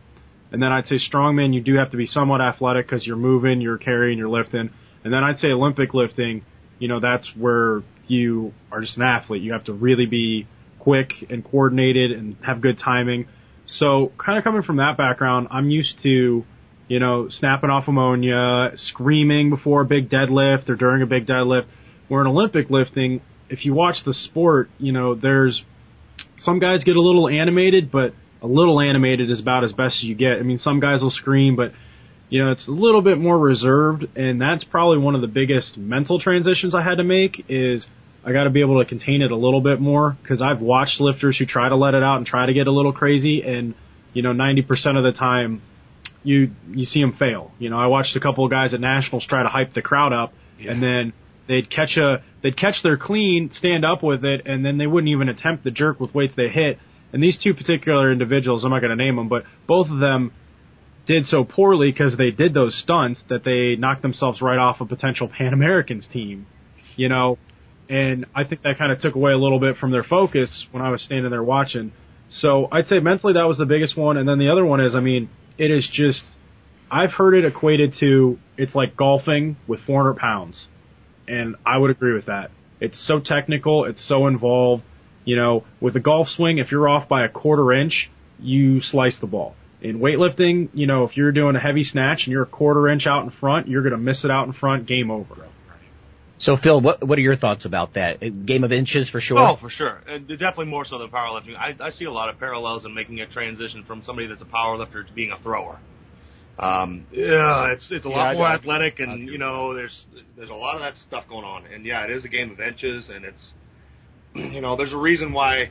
and 0.52 0.62
then 0.62 0.72
I'd 0.72 0.86
say 0.86 0.98
strongman 0.98 1.54
you 1.54 1.60
do 1.60 1.74
have 1.76 1.90
to 1.90 1.96
be 1.96 2.06
somewhat 2.06 2.40
athletic 2.40 2.86
because 2.86 3.06
you're 3.06 3.16
moving, 3.16 3.60
you're 3.60 3.78
carrying, 3.78 4.18
you're 4.18 4.28
lifting, 4.28 4.70
and 5.02 5.12
then 5.12 5.24
I'd 5.24 5.38
say 5.38 5.48
Olympic 5.48 5.94
lifting, 5.94 6.44
you 6.78 6.88
know 6.88 7.00
that's 7.00 7.28
where 7.36 7.82
you 8.06 8.52
are 8.70 8.80
just 8.80 8.96
an 8.96 9.02
athlete. 9.02 9.42
You 9.42 9.52
have 9.52 9.64
to 9.64 9.72
really 9.72 10.06
be 10.06 10.46
quick 10.78 11.12
and 11.30 11.44
coordinated 11.44 12.12
and 12.12 12.36
have 12.44 12.60
good 12.60 12.78
timing. 12.78 13.26
So 13.66 14.12
kind 14.18 14.36
of 14.36 14.44
coming 14.44 14.62
from 14.62 14.76
that 14.76 14.96
background, 14.96 15.48
I'm 15.50 15.70
used 15.70 16.02
to 16.02 16.44
you 16.88 16.98
know, 16.98 17.28
snapping 17.28 17.70
off 17.70 17.88
ammonia, 17.88 18.72
screaming 18.88 19.50
before 19.50 19.82
a 19.82 19.84
big 19.84 20.10
deadlift 20.10 20.68
or 20.68 20.76
during 20.76 21.02
a 21.02 21.06
big 21.06 21.26
deadlift. 21.26 21.66
Where 22.08 22.20
in 22.20 22.26
Olympic 22.26 22.68
lifting, 22.68 23.22
if 23.48 23.64
you 23.64 23.74
watch 23.74 23.96
the 24.04 24.14
sport, 24.14 24.70
you 24.78 24.92
know, 24.92 25.14
there's 25.14 25.62
some 26.38 26.58
guys 26.58 26.84
get 26.84 26.96
a 26.96 27.00
little 27.00 27.28
animated, 27.28 27.90
but 27.90 28.14
a 28.42 28.46
little 28.46 28.80
animated 28.80 29.30
is 29.30 29.40
about 29.40 29.64
as 29.64 29.72
best 29.72 29.96
as 29.96 30.04
you 30.04 30.14
get. 30.14 30.38
I 30.38 30.42
mean, 30.42 30.58
some 30.58 30.80
guys 30.80 31.00
will 31.00 31.10
scream, 31.10 31.56
but 31.56 31.72
you 32.28 32.44
know, 32.44 32.52
it's 32.52 32.66
a 32.66 32.70
little 32.70 33.02
bit 33.02 33.18
more 33.18 33.38
reserved, 33.38 34.06
and 34.16 34.40
that's 34.40 34.64
probably 34.64 34.98
one 34.98 35.14
of 35.14 35.20
the 35.20 35.28
biggest 35.28 35.76
mental 35.76 36.18
transitions 36.18 36.74
I 36.74 36.82
had 36.82 36.96
to 36.96 37.04
make 37.04 37.44
is 37.48 37.86
I 38.24 38.32
got 38.32 38.44
to 38.44 38.50
be 38.50 38.60
able 38.60 38.82
to 38.82 38.88
contain 38.88 39.22
it 39.22 39.30
a 39.30 39.36
little 39.36 39.60
bit 39.60 39.80
more 39.80 40.16
because 40.22 40.40
I've 40.40 40.60
watched 40.60 41.00
lifters 41.00 41.38
who 41.38 41.46
try 41.46 41.68
to 41.68 41.76
let 41.76 41.94
it 41.94 42.02
out 42.02 42.16
and 42.16 42.26
try 42.26 42.46
to 42.46 42.52
get 42.52 42.66
a 42.66 42.72
little 42.72 42.92
crazy, 42.92 43.42
and 43.42 43.74
you 44.12 44.22
know, 44.22 44.32
90% 44.32 44.96
of 44.96 45.04
the 45.04 45.12
time, 45.12 45.62
you 46.22 46.52
you 46.70 46.86
see 46.86 47.00
them 47.00 47.14
fail. 47.18 47.52
You 47.58 47.70
know, 47.70 47.78
I 47.78 47.86
watched 47.86 48.16
a 48.16 48.20
couple 48.20 48.44
of 48.44 48.50
guys 48.50 48.72
at 48.72 48.80
nationals 48.80 49.26
try 49.26 49.42
to 49.42 49.48
hype 49.48 49.74
the 49.74 49.82
crowd 49.82 50.12
up, 50.12 50.32
yeah. 50.58 50.72
and 50.72 50.82
then 50.82 51.12
they'd 51.48 51.70
catch 51.70 51.96
a 51.96 52.22
they'd 52.42 52.56
catch 52.56 52.82
their 52.82 52.96
clean, 52.96 53.50
stand 53.56 53.84
up 53.84 54.02
with 54.02 54.24
it, 54.24 54.46
and 54.46 54.64
then 54.64 54.78
they 54.78 54.86
wouldn't 54.86 55.10
even 55.10 55.28
attempt 55.28 55.64
the 55.64 55.70
jerk 55.70 56.00
with 56.00 56.14
weights 56.14 56.34
they 56.36 56.48
hit. 56.48 56.78
And 57.12 57.22
these 57.22 57.38
two 57.42 57.54
particular 57.54 58.10
individuals, 58.10 58.64
I'm 58.64 58.70
not 58.70 58.80
going 58.80 58.96
to 58.96 59.02
name 59.02 59.16
them, 59.16 59.28
but 59.28 59.44
both 59.68 59.88
of 59.88 60.00
them 60.00 60.32
did 61.06 61.26
so 61.26 61.44
poorly 61.44 61.92
because 61.92 62.16
they 62.16 62.30
did 62.30 62.54
those 62.54 62.74
stunts 62.82 63.22
that 63.28 63.44
they 63.44 63.76
knocked 63.76 64.02
themselves 64.02 64.40
right 64.40 64.58
off 64.58 64.80
a 64.80 64.86
potential 64.86 65.28
Pan 65.28 65.52
Americans 65.52 66.04
team, 66.12 66.46
you 66.96 67.08
know, 67.08 67.38
and 67.88 68.26
I 68.34 68.44
think 68.44 68.62
that 68.62 68.78
kind 68.78 68.90
of 68.90 69.00
took 69.00 69.14
away 69.14 69.32
a 69.32 69.38
little 69.38 69.60
bit 69.60 69.76
from 69.76 69.90
their 69.90 70.04
focus 70.04 70.66
when 70.70 70.82
I 70.82 70.90
was 70.90 71.02
standing 71.02 71.30
there 71.30 71.42
watching. 71.42 71.92
So 72.30 72.68
I'd 72.72 72.88
say 72.88 72.98
mentally 73.00 73.34
that 73.34 73.46
was 73.46 73.58
the 73.58 73.66
biggest 73.66 73.96
one, 73.96 74.16
and 74.16 74.28
then 74.28 74.38
the 74.38 74.48
other 74.48 74.64
one 74.64 74.80
is, 74.80 74.94
I 74.94 75.00
mean, 75.00 75.28
it 75.58 75.70
is 75.70 75.86
just, 75.92 76.22
I've 76.90 77.12
heard 77.12 77.34
it 77.34 77.44
equated 77.44 77.94
to 78.00 78.38
it's 78.56 78.74
like 78.74 78.96
golfing 78.96 79.56
with 79.66 79.80
400 79.86 80.16
pounds, 80.16 80.66
and 81.28 81.56
I 81.64 81.78
would 81.78 81.90
agree 81.90 82.12
with 82.12 82.26
that. 82.26 82.50
It's 82.80 82.96
so 83.06 83.20
technical, 83.20 83.84
it's 83.84 84.06
so 84.06 84.26
involved. 84.26 84.82
You 85.24 85.36
know, 85.36 85.64
with 85.80 85.96
a 85.96 86.00
golf 86.00 86.28
swing, 86.36 86.58
if 86.58 86.70
you're 86.70 86.88
off 86.88 87.08
by 87.08 87.24
a 87.24 87.30
quarter 87.30 87.72
inch, 87.72 88.10
you 88.38 88.82
slice 88.82 89.16
the 89.20 89.26
ball. 89.26 89.54
In 89.80 89.98
weightlifting, 89.98 90.68
you 90.74 90.86
know, 90.86 91.04
if 91.04 91.16
you're 91.16 91.32
doing 91.32 91.56
a 91.56 91.60
heavy 91.60 91.84
snatch 91.84 92.22
and 92.24 92.32
you're 92.32 92.42
a 92.42 92.46
quarter 92.46 92.88
inch 92.88 93.06
out 93.06 93.24
in 93.24 93.30
front, 93.30 93.68
you're 93.68 93.82
going 93.82 93.92
to 93.92 93.98
miss 93.98 94.24
it 94.24 94.30
out 94.30 94.46
in 94.46 94.52
front, 94.52 94.86
game 94.86 95.10
over. 95.10 95.48
So, 96.38 96.56
Phil, 96.62 96.80
what 96.80 97.06
what 97.06 97.18
are 97.18 97.22
your 97.22 97.36
thoughts 97.36 97.64
about 97.64 97.94
that? 97.94 98.22
A 98.22 98.28
game 98.28 98.64
of 98.64 98.72
inches 98.72 99.08
for 99.08 99.20
sure. 99.20 99.38
Oh, 99.38 99.56
for 99.56 99.70
sure, 99.70 100.02
and 100.06 100.26
definitely 100.26 100.66
more 100.66 100.84
so 100.84 100.98
than 100.98 101.08
powerlifting. 101.08 101.56
I, 101.56 101.74
I 101.80 101.90
see 101.90 102.04
a 102.04 102.12
lot 102.12 102.28
of 102.28 102.38
parallels 102.38 102.84
in 102.84 102.92
making 102.92 103.20
a 103.20 103.26
transition 103.26 103.84
from 103.84 104.02
somebody 104.04 104.26
that's 104.26 104.42
a 104.42 104.46
powerlifter 104.46 105.06
to 105.06 105.12
being 105.14 105.30
a 105.30 105.38
thrower. 105.42 105.78
Um, 106.58 107.06
yeah, 107.10 107.72
it's 107.72 107.86
it's 107.90 108.04
a 108.04 108.08
lot 108.08 108.28
I 108.28 108.34
more 108.34 108.46
athletic, 108.46 108.96
I 109.00 109.04
and 109.04 109.28
you 109.28 109.38
know, 109.38 109.74
there's 109.74 110.06
there's 110.36 110.50
a 110.50 110.54
lot 110.54 110.76
of 110.76 110.82
that 110.82 110.94
stuff 111.06 111.24
going 111.28 111.44
on, 111.44 111.66
and 111.66 111.84
yeah, 111.84 112.04
it 112.04 112.10
is 112.10 112.24
a 112.24 112.28
game 112.28 112.50
of 112.50 112.60
inches, 112.60 113.08
and 113.08 113.24
it's 113.24 113.52
you 114.34 114.60
know, 114.60 114.76
there's 114.76 114.92
a 114.92 114.96
reason 114.96 115.32
why 115.32 115.70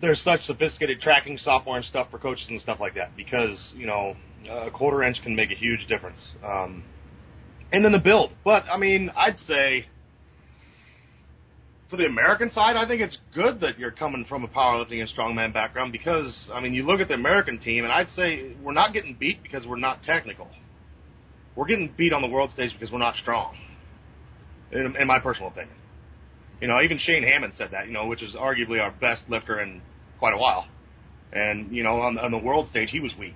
there's 0.00 0.22
such 0.22 0.42
sophisticated 0.44 1.00
tracking 1.00 1.36
software 1.38 1.76
and 1.76 1.84
stuff 1.84 2.10
for 2.10 2.18
coaches 2.18 2.46
and 2.48 2.60
stuff 2.60 2.80
like 2.80 2.94
that, 2.94 3.16
because 3.16 3.72
you 3.76 3.86
know, 3.86 4.16
a 4.50 4.70
quarter 4.70 5.02
inch 5.02 5.20
can 5.22 5.36
make 5.36 5.50
a 5.50 5.54
huge 5.54 5.86
difference. 5.88 6.30
Um, 6.42 6.84
and 7.72 7.84
then 7.84 7.92
the 7.92 7.98
build, 7.98 8.32
but 8.44 8.64
I 8.70 8.78
mean, 8.78 9.10
I'd 9.14 9.38
say 9.40 9.86
for 11.96 12.02
the 12.02 12.08
American 12.08 12.50
side, 12.52 12.76
I 12.76 12.86
think 12.86 13.00
it's 13.00 13.16
good 13.34 13.60
that 13.60 13.78
you're 13.78 13.90
coming 13.90 14.24
from 14.28 14.44
a 14.44 14.48
powerlifting 14.48 15.00
and 15.00 15.08
strongman 15.08 15.52
background 15.52 15.92
because, 15.92 16.36
I 16.52 16.60
mean, 16.60 16.74
you 16.74 16.84
look 16.84 17.00
at 17.00 17.08
the 17.08 17.14
American 17.14 17.58
team, 17.58 17.84
and 17.84 17.92
I'd 17.92 18.10
say 18.10 18.54
we're 18.62 18.72
not 18.72 18.92
getting 18.92 19.16
beat 19.18 19.42
because 19.42 19.66
we're 19.66 19.78
not 19.78 20.02
technical. 20.02 20.48
We're 21.54 21.66
getting 21.66 21.94
beat 21.96 22.12
on 22.12 22.22
the 22.22 22.28
world 22.28 22.50
stage 22.52 22.72
because 22.72 22.92
we're 22.92 22.98
not 22.98 23.16
strong, 23.16 23.54
in, 24.72 24.94
in 24.96 25.06
my 25.06 25.18
personal 25.18 25.48
opinion. 25.48 25.76
You 26.60 26.68
know, 26.68 26.80
even 26.82 26.98
Shane 26.98 27.22
Hamman 27.22 27.56
said 27.56 27.70
that, 27.72 27.86
you 27.86 27.92
know, 27.92 28.06
which 28.06 28.22
is 28.22 28.34
arguably 28.34 28.80
our 28.80 28.90
best 28.90 29.22
lifter 29.28 29.60
in 29.60 29.80
quite 30.18 30.34
a 30.34 30.38
while. 30.38 30.66
And, 31.32 31.74
you 31.74 31.82
know, 31.82 32.00
on, 32.00 32.18
on 32.18 32.30
the 32.30 32.38
world 32.38 32.68
stage, 32.70 32.90
he 32.90 33.00
was 33.00 33.12
weak. 33.18 33.34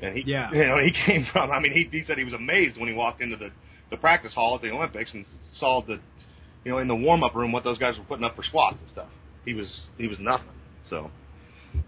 And 0.00 0.16
he, 0.16 0.22
Yeah. 0.26 0.52
you 0.52 0.66
know, 0.66 0.78
he 0.78 0.92
came 1.06 1.26
from, 1.32 1.50
I 1.50 1.60
mean, 1.60 1.72
he, 1.72 1.88
he 1.98 2.04
said 2.04 2.18
he 2.18 2.24
was 2.24 2.32
amazed 2.32 2.78
when 2.78 2.88
he 2.88 2.94
walked 2.94 3.20
into 3.20 3.36
the, 3.36 3.50
the 3.90 3.96
practice 3.96 4.34
hall 4.34 4.54
at 4.54 4.62
the 4.62 4.70
Olympics 4.70 5.12
and 5.14 5.24
saw 5.58 5.82
the, 5.84 6.00
you 6.68 6.74
know, 6.74 6.80
in 6.80 6.88
the 6.88 6.94
warm 6.94 7.24
up 7.24 7.34
room 7.34 7.50
what 7.50 7.64
those 7.64 7.78
guys 7.78 7.96
were 7.96 8.04
putting 8.04 8.26
up 8.26 8.36
for 8.36 8.42
squats 8.42 8.76
and 8.78 8.88
stuff. 8.90 9.08
He 9.46 9.54
was, 9.54 9.86
he 9.96 10.06
was 10.06 10.18
nothing. 10.20 10.52
So, 10.90 11.10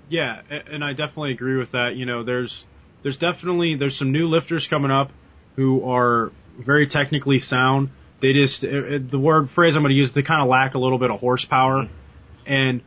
Yeah, 0.09 0.41
and 0.51 0.83
I 0.83 0.93
definitely 0.93 1.33
agree 1.33 1.59
with 1.59 1.73
that. 1.73 1.97
You 1.97 2.07
know, 2.07 2.25
there's 2.25 2.65
there's 3.03 3.19
definitely 3.19 3.77
there's 3.77 3.99
some 3.99 4.11
new 4.11 4.27
lifters 4.27 4.67
coming 4.71 4.91
up 4.91 5.11
who 5.57 5.87
are 5.87 6.33
very 6.59 6.89
technically 6.89 7.41
sound. 7.41 7.91
They 8.23 8.33
just 8.33 8.63
the 8.63 9.19
word 9.19 9.51
phrase 9.55 9.75
I'm 9.77 9.83
going 9.83 9.91
to 9.91 9.97
use 9.97 10.13
they 10.15 10.23
kind 10.23 10.41
of 10.41 10.49
lack 10.49 10.75
a 10.75 10.79
little 10.79 10.99
bit 10.99 11.11
of 11.11 11.21
horsepower, 11.21 11.83
mm-hmm. 11.85 12.53
and 12.53 12.83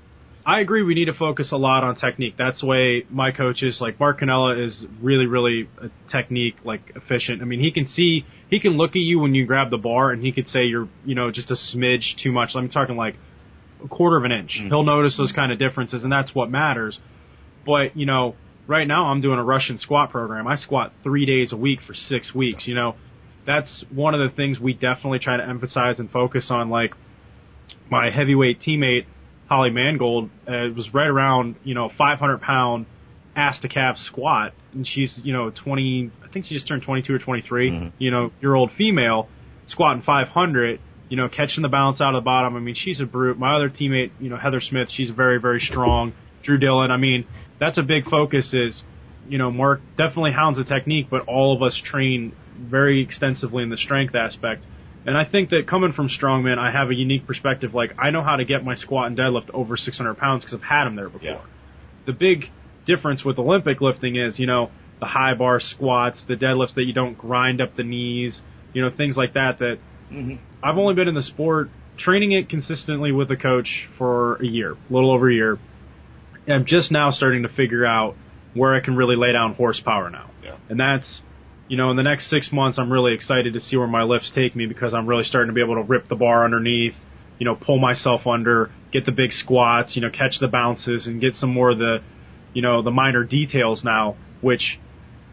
I 0.46 0.60
agree 0.60 0.84
we 0.84 0.94
need 0.94 1.06
to 1.06 1.14
focus 1.14 1.50
a 1.52 1.58
lot 1.58 1.84
on 1.84 1.96
technique. 1.96 2.36
That's 2.38 2.60
the 2.60 2.66
way 2.66 3.06
my 3.10 3.32
coach 3.32 3.64
is. 3.64 3.80
Like 3.80 4.00
Mark 4.00 4.20
Cannella 4.20 4.66
is 4.66 4.86
really 5.02 5.26
really 5.26 5.70
a 5.82 5.90
technique 6.12 6.56
like 6.64 6.92
efficient. 6.96 7.42
I 7.42 7.46
mean 7.46 7.62
he 7.62 7.72
can 7.72 7.88
see 7.88 8.26
he 8.50 8.60
can 8.60 8.74
look 8.74 8.92
at 8.92 9.02
you 9.02 9.20
when 9.20 9.36
you 9.36 9.46
grab 9.46 9.70
the 9.70 9.78
bar 9.78 10.12
and 10.12 10.24
he 10.24 10.32
could 10.32 10.50
say 10.50 10.64
you're 10.66 10.90
you 11.06 11.16
know 11.16 11.32
just 11.32 11.50
a 11.50 11.56
smidge 11.56 12.18
too 12.22 12.32
much. 12.32 12.52
I'm 12.56 12.70
talking 12.70 12.98
like 12.98 13.16
a 13.84 13.88
quarter 13.88 14.18
of 14.18 14.26
an 14.26 14.32
inch. 14.32 14.58
Mm-hmm. 14.58 14.68
He'll 14.68 14.84
notice 14.84 15.16
those 15.18 15.32
kind 15.32 15.52
of 15.52 15.60
differences, 15.60 16.04
and 16.04 16.12
that's 16.12 16.36
what 16.36 16.50
matters. 16.50 17.00
But 17.66 17.96
you 17.96 18.06
know, 18.06 18.36
right 18.68 18.88
now 18.88 19.08
I'm 19.08 19.22
doing 19.22 19.40
a 19.40 19.44
Russian 19.44 19.78
squat 19.78 20.12
program. 20.12 20.48
I 20.48 20.58
squat 20.58 20.94
three 21.04 21.26
days 21.26 21.54
a 21.54 21.58
week 21.58 21.80
for 21.86 21.94
six 21.94 22.34
weeks. 22.34 22.68
You 22.68 22.76
know, 22.76 22.96
that's 23.46 23.86
one 23.90 24.14
of 24.14 24.20
the 24.20 24.36
things 24.36 24.60
we 24.60 24.74
definitely 24.74 25.20
try 25.20 25.38
to 25.38 25.48
emphasize 25.48 26.00
and 26.00 26.12
focus 26.12 26.48
on. 26.50 26.70
Like 26.70 26.94
my 27.90 28.10
heavyweight 28.10 28.60
teammate 28.62 29.06
Holly 29.48 29.70
Mangold 29.70 30.30
uh, 30.48 30.70
was 30.76 30.94
right 30.94 31.08
around 31.08 31.56
you 31.64 31.76
know 31.76 31.90
500 31.98 32.42
pound 32.42 32.86
ass 33.36 33.60
to 33.62 33.68
calf 33.68 33.98
squat, 33.98 34.54
and 34.74 34.88
she's 34.88 35.14
you 35.24 35.34
know 35.34 35.52
20. 35.52 36.12
I 36.24 36.28
think 36.34 36.46
she 36.46 36.56
just 36.56 36.68
turned 36.68 36.84
22 36.84 37.14
or 37.14 37.20
23. 37.20 37.92
You 37.98 38.12
know, 38.12 38.32
year 38.42 38.56
old 38.56 38.72
female 38.78 39.28
squatting 39.68 40.04
500. 40.04 40.80
You 41.10 41.18
know, 41.18 41.30
catching 41.30 41.62
the 41.62 41.70
balance 41.70 42.02
out 42.02 42.16
of 42.16 42.24
the 42.24 42.26
bottom. 42.26 42.56
I 42.56 42.60
mean, 42.60 42.76
she's 42.76 43.00
a 43.00 43.06
brute. 43.06 43.38
My 43.38 43.56
other 43.56 43.70
teammate, 43.70 44.12
you 44.20 44.30
know, 44.30 44.38
Heather 44.38 44.62
Smith, 44.62 44.90
she's 44.92 45.12
very, 45.12 45.40
very 45.40 45.60
strong. 45.60 46.14
Drew 46.44 46.58
Dillon. 46.58 46.90
I 46.90 46.98
mean, 46.98 47.28
that's 47.60 47.78
a 47.78 47.84
big 47.84 48.10
focus. 48.10 48.50
Is 48.52 48.82
you 49.28 49.38
know, 49.38 49.52
Mark 49.52 49.82
definitely 49.98 50.32
hounds 50.32 50.58
the 50.58 50.64
technique, 50.64 51.08
but 51.10 51.28
all 51.28 51.56
of 51.56 51.62
us 51.62 51.80
train 51.86 52.36
very 52.58 53.02
extensively 53.02 53.64
in 53.64 53.70
the 53.70 53.78
strength 53.78 54.16
aspect. 54.16 54.66
And 55.06 55.18
I 55.18 55.26
think 55.26 55.50
that 55.50 55.68
coming 55.68 55.94
from 55.94 56.10
strongman, 56.10 56.58
I 56.58 56.72
have 56.72 56.90
a 56.90 56.96
unique 56.96 57.28
perspective. 57.28 57.74
Like 57.74 57.94
I 58.00 58.12
know 58.12 58.24
how 58.24 58.38
to 58.38 58.46
get 58.46 58.64
my 58.64 58.76
squat 58.76 59.08
and 59.08 59.18
deadlift 59.18 59.50
over 59.54 59.76
600 59.76 60.14
pounds 60.16 60.44
because 60.44 60.60
I've 60.60 60.68
had 60.68 60.86
them 60.86 60.96
there 60.96 61.10
before. 61.10 61.28
Yeah. 61.28 61.42
The 62.06 62.14
big 62.14 62.46
difference 62.86 63.24
with 63.24 63.38
Olympic 63.38 63.82
lifting 63.82 64.16
is, 64.16 64.40
you 64.40 64.48
know, 64.48 64.72
the 65.00 65.06
high 65.06 65.34
bar 65.34 65.60
squats, 65.60 66.22
the 66.28 66.36
deadlifts 66.36 66.76
that 66.76 66.86
you 66.86 66.94
don't 66.94 67.18
grind 67.18 67.62
up 67.62 67.76
the 67.76 67.84
knees, 67.84 68.40
you 68.74 68.82
know, 68.82 68.90
things 68.96 69.18
like 69.18 69.34
that. 69.34 69.60
That 69.60 69.80
mm-hmm. 70.12 70.36
I've 70.64 70.78
only 70.78 70.96
been 70.96 71.08
in 71.08 71.16
the 71.16 71.24
sport 71.24 71.70
training 71.98 72.32
it 72.32 72.50
consistently 72.50 73.12
with 73.12 73.30
a 73.32 73.36
coach 73.36 73.68
for 73.98 74.38
a 74.38 74.46
year, 74.46 74.74
a 74.74 74.94
little 74.94 75.12
over 75.12 75.30
a 75.30 75.34
year. 75.34 75.60
And 76.48 76.56
I'm 76.56 76.66
just 76.66 76.92
now 76.92 77.12
starting 77.12 77.44
to 77.44 77.50
figure 77.50 77.86
out 77.86 78.16
where 78.54 78.74
I 78.74 78.80
can 78.80 78.96
really 78.96 79.16
lay 79.16 79.32
down 79.32 79.56
horsepower 79.56 80.10
now. 80.10 80.32
Yeah. 80.44 80.58
And 80.70 80.80
that's, 80.80 81.22
you 81.74 81.78
know, 81.78 81.90
in 81.90 81.98
the 81.98 82.04
next 82.04 82.30
six 82.30 82.52
months, 82.52 82.78
I'm 82.78 82.92
really 82.92 83.16
excited 83.16 83.56
to 83.56 83.60
see 83.60 83.78
where 83.78 83.88
my 83.88 84.04
lifts 84.04 84.30
take 84.36 84.56
me 84.56 84.68
because 84.68 84.94
I'm 84.94 85.08
really 85.08 85.24
starting 85.24 85.48
to 85.48 85.54
be 85.56 85.62
able 85.64 85.74
to 85.74 85.82
rip 85.82 86.08
the 86.08 86.16
bar 86.16 86.46
underneath, 86.46 86.94
you 87.40 87.46
know, 87.48 87.56
pull 87.56 87.80
myself 87.80 88.28
under, 88.28 88.70
get 88.92 89.08
the 89.08 89.12
big 89.12 89.32
squats, 89.32 89.96
you 89.96 90.02
know, 90.04 90.12
catch 90.12 90.38
the 90.40 90.48
bounces 90.48 91.08
and 91.08 91.20
get 91.20 91.34
some 91.34 91.52
more 91.52 91.72
of 91.72 91.80
the, 91.80 92.04
you 92.54 92.62
know, 92.62 92.84
the 92.84 92.92
minor 92.92 93.24
details 93.24 93.84
now, 93.84 94.18
which, 94.42 94.78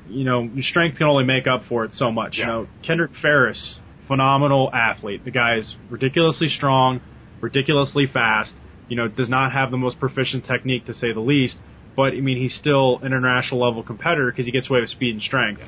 you 0.08 0.24
know, 0.24 0.44
your 0.44 0.62
strength 0.62 0.96
can 0.96 1.08
only 1.08 1.24
make 1.24 1.46
up 1.46 1.64
for 1.68 1.84
it 1.84 1.92
so 1.92 2.10
much. 2.10 2.38
You 2.38 2.44
Yeah. 2.44 2.46
know, 2.52 2.68
Kendrick 2.80 3.10
Farris, 3.20 3.74
phenomenal 4.08 4.70
athlete. 4.72 5.26
The 5.26 5.32
guy 5.32 5.56
is 5.56 5.74
ridiculously 5.90 6.48
strong, 6.48 7.02
ridiculously 7.42 8.06
fast, 8.06 8.54
you 8.88 8.96
know, 8.96 9.08
does 9.08 9.28
not 9.28 9.52
have 9.52 9.70
the 9.70 9.76
most 9.76 10.00
proficient 10.00 10.46
technique 10.46 10.86
to 10.86 10.94
say 10.94 11.12
the 11.12 11.20
least, 11.20 11.58
but 11.96 12.14
I 12.14 12.20
mean, 12.20 12.38
he's 12.38 12.54
still 12.54 12.98
an 13.02 13.08
international 13.08 13.60
level 13.60 13.82
competitor 13.82 14.30
because 14.30 14.46
he 14.46 14.52
gets 14.52 14.70
away 14.70 14.80
with 14.80 14.88
speed 14.88 15.16
and 15.16 15.22
strength. 15.22 15.60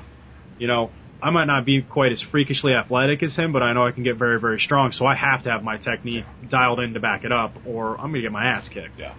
You 0.58 0.66
know, 0.66 0.90
I 1.22 1.30
might 1.30 1.44
not 1.46 1.64
be 1.64 1.82
quite 1.82 2.12
as 2.12 2.20
freakishly 2.30 2.74
athletic 2.74 3.22
as 3.22 3.34
him, 3.34 3.52
but 3.52 3.62
I 3.62 3.72
know 3.72 3.86
I 3.86 3.92
can 3.92 4.02
get 4.02 4.16
very, 4.16 4.40
very 4.40 4.60
strong. 4.60 4.92
So 4.92 5.06
I 5.06 5.14
have 5.14 5.44
to 5.44 5.50
have 5.50 5.62
my 5.62 5.76
technique 5.78 6.24
dialed 6.50 6.80
in 6.80 6.94
to 6.94 7.00
back 7.00 7.24
it 7.24 7.32
up, 7.32 7.54
or 7.66 7.96
I'm 7.96 8.10
gonna 8.10 8.22
get 8.22 8.32
my 8.32 8.44
ass 8.44 8.68
kicked. 8.68 8.98
Yeah. 8.98 9.14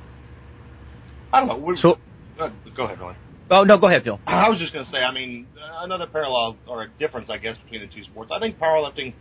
I 1.31 1.39
don't 1.39 1.49
know. 1.49 1.57
We're, 1.57 1.75
So- 1.77 1.99
uh, 2.39 2.49
go 2.75 2.85
ahead, 2.85 2.99
Ron. 2.99 3.15
Oh 3.49 3.63
no, 3.63 3.77
go 3.77 3.87
ahead, 3.87 4.03
Phil. 4.03 4.19
I 4.25 4.49
was 4.49 4.57
just 4.59 4.71
going 4.73 4.85
to 4.85 4.91
say, 4.91 4.99
I 5.03 5.11
mean, 5.11 5.47
another 5.59 6.07
parallel 6.07 6.57
or 6.65 6.83
a 6.83 6.87
difference, 6.97 7.29
I 7.29 7.37
guess, 7.37 7.57
between 7.57 7.81
the 7.81 7.93
two 7.93 8.03
sports. 8.05 8.31
I 8.33 8.39
think 8.39 8.57
powerlifting, 8.57 9.13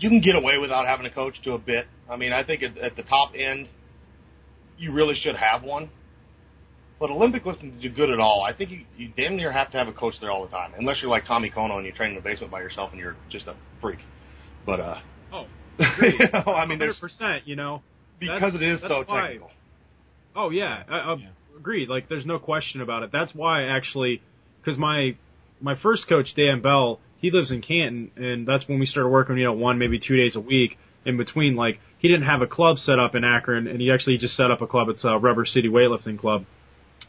you 0.00 0.08
can 0.08 0.20
get 0.20 0.34
away 0.34 0.58
without 0.58 0.86
having 0.86 1.04
a 1.06 1.10
coach 1.10 1.40
to 1.44 1.52
a 1.52 1.58
bit. 1.58 1.86
I 2.10 2.16
mean, 2.16 2.32
I 2.32 2.44
think 2.44 2.62
at, 2.62 2.78
at 2.78 2.96
the 2.96 3.02
top 3.02 3.32
end, 3.36 3.68
you 4.78 4.92
really 4.92 5.14
should 5.16 5.36
have 5.36 5.62
one. 5.62 5.90
But 7.00 7.10
Olympic 7.10 7.46
lifting 7.46 7.72
to 7.72 7.88
do 7.88 7.94
good 7.94 8.10
at 8.10 8.18
all, 8.18 8.42
I 8.42 8.52
think 8.52 8.70
you, 8.70 8.80
you 8.96 9.12
damn 9.16 9.36
near 9.36 9.52
have 9.52 9.70
to 9.70 9.78
have 9.78 9.86
a 9.86 9.92
coach 9.92 10.14
there 10.20 10.30
all 10.32 10.42
the 10.42 10.50
time, 10.50 10.72
unless 10.76 11.00
you're 11.00 11.10
like 11.10 11.26
Tommy 11.26 11.48
Kono 11.48 11.76
and 11.76 11.86
you 11.86 11.92
train 11.92 12.10
in 12.10 12.16
the 12.16 12.22
basement 12.22 12.50
by 12.50 12.60
yourself 12.60 12.90
and 12.90 13.00
you're 13.00 13.16
just 13.30 13.46
a 13.46 13.54
freak. 13.80 14.00
But 14.66 14.80
uh, 14.80 14.98
Oh, 15.32 15.46
you 15.78 16.18
know, 16.32 16.52
I 16.52 16.66
mean, 16.66 16.78
there's 16.78 16.98
percent. 16.98 17.46
You 17.46 17.56
know, 17.56 17.82
because 18.18 18.54
it 18.54 18.62
is 18.62 18.80
so 18.80 19.04
why- 19.06 19.22
technical. 19.22 19.50
Oh 20.34 20.50
yeah, 20.50 20.82
I, 20.88 20.96
I 20.96 21.16
agreed. 21.56 21.88
Like, 21.88 22.08
there's 22.08 22.26
no 22.26 22.38
question 22.38 22.80
about 22.80 23.02
it. 23.02 23.10
That's 23.12 23.34
why 23.34 23.64
actually, 23.64 24.22
because 24.60 24.78
my 24.78 25.16
my 25.60 25.76
first 25.76 26.08
coach 26.08 26.34
Dan 26.36 26.62
Bell, 26.62 27.00
he 27.18 27.30
lives 27.30 27.50
in 27.50 27.62
Canton, 27.62 28.10
and 28.16 28.46
that's 28.46 28.66
when 28.68 28.78
we 28.78 28.86
started 28.86 29.08
working. 29.08 29.36
You 29.38 29.44
know, 29.44 29.52
one 29.52 29.78
maybe 29.78 29.98
two 29.98 30.16
days 30.16 30.36
a 30.36 30.40
week 30.40 30.78
in 31.04 31.16
between. 31.16 31.56
Like, 31.56 31.80
he 31.98 32.08
didn't 32.08 32.26
have 32.26 32.42
a 32.42 32.46
club 32.46 32.78
set 32.78 32.98
up 32.98 33.14
in 33.14 33.24
Akron, 33.24 33.66
and 33.66 33.80
he 33.80 33.90
actually 33.90 34.18
just 34.18 34.36
set 34.36 34.50
up 34.50 34.60
a 34.62 34.66
club. 34.66 34.88
It's 34.88 35.04
a 35.04 35.18
Rubber 35.18 35.44
City 35.44 35.68
Weightlifting 35.68 36.18
Club, 36.18 36.44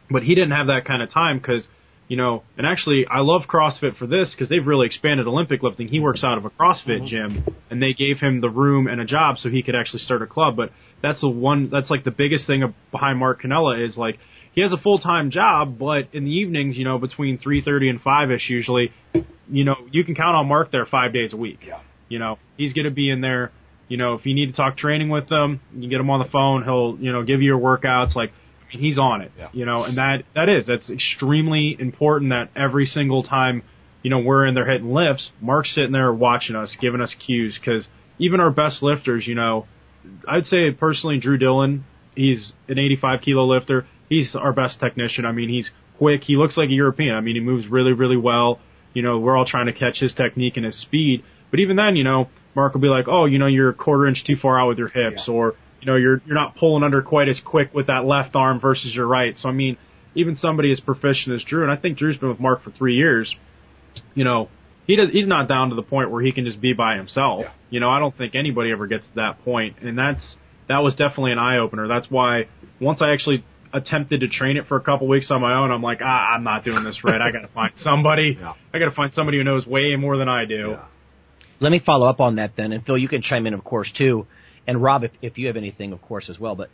but 0.09 0.23
he 0.23 0.35
didn't 0.35 0.51
have 0.51 0.67
that 0.67 0.85
kind 0.85 1.01
of 1.01 1.11
time 1.11 1.39
because. 1.39 1.67
You 2.11 2.17
know, 2.17 2.41
and 2.57 2.65
actually, 2.65 3.05
I 3.05 3.19
love 3.19 3.43
CrossFit 3.47 3.95
for 3.95 4.07
this 4.07 4.31
because 4.31 4.49
they've 4.49 4.65
really 4.65 4.87
expanded 4.87 5.27
Olympic 5.27 5.61
lifting. 5.61 5.89
He 5.89 5.99
works 5.99 6.23
out 6.23 6.39
of 6.39 6.45
a 6.45 6.49
CrossFit 6.49 7.01
mm-hmm. 7.01 7.05
gym, 7.05 7.55
and 7.69 7.83
they 7.83 7.93
gave 7.93 8.17
him 8.17 8.41
the 8.41 8.49
room 8.49 8.87
and 8.87 8.99
a 8.99 9.05
job 9.05 9.37
so 9.37 9.47
he 9.47 9.61
could 9.61 9.75
actually 9.75 9.99
start 9.99 10.23
a 10.23 10.25
club. 10.25 10.55
But 10.55 10.71
that's 11.03 11.21
the 11.21 11.29
one. 11.29 11.69
That's 11.69 11.91
like 11.91 12.03
the 12.03 12.09
biggest 12.09 12.47
thing 12.47 12.73
behind 12.89 13.19
Mark 13.19 13.43
Cannella 13.43 13.85
is 13.87 13.95
like 13.95 14.17
he 14.53 14.61
has 14.61 14.71
a 14.71 14.77
full 14.77 14.99
time 14.99 15.31
job, 15.31 15.77
but 15.77 16.07
in 16.11 16.25
the 16.25 16.31
evenings, 16.31 16.77
you 16.77 16.83
know, 16.83 16.97
between 16.97 17.37
three 17.37 17.61
thirty 17.61 17.89
and 17.89 18.01
five 18.01 18.31
ish, 18.31 18.49
usually, 18.49 18.91
you 19.47 19.63
know, 19.63 19.75
you 19.91 20.03
can 20.03 20.15
count 20.15 20.35
on 20.35 20.47
Mark 20.47 20.71
there 20.71 20.85
five 20.85 21.13
days 21.13 21.33
a 21.33 21.37
week. 21.37 21.59
Yeah. 21.65 21.81
You 22.07 22.19
know, 22.19 22.39
he's 22.57 22.73
going 22.73 22.85
to 22.85 22.91
be 22.91 23.09
in 23.09 23.21
there. 23.21 23.51
You 23.87 23.97
know, 23.97 24.15
if 24.15 24.25
you 24.25 24.33
need 24.33 24.47
to 24.47 24.53
talk 24.53 24.77
training 24.77 25.09
with 25.09 25.31
him, 25.31 25.61
you 25.75 25.89
get 25.89 25.99
him 25.99 26.09
on 26.09 26.19
the 26.19 26.29
phone. 26.31 26.63
He'll, 26.63 26.97
you 26.99 27.11
know, 27.11 27.23
give 27.23 27.41
you 27.41 27.47
your 27.47 27.59
workouts. 27.59 28.15
Like, 28.15 28.31
he's 28.69 28.97
on 28.97 29.21
it. 29.21 29.31
Yeah. 29.37 29.49
You 29.53 29.65
know, 29.65 29.83
and 29.83 29.97
that 29.97 30.23
that 30.35 30.49
is 30.49 30.67
that's 30.67 30.89
extremely 30.89 31.75
important. 31.79 32.31
That 32.31 32.49
every 32.55 32.85
single 32.85 33.23
time, 33.23 33.63
you 34.03 34.09
know, 34.09 34.19
we're 34.19 34.45
in 34.45 34.55
there 34.55 34.69
hitting 34.69 34.93
lifts, 34.93 35.31
Mark's 35.41 35.73
sitting 35.73 35.91
there 35.91 36.13
watching 36.13 36.55
us, 36.55 36.75
giving 36.79 37.01
us 37.01 37.13
cues. 37.25 37.57
Because 37.59 37.87
even 38.17 38.39
our 38.39 38.51
best 38.51 38.81
lifters, 38.81 39.27
you 39.27 39.35
know, 39.35 39.67
I'd 40.27 40.45
say 40.45 40.71
personally, 40.71 41.19
Drew 41.19 41.37
Dillon, 41.37 41.85
he's 42.15 42.51
an 42.67 42.79
85 42.79 43.21
kilo 43.21 43.45
lifter. 43.45 43.87
He's 44.07 44.35
our 44.35 44.53
best 44.53 44.79
technician. 44.79 45.25
I 45.25 45.31
mean, 45.31 45.49
he's 45.49 45.69
quick. 45.97 46.23
He 46.23 46.35
looks 46.35 46.57
like 46.57 46.69
a 46.69 46.73
European. 46.73 47.15
I 47.15 47.21
mean, 47.21 47.35
he 47.35 47.41
moves 47.41 47.67
really, 47.67 47.93
really 47.93 48.17
well. 48.17 48.59
You 48.93 49.03
know, 49.03 49.19
we're 49.19 49.37
all 49.37 49.45
trying 49.45 49.67
to 49.67 49.73
catch 49.73 49.99
his 49.99 50.13
technique 50.13 50.57
and 50.57 50.65
his 50.65 50.79
speed. 50.79 51.23
But 51.51 51.59
even 51.59 51.75
then, 51.75 51.95
you 51.95 52.03
know, 52.03 52.29
Mark 52.55 52.73
will 52.73 52.81
be 52.81 52.87
like, 52.87 53.07
"Oh, 53.07 53.25
you 53.25 53.37
know, 53.37 53.45
you're 53.45 53.69
a 53.69 53.73
quarter 53.73 54.07
inch 54.07 54.23
too 54.23 54.35
far 54.35 54.59
out 54.59 54.67
with 54.67 54.77
your 54.77 54.87
hips," 54.87 55.27
or 55.27 55.55
you 55.81 55.85
know, 55.85 55.95
you're 55.95 56.21
you're 56.25 56.35
not 56.35 56.55
pulling 56.55 56.83
under 56.83 57.01
quite 57.01 57.29
as 57.29 57.39
quick 57.43 57.73
with 57.73 57.87
that 57.87 58.05
left 58.05 58.35
arm 58.35 58.59
versus 58.59 58.93
your 58.93 59.07
right. 59.07 59.35
So 59.37 59.49
I 59.49 59.51
mean, 59.51 59.77
even 60.15 60.35
somebody 60.35 60.71
as 60.71 60.79
proficient 60.79 61.35
as 61.35 61.43
Drew, 61.43 61.63
and 61.63 61.71
I 61.71 61.75
think 61.75 61.97
Drew's 61.97 62.17
been 62.17 62.29
with 62.29 62.39
Mark 62.39 62.63
for 62.63 62.71
three 62.71 62.95
years. 62.95 63.33
You 64.15 64.23
know, 64.23 64.49
he 64.87 64.95
does. 64.95 65.09
He's 65.11 65.27
not 65.27 65.47
down 65.47 65.69
to 65.69 65.75
the 65.75 65.83
point 65.83 66.11
where 66.11 66.21
he 66.21 66.31
can 66.31 66.45
just 66.45 66.59
be 66.59 66.73
by 66.73 66.95
himself. 66.95 67.41
Yeah. 67.41 67.51
You 67.69 67.79
know, 67.79 67.89
I 67.89 67.99
don't 67.99 68.17
think 68.17 68.35
anybody 68.35 68.71
ever 68.71 68.87
gets 68.87 69.05
to 69.05 69.15
that 69.15 69.43
point. 69.43 69.75
point, 69.75 69.87
and 69.87 69.97
that's 69.97 70.35
that 70.67 70.83
was 70.83 70.95
definitely 70.95 71.31
an 71.31 71.39
eye 71.39 71.57
opener. 71.57 71.87
That's 71.87 72.09
why 72.09 72.47
once 72.79 73.01
I 73.01 73.11
actually 73.11 73.43
attempted 73.73 74.21
to 74.21 74.27
train 74.27 74.57
it 74.57 74.67
for 74.67 74.77
a 74.77 74.81
couple 74.81 75.07
weeks 75.07 75.27
on 75.29 75.41
my 75.41 75.53
own, 75.53 75.71
I'm 75.71 75.81
like, 75.81 75.99
ah, 76.03 76.33
I'm 76.33 76.43
not 76.43 76.63
doing 76.63 76.83
this 76.83 77.03
right. 77.03 77.21
I 77.21 77.31
got 77.31 77.41
to 77.41 77.47
find 77.53 77.73
somebody. 77.83 78.37
Yeah. 78.39 78.53
I 78.73 78.79
got 78.79 78.85
to 78.85 78.95
find 78.95 79.13
somebody 79.13 79.37
who 79.37 79.43
knows 79.43 79.65
way 79.65 79.95
more 79.95 80.17
than 80.17 80.29
I 80.29 80.45
do. 80.45 80.75
Yeah. 80.77 80.85
Let 81.59 81.71
me 81.71 81.81
follow 81.85 82.07
up 82.07 82.19
on 82.19 82.37
that 82.37 82.53
then, 82.55 82.71
and 82.71 82.85
Phil, 82.85 82.97
you 82.97 83.09
can 83.09 83.21
chime 83.21 83.45
in, 83.45 83.53
of 83.53 83.63
course, 83.63 83.91
too, 83.97 84.27
and 84.67 84.81
Rob, 84.81 85.03
if, 85.03 85.11
if 85.21 85.37
you 85.37 85.47
have 85.47 85.57
anything, 85.57 85.93
of 85.93 86.01
course, 86.01 86.29
as 86.29 86.39
well. 86.39 86.55
But 86.55 86.69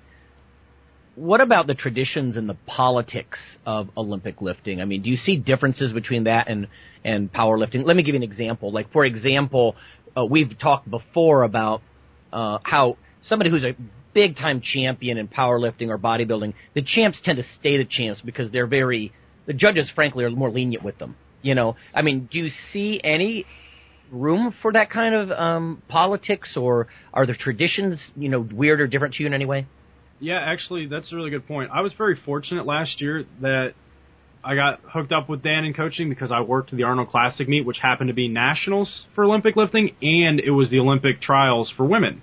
what 1.16 1.42
about 1.42 1.68
the 1.68 1.76
traditions 1.76 2.36
and 2.36 2.50
the 2.50 2.58
politics 2.66 3.40
of 3.66 3.90
Olympic 3.96 4.42
lifting? 4.42 4.82
I 4.82 4.86
mean, 4.86 5.02
do 5.02 5.10
you 5.10 5.16
see 5.16 5.38
differences 5.38 5.94
between 5.94 6.26
that 6.26 6.50
and 6.50 6.68
and 7.04 7.32
powerlifting? 7.32 7.86
Let 7.86 7.96
me 7.96 8.04
give 8.04 8.16
you 8.16 8.22
an 8.22 8.24
example. 8.24 8.72
Like, 8.72 8.92
for 8.92 9.06
example, 9.06 9.76
uh, 10.18 10.26
we've 10.26 10.58
talked 10.60 10.90
before 10.90 11.44
about 11.44 11.82
uh, 12.34 12.60
how 12.64 12.98
somebody 13.22 13.50
who's 13.50 13.64
a 13.64 13.76
big 14.14 14.38
time 14.38 14.62
champion 14.62 15.18
in 15.18 15.28
powerlifting 15.28 15.90
or 15.90 15.98
bodybuilding, 15.98 16.54
the 16.74 16.82
champs 16.82 17.20
tend 17.24 17.38
to 17.38 17.44
stay 17.60 17.78
the 17.78 17.86
champs 17.86 18.22
because 18.22 18.52
they're 18.52 18.68
very 18.68 19.14
the 19.46 19.54
judges, 19.54 19.90
frankly, 19.94 20.24
are 20.24 20.32
more 20.32 20.50
lenient 20.50 20.84
with 20.84 20.98
them. 20.98 21.16
You 21.42 21.54
know, 21.54 21.76
I 21.94 22.02
mean, 22.02 22.28
do 22.32 22.40
you 22.40 22.50
see 22.74 23.00
any 23.04 23.46
room 24.12 24.54
for 24.62 24.72
that 24.74 24.90
kind 24.90 25.16
of 25.16 25.32
um, 25.32 25.82
politics, 25.88 26.56
or 26.56 26.88
are 27.14 27.26
the 27.26 27.36
traditions, 27.36 28.00
you 28.16 28.30
know, 28.30 28.40
weird 28.40 28.82
or 28.82 28.88
different 28.88 29.16
to 29.16 29.24
you 29.24 29.28
in 29.28 29.34
any 29.34 29.46
way? 29.46 29.68
Yeah, 30.20 30.40
actually, 30.40 30.88
that's 30.88 31.12
a 31.12 31.16
really 31.16 31.30
good 31.30 31.48
point. 31.48 31.72
I 31.74 31.82
was 31.82 31.94
very 31.94 32.18
fortunate 32.26 32.66
last 32.66 33.02
year 33.02 33.26
that 33.42 33.74
I 34.44 34.56
got 34.56 34.80
hooked 34.88 35.12
up 35.12 35.28
with 35.28 35.42
Dan 35.42 35.66
in 35.66 35.74
coaching 35.74 36.08
because 36.08 36.32
I 36.32 36.42
worked 36.42 36.72
the 36.72 36.84
Arnold 36.84 37.10
Classic 37.10 37.48
meet, 37.48 37.66
which 37.66 37.80
happened 37.80 38.10
to 38.10 38.14
be 38.14 38.28
nationals 38.28 39.06
for 39.16 39.26
Olympic 39.26 39.56
lifting, 39.56 39.96
and 40.02 40.40
it 40.40 40.52
was 40.52 40.70
the 40.70 40.80
Olympic 40.80 41.22
trials 41.22 41.74
for 41.76 41.86
women. 41.86 42.22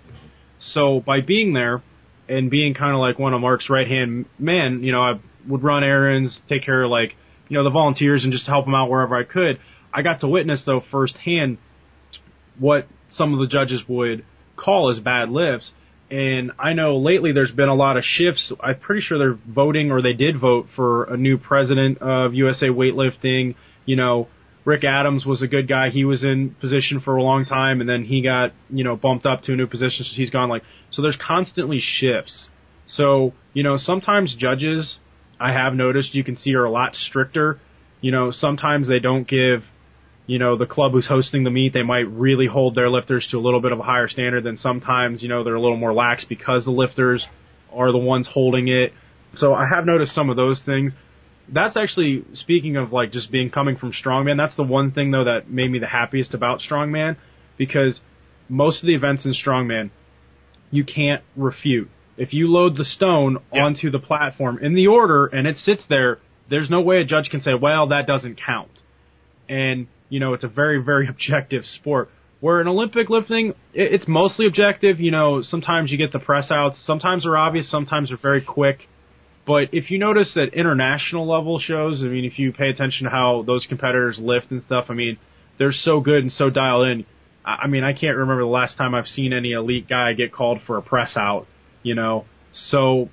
So 0.72 1.01
by 1.01 1.20
being 1.20 1.53
there 1.53 1.83
and 2.28 2.49
being 2.49 2.74
kind 2.74 2.93
of 2.93 3.01
like 3.01 3.18
one 3.18 3.35
of 3.35 3.41
Mark's 3.41 3.68
right 3.68 3.89
hand 3.89 4.26
men, 4.39 4.83
you 4.85 4.93
know, 4.93 5.03
I 5.03 5.20
would 5.49 5.62
run 5.64 5.83
errands, 5.83 6.39
take 6.49 6.64
care 6.64 6.85
of 6.85 6.91
like, 6.91 7.16
you 7.49 7.59
know, 7.59 7.64
the 7.64 7.70
volunteers 7.70 8.22
and 8.22 8.33
just 8.33 8.47
help 8.47 8.64
them 8.64 8.74
out 8.74 8.89
wherever 8.89 9.16
I 9.16 9.24
could. 9.24 9.59
I 9.93 10.03
got 10.03 10.20
to 10.20 10.28
witness 10.28 10.62
though 10.64 10.83
firsthand 10.91 11.59
what 12.59 12.86
some 13.11 13.32
of 13.32 13.40
the 13.40 13.46
judges 13.46 13.82
would 13.88 14.24
call 14.57 14.90
as 14.90 14.98
bad 14.98 15.30
lifts. 15.30 15.72
And 16.11 16.53
I 16.59 16.74
know 16.74 16.98
lately 16.98 17.32
there's 17.32 17.50
been 17.53 17.70
a 17.70 17.74
lot 17.74 17.96
of 17.96 18.05
shifts. 18.05 18.53
I'm 18.61 18.78
pretty 18.78 19.00
sure 19.00 19.18
they're 19.18 19.38
voting 19.48 19.90
or 19.90 20.03
they 20.03 20.12
did 20.12 20.38
vote 20.38 20.68
for 20.76 21.05
a 21.05 21.16
new 21.16 21.38
president 21.38 21.98
of 21.98 22.34
USA 22.34 22.66
Weightlifting. 22.66 23.55
You 23.86 23.96
know, 23.96 24.28
Rick 24.64 24.84
Adams 24.84 25.24
was 25.24 25.40
a 25.40 25.48
good 25.48 25.68
guy. 25.68 25.88
He 25.88 26.05
was 26.05 26.22
in 26.22 26.55
position 26.61 27.00
for 27.00 27.16
a 27.16 27.22
long 27.22 27.46
time 27.46 27.80
and 27.80 27.88
then 27.88 28.05
he 28.05 28.22
got, 28.22 28.53
you 28.68 28.84
know, 28.84 28.94
bumped 28.94 29.24
up 29.24 29.42
to 29.44 29.55
a 29.55 29.57
new 29.57 29.66
position. 29.66 30.05
So 30.05 30.12
he's 30.14 30.30
gone 30.30 30.50
like, 30.50 30.62
so 30.90 31.00
there's 31.00 31.16
constantly 31.16 31.80
shifts. 31.80 32.48
So, 32.86 33.32
you 33.55 33.62
know, 33.62 33.78
sometimes 33.78 34.34
judges 34.34 34.98
I 35.40 35.53
have 35.53 35.74
noticed 35.74 36.14
you 36.14 36.24
can 36.24 36.36
see 36.36 36.55
are 36.55 36.64
a 36.64 36.70
lot 36.70 36.94
stricter. 36.94 37.59
You 38.00 38.12
know, 38.12 38.30
sometimes 38.30 38.86
they 38.86 39.00
don't 39.00 39.26
give 39.26 39.64
you 40.33 40.39
know, 40.39 40.57
the 40.57 40.64
club 40.64 40.93
who's 40.93 41.07
hosting 41.07 41.45
the 41.45 41.51
meet, 41.51 41.74
they 41.74 41.83
might 41.83 42.09
really 42.11 42.47
hold 42.47 42.74
their 42.74 42.89
lifters 42.89 43.28
to 43.30 43.37
a 43.37 43.43
little 43.43 43.61
bit 43.61 43.70
of 43.70 43.78
a 43.78 43.83
higher 43.83 44.09
standard 44.09 44.43
than 44.43 44.57
sometimes, 44.57 45.22
you 45.22 45.28
know, 45.28 45.45
they're 45.45 45.57
a 45.57 45.61
little 45.61 45.76
more 45.76 45.93
lax 45.93 46.24
because 46.26 46.64
the 46.64 46.70
lifters 46.70 47.26
are 47.70 47.93
the 47.93 47.99
ones 47.99 48.26
holding 48.33 48.66
it. 48.66 48.95
So 49.35 49.53
I 49.53 49.66
have 49.68 49.85
noticed 49.85 50.14
some 50.14 50.30
of 50.30 50.37
those 50.37 50.59
things. 50.64 50.95
That's 51.51 51.76
actually, 51.76 52.24
speaking 52.33 52.78
of 52.78 52.95
like 52.95 53.12
just 53.12 53.30
being 53.30 53.51
coming 53.51 53.76
from 53.76 53.93
strongman, 53.93 54.39
that's 54.39 54.57
the 54.57 54.62
one 54.62 54.93
thing 54.93 55.11
though 55.11 55.24
that 55.24 55.51
made 55.51 55.70
me 55.70 55.78
the 55.78 55.87
happiest 55.87 56.33
about 56.33 56.61
strongman 56.61 57.18
because 57.59 58.01
most 58.49 58.80
of 58.80 58.87
the 58.87 58.95
events 58.95 59.26
in 59.26 59.35
strongman, 59.35 59.91
you 60.70 60.83
can't 60.83 61.22
refute. 61.37 61.91
If 62.16 62.33
you 62.33 62.51
load 62.51 62.78
the 62.78 62.87
stone 62.87 63.37
Yeah. 63.53 63.66
onto 63.66 63.91
the 63.91 63.99
platform 63.99 64.61
in 64.62 64.72
the 64.72 64.87
order 64.87 65.26
and 65.26 65.47
it 65.47 65.59
sits 65.59 65.85
there, 65.91 66.20
there's 66.49 66.70
no 66.70 66.80
way 66.80 67.03
a 67.03 67.05
judge 67.05 67.28
can 67.28 67.43
say, 67.43 67.53
well, 67.53 67.89
that 67.89 68.07
doesn't 68.07 68.41
count 68.41 68.70
and 69.53 69.87
you 70.12 70.20
know 70.20 70.34
it's 70.34 70.44
a 70.44 70.48
very 70.48 70.78
very 70.82 71.08
objective 71.14 71.64
sport. 71.64 72.10
Where 72.40 72.60
in 72.60 72.66
Olympic 72.66 73.08
lifting, 73.08 73.50
it, 73.72 73.94
it's 73.94 74.08
mostly 74.08 74.46
objective. 74.46 75.00
You 75.00 75.12
know, 75.12 75.42
sometimes 75.42 75.90
you 75.90 75.98
get 75.98 76.12
the 76.12 76.18
press 76.18 76.50
outs, 76.50 76.78
sometimes 76.84 77.22
they're 77.22 77.36
obvious, 77.36 77.70
sometimes 77.70 78.08
they're 78.08 78.18
very 78.20 78.42
quick. 78.42 78.88
But 79.46 79.70
if 79.72 79.90
you 79.90 79.98
notice 79.98 80.32
that 80.34 80.54
international 80.54 81.26
level 81.26 81.58
shows, 81.58 82.00
I 82.00 82.06
mean, 82.06 82.24
if 82.24 82.38
you 82.38 82.52
pay 82.52 82.68
attention 82.68 83.04
to 83.04 83.10
how 83.10 83.42
those 83.44 83.66
competitors 83.66 84.18
lift 84.20 84.50
and 84.52 84.62
stuff, 84.62 84.86
I 84.88 84.94
mean, 84.94 85.18
they're 85.58 85.72
so 85.72 86.00
good 86.00 86.22
and 86.22 86.30
so 86.30 86.48
dialed 86.50 86.86
in. 86.88 87.06
I 87.44 87.66
mean, 87.66 87.82
I 87.82 87.92
can't 87.92 88.16
remember 88.16 88.42
the 88.42 88.48
last 88.48 88.76
time 88.76 88.94
I've 88.94 89.08
seen 89.08 89.32
any 89.32 89.52
elite 89.52 89.88
guy 89.88 90.12
get 90.12 90.32
called 90.32 90.60
for 90.66 90.76
a 90.76 90.82
press 90.82 91.16
out. 91.16 91.46
You 91.82 91.94
know, 91.96 92.26
so 92.70 93.08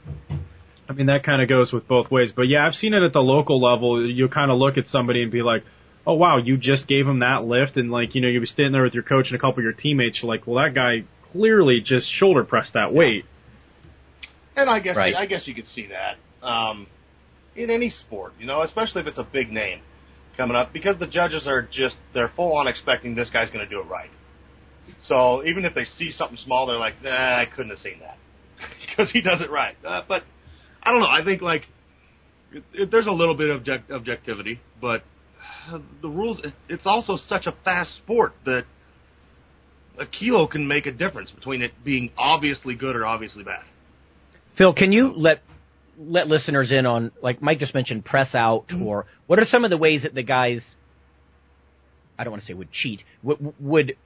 I 0.88 0.94
mean, 0.94 1.06
that 1.08 1.24
kind 1.24 1.42
of 1.42 1.48
goes 1.48 1.72
with 1.72 1.88
both 1.88 2.10
ways. 2.10 2.32
But 2.36 2.44
yeah, 2.44 2.66
I've 2.66 2.76
seen 2.76 2.94
it 2.94 3.04
at 3.04 3.14
the 3.14 3.22
local 3.22 3.62
level. 3.62 4.08
You 4.08 4.28
kind 4.28 4.52
of 4.52 4.58
look 4.58 4.78
at 4.78 4.88
somebody 4.90 5.24
and 5.24 5.32
be 5.32 5.44
like, 5.44 5.64
oh 6.10 6.16
wow, 6.16 6.38
you 6.38 6.58
just 6.58 6.88
gave 6.88 7.08
him 7.08 7.20
that 7.20 7.46
lift, 7.46 7.78
and 7.78 7.92
like 7.92 8.16
you 8.16 8.22
know, 8.22 8.28
you'll 8.28 8.42
be 8.42 8.48
standing 8.48 8.74
there 8.74 8.84
with 8.84 8.96
your 8.96 9.04
coach 9.04 9.28
and 9.28 9.36
a 9.36 9.40
couple 9.40 9.60
of 9.60 9.64
your 9.64 9.74
teammates. 9.74 10.20
You're 10.22 10.30
like, 10.30 10.48
well, 10.48 10.64
that 10.64 10.74
guy 10.74 11.04
clearly 11.32 11.82
just 11.82 12.08
shoulder 12.12 12.44
pressed 12.44 12.74
that 12.74 12.92
weight. 12.92 13.26
And 14.56 14.70
I 14.70 14.80
guess 14.80 14.98
Right. 14.98 15.16
I 15.16 15.28
guess 15.28 15.44
you 15.46 15.54
could 15.54 15.68
see 15.68 15.88
that 15.88 16.18
um, 16.46 16.88
in 17.56 17.70
any 17.70 17.92
sport, 17.92 18.34
you 18.40 18.48
know, 18.48 18.64
especially 18.64 19.02
if 19.02 19.08
it's 19.08 19.20
a 19.20 19.24
big 19.24 19.52
name 19.52 19.82
coming 20.36 20.56
up, 20.58 20.74
because 20.74 20.98
the 20.98 21.08
judges 21.08 21.46
are 21.46 21.62
just 21.62 21.96
they're 22.14 22.32
full 22.36 22.58
on 22.58 22.68
expecting 22.68 23.14
this 23.14 23.30
guy's 23.30 23.52
going 23.52 23.64
to 23.64 23.70
do 23.70 23.80
it 23.80 23.86
right. 23.86 24.10
So 25.04 25.46
even 25.46 25.64
if 25.64 25.76
they 25.76 25.86
see 25.86 26.12
something 26.12 26.38
small, 26.38 26.66
they're 26.66 26.78
like, 26.78 27.04
nah, 27.04 27.12
I 27.12 27.46
couldn't 27.46 27.70
have 27.70 27.80
seen 27.80 28.00
that 28.00 28.18
because 28.90 29.12
he 29.12 29.22
does 29.22 29.42
it 29.42 29.52
right. 29.52 29.76
Uh, 29.86 30.02
but 30.08 30.24
I 30.82 30.92
don't 30.92 31.02
know. 31.02 31.08
I 31.08 31.24
think 31.24 31.44
like 31.44 31.68
it, 32.52 32.64
it, 32.74 32.90
there's 32.90 33.06
a 33.06 33.12
little 33.12 33.36
bit 33.36 33.52
of 33.52 33.58
object, 33.58 33.92
objectivity, 33.92 34.60
but 34.82 35.04
the 36.02 36.10
rules. 36.10 36.40
It's 36.68 36.86
also 36.86 37.18
such 37.28 37.46
a 37.46 37.54
fast 37.64 37.96
sport 37.98 38.34
that 38.46 38.66
a 40.00 40.06
kilo 40.06 40.48
can 40.48 40.68
make 40.68 40.86
a 40.86 40.92
difference 40.92 41.32
between 41.32 41.62
it 41.62 41.72
being 41.84 42.12
obviously 42.18 42.76
good 42.76 42.96
or 42.96 43.06
obviously 43.06 43.44
bad. 43.44 43.64
Phil, 44.58 44.74
can 44.74 44.92
you 44.92 45.14
let 45.16 45.42
let 45.98 46.28
listeners 46.28 46.72
in 46.72 46.86
on 46.86 47.12
like 47.22 47.42
Mike 47.42 47.60
just 47.60 47.74
mentioned 47.74 48.06
press 48.06 48.34
out 48.34 48.68
mm-hmm. 48.70 48.84
or 48.84 49.06
what 49.28 49.40
are 49.40 49.46
some 49.46 49.66
of 49.66 49.70
the 49.70 49.78
ways 49.78 50.04
that 50.04 50.16
the 50.16 50.24
guys 50.24 50.62
I 52.18 52.24
don't 52.24 52.32
want 52.32 52.44
to 52.44 52.48
say 52.48 52.54
would 52.54 52.72
cheat 52.72 53.04
would, 53.22 53.54
would 53.60 53.98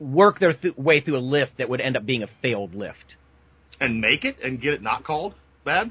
work 0.00 0.40
their 0.40 0.52
th- 0.52 0.76
way 0.76 1.00
through 1.00 1.18
a 1.18 1.20
lift 1.20 1.58
that 1.58 1.68
would 1.68 1.80
end 1.80 1.96
up 1.96 2.04
being 2.04 2.22
a 2.22 2.28
failed 2.42 2.74
lift? 2.74 3.14
and 3.80 4.00
make 4.00 4.24
it 4.24 4.36
and 4.42 4.60
get 4.60 4.74
it 4.74 4.82
not 4.82 5.04
called 5.04 5.34
bad? 5.64 5.90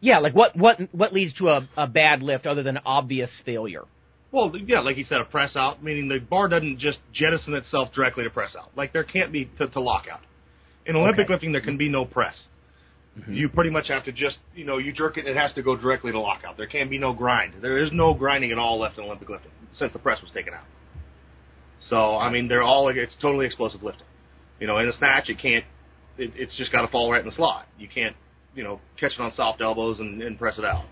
Yeah, 0.00 0.18
like 0.18 0.34
what 0.34 0.56
what 0.56 0.78
what 0.92 1.12
leads 1.12 1.34
to 1.34 1.48
a, 1.48 1.68
a 1.76 1.86
bad 1.86 2.22
lift 2.22 2.46
other 2.46 2.62
than 2.62 2.78
obvious 2.84 3.30
failure? 3.44 3.84
Well, 4.32 4.52
yeah, 4.66 4.80
like 4.80 4.96
you 4.96 5.04
said, 5.04 5.20
a 5.20 5.24
press 5.24 5.56
out, 5.56 5.82
meaning 5.82 6.08
the 6.08 6.18
bar 6.20 6.48
doesn't 6.48 6.78
just 6.78 6.98
jettison 7.12 7.54
itself 7.54 7.92
directly 7.92 8.24
to 8.24 8.30
press 8.30 8.54
out. 8.56 8.70
Like 8.76 8.92
there 8.92 9.02
can't 9.04 9.32
be 9.32 9.50
to, 9.58 9.66
to 9.68 9.80
lockout. 9.80 10.20
In 10.86 10.96
Olympic 10.96 11.24
Okay. 11.24 11.32
lifting, 11.32 11.52
there 11.52 11.60
can 11.60 11.76
be 11.76 11.88
no 11.88 12.04
press. 12.04 12.44
Mm-hmm. 13.18 13.34
You 13.34 13.48
pretty 13.48 13.70
much 13.70 13.88
have 13.88 14.04
to 14.04 14.12
just, 14.12 14.38
you 14.54 14.64
know, 14.64 14.78
you 14.78 14.92
jerk 14.92 15.18
it, 15.18 15.26
it 15.26 15.36
has 15.36 15.52
to 15.54 15.62
go 15.62 15.76
directly 15.76 16.12
to 16.12 16.20
lockout. 16.20 16.56
There 16.56 16.68
can 16.68 16.88
be 16.88 16.96
no 16.98 17.12
grind. 17.12 17.54
There 17.60 17.78
is 17.78 17.90
no 17.92 18.14
grinding 18.14 18.52
at 18.52 18.58
all 18.58 18.78
left 18.78 18.98
in 18.98 19.04
Olympic 19.04 19.28
lifting 19.28 19.50
since 19.72 19.92
the 19.92 19.98
press 19.98 20.22
was 20.22 20.30
taken 20.30 20.54
out. 20.54 20.64
So, 21.88 22.16
I 22.16 22.30
mean, 22.30 22.46
they're 22.46 22.62
all, 22.62 22.88
it's 22.88 23.16
totally 23.20 23.46
explosive 23.46 23.82
lifting. 23.82 24.06
You 24.60 24.66
know, 24.68 24.78
in 24.78 24.88
a 24.88 24.92
snatch, 24.92 25.28
it 25.28 25.38
can't, 25.40 25.64
it, 26.18 26.32
it's 26.36 26.56
just 26.56 26.70
got 26.70 26.82
to 26.82 26.88
fall 26.88 27.10
right 27.10 27.20
in 27.20 27.26
the 27.26 27.34
slot. 27.34 27.66
You 27.78 27.88
can't, 27.88 28.14
you 28.54 28.62
know, 28.62 28.80
catch 28.98 29.12
it 29.12 29.20
on 29.20 29.32
soft 29.34 29.60
elbows 29.60 29.98
and, 29.98 30.22
and 30.22 30.38
press 30.38 30.58
it 30.58 30.64
out. 30.64 30.84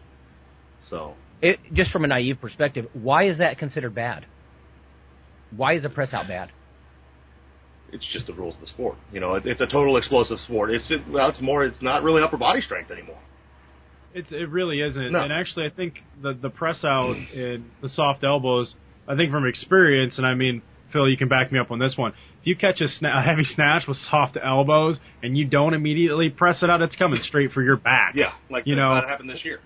So 0.91 1.15
It, 1.41 1.59
just 1.73 1.91
from 1.91 2.05
a 2.05 2.09
naive 2.09 2.41
perspective, 2.41 2.87
why 2.93 3.29
is 3.29 3.39
that 3.39 3.59
considered 3.59 3.95
bad? 3.95 4.27
Why 5.57 5.75
is 5.75 5.85
a 5.85 5.89
press 5.89 6.13
out 6.13 6.29
bad? 6.29 6.51
it's 7.93 8.07
just 8.13 8.27
the 8.27 8.35
rules 8.35 8.55
of 8.55 8.61
the 8.61 8.67
sport. 8.67 8.97
You 9.13 9.21
know, 9.21 9.35
it, 9.35 9.47
it's 9.47 9.61
a 9.61 9.67
total 9.67 9.97
explosive 9.97 10.39
sport. 10.41 10.71
It's 10.71 10.87
just, 10.89 11.09
well, 11.09 11.29
it's 11.31 11.41
more. 11.41 11.65
It's 11.65 11.81
not 11.81 12.03
really 12.03 12.23
upper 12.23 12.37
body 12.37 12.61
strength 12.61 12.91
anymore. 12.91 13.19
It's 14.15 14.31
it 14.31 14.49
really 14.51 14.81
isn't. 14.81 15.13
No. 15.13 15.21
And 15.23 15.33
actually, 15.33 15.67
I 15.67 15.71
think 15.71 15.95
the 16.23 16.35
the 16.35 16.51
press 16.51 16.85
out 16.85 17.17
and 17.17 17.65
the 17.83 17.89
soft 17.89 18.25
elbows. 18.25 18.75
I 19.07 19.17
think 19.17 19.31
from 19.31 19.47
experience, 19.47 20.19
and 20.19 20.27
I 20.27 20.35
mean, 20.35 20.61
Phil, 20.93 21.09
you 21.09 21.17
can 21.17 21.29
back 21.29 21.51
me 21.51 21.59
up 21.59 21.71
on 21.71 21.79
this 21.79 21.95
one. 21.97 22.13
If 22.43 22.47
you 22.47 22.57
catch 22.57 22.81
a, 22.83 22.85
sna- 23.03 23.19
a 23.19 23.23
heavy 23.23 23.45
snatch 23.55 23.85
with 23.89 23.97
soft 24.11 24.37
elbows 24.43 24.99
and 25.23 25.37
you 25.37 25.47
don't 25.47 25.73
immediately 25.75 26.29
press 26.29 26.63
it 26.63 26.69
out, 26.71 26.83
it's 26.83 26.95
coming 26.97 27.21
straight 27.27 27.53
for 27.53 27.63
your 27.63 27.77
back. 27.77 28.15
Yeah, 28.15 28.33
like 28.51 28.67
You 28.67 28.75
the- 28.75 28.83
know- 28.83 28.95
that 28.95 29.09
happened 29.09 29.31
this 29.31 29.45
year 29.45 29.61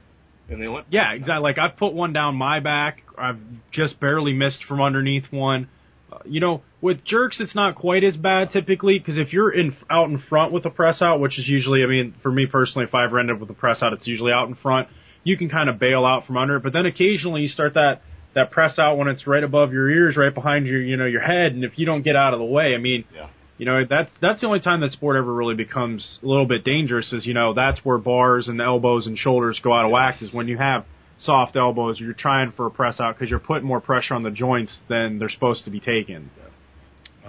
in 0.53 0.61
the 0.61 0.67
Olympics. 0.67 0.93
Yeah, 0.93 1.13
exactly. 1.13 1.43
Like 1.43 1.59
I've 1.59 1.77
put 1.77 1.93
one 1.93 2.13
down 2.13 2.37
my 2.37 2.61
back. 2.61 3.03
I've 3.17 3.39
just 3.73 3.99
barely 4.01 4.33
missed 4.33 4.65
from 4.69 4.81
underneath 4.81 5.25
one. 5.31 5.69
Uh, 6.13 6.19
you 6.25 6.41
know, 6.41 6.63
with 6.81 7.05
jerks, 7.05 7.39
it's 7.41 7.55
not 7.55 7.75
quite 7.75 8.05
as 8.05 8.17
bad 8.17 8.53
typically 8.53 8.99
because 8.99 9.19
if 9.19 9.33
you're 9.33 9.51
in 9.51 9.77
out 9.91 10.11
in 10.11 10.23
front 10.29 10.53
with 10.53 10.65
a 10.65 10.71
press 10.71 11.01
out, 11.01 11.21
which 11.21 11.39
is 11.39 11.49
usually, 11.49 11.83
I 11.83 11.87
mean, 11.87 12.15
for 12.23 12.31
me 12.31 12.47
personally, 12.47 12.87
if 12.87 12.95
I've 12.95 13.15
ended 13.15 13.37
up 13.37 13.41
with 13.41 13.51
a 13.51 13.55
press 13.55 13.83
out, 13.83 13.93
it's 13.93 14.07
usually 14.07 14.33
out 14.33 14.49
in 14.49 14.55
front. 14.57 14.89
You 15.25 15.37
can 15.37 15.49
kind 15.49 15.69
of 15.69 15.79
bail 15.79 16.05
out 16.05 16.27
from 16.27 16.37
under 16.37 16.57
it, 16.57 16.63
but 16.63 16.73
then 16.73 16.87
occasionally 16.87 17.43
you 17.43 17.49
start 17.49 17.75
that 17.75 18.03
that 18.35 18.51
press 18.51 18.79
out 18.79 18.97
when 18.97 19.09
it's 19.09 19.27
right 19.27 19.45
above 19.45 19.73
your 19.73 19.91
ears, 19.91 20.17
right 20.17 20.35
behind 20.35 20.67
your 20.67 20.81
you 20.81 20.97
know 20.97 21.05
your 21.05 21.23
head, 21.23 21.53
and 21.53 21.65
if 21.65 21.79
you 21.79 21.87
don't 21.87 22.03
get 22.03 22.17
out 22.17 22.33
of 22.33 22.39
the 22.39 22.45
way, 22.45 22.75
I 22.75 22.79
mean, 22.79 23.05
Yeah. 23.15 23.29
You 23.63 23.67
know 23.67 23.85
that's 23.89 24.11
that's 24.21 24.41
the 24.41 24.49
only 24.49 24.59
time 24.59 24.81
that 24.81 24.91
sport 24.91 25.15
ever 25.15 25.33
really 25.33 25.55
becomes 25.55 26.19
a 26.21 26.27
little 26.27 26.47
bit 26.47 26.65
dangerous. 26.65 27.13
Is 27.13 27.25
you 27.25 27.33
know 27.33 27.55
that's 27.55 27.79
where 27.85 27.97
bars 27.97 28.49
and 28.49 28.61
elbows 28.61 29.07
and 29.07 29.17
shoulders 29.17 29.61
go 29.63 29.73
out 29.73 29.85
of 29.85 29.93
whack. 29.93 30.21
Is 30.21 30.33
when 30.33 30.49
you 30.49 30.59
have 30.59 30.85
soft 31.21 31.55
elbows, 31.55 32.01
you're 32.01 32.13
trying 32.13 32.51
for 32.57 32.67
a 32.67 32.73
press 32.73 32.99
out 32.99 33.15
because 33.15 33.31
you're 33.31 33.39
putting 33.39 33.65
more 33.65 33.81
pressure 33.81 34.15
on 34.15 34.25
the 34.25 34.33
joints 34.33 34.77
than 34.89 35.21
they're 35.21 35.31
supposed 35.31 35.65
to 35.67 35.71
be 35.71 35.79
taken. 35.79 36.29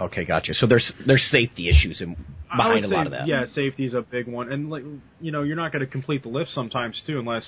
Okay, 0.00 0.24
gotcha. 0.24 0.54
So 0.54 0.66
there's 0.66 0.92
there's 1.06 1.24
safety 1.30 1.68
issues 1.68 2.00
in, 2.00 2.16
behind 2.56 2.82
would 2.82 2.92
a 2.92 2.96
lot 2.96 3.06
of 3.06 3.12
that. 3.12 3.28
Yeah, 3.28 3.44
safety 3.54 3.84
is 3.84 3.94
a 3.94 4.02
big 4.02 4.26
one, 4.26 4.50
and 4.50 4.68
like 4.70 4.82
you 5.20 5.30
know 5.30 5.44
you're 5.44 5.54
not 5.54 5.70
going 5.70 5.84
to 5.84 5.86
complete 5.86 6.24
the 6.24 6.30
lift 6.30 6.50
sometimes 6.50 7.00
too 7.06 7.20
unless 7.20 7.46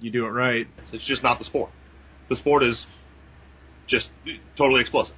you 0.00 0.10
do 0.10 0.24
it 0.24 0.30
right. 0.30 0.66
It's 0.94 1.04
just 1.04 1.22
not 1.22 1.38
the 1.38 1.44
sport. 1.44 1.68
The 2.30 2.36
sport 2.36 2.62
is 2.62 2.86
just 3.86 4.06
totally 4.56 4.80
explosive. 4.80 5.14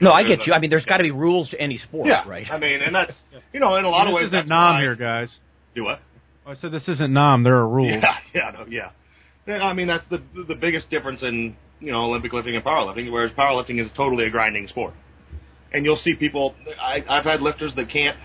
No, 0.00 0.12
I 0.12 0.22
get 0.22 0.46
you. 0.46 0.52
I 0.52 0.58
mean, 0.58 0.70
there's 0.70 0.84
got 0.86 0.96
to 0.98 1.02
be 1.02 1.10
rules 1.10 1.50
to 1.50 1.60
any 1.60 1.78
sport, 1.78 2.06
Yeah, 2.08 2.26
right? 2.28 2.46
I 2.50 2.58
mean, 2.58 2.80
and 2.80 2.94
that's 2.94 3.12
you 3.52 3.60
know, 3.60 3.76
in 3.76 3.84
a 3.84 3.88
lot 3.90 4.06
of 4.06 4.14
ways. 4.14 4.24
this 4.24 4.28
isn't 4.28 4.38
that's 4.40 4.48
Nam 4.48 4.74
why- 4.74 4.80
here, 4.80 4.96
guys. 4.96 5.34
Do 5.74 5.84
what? 5.84 6.00
I 6.46 6.54
said 6.56 6.72
this 6.72 6.88
isn't 6.88 7.12
Nam. 7.12 7.42
There 7.44 7.56
are 7.56 7.68
rules. 7.68 7.92
Yeah, 8.02 8.16
yeah, 8.34 8.50
no, 8.52 8.66
yeah. 8.68 8.90
Yeah, 9.46 9.62
I 9.64 9.72
mean, 9.72 9.86
that's 9.88 10.04
the 10.10 10.22
the 10.48 10.54
biggest 10.54 10.90
difference 10.90 11.22
in 11.22 11.54
you 11.80 11.92
know 11.92 12.00
Olympic 12.04 12.32
lifting 12.32 12.56
and 12.56 12.64
powerlifting, 12.64 13.10
whereas 13.12 13.30
powerlifting 13.32 13.80
is 13.80 13.90
totally 13.96 14.24
a 14.24 14.30
grinding 14.30 14.66
sport. 14.68 14.94
And 15.72 15.84
you'll 15.84 15.98
see 16.02 16.14
people. 16.14 16.54
I, 16.80 17.04
I've 17.08 17.24
had 17.24 17.40
lifters 17.40 17.74
that 17.76 17.88
can't. 17.90 18.16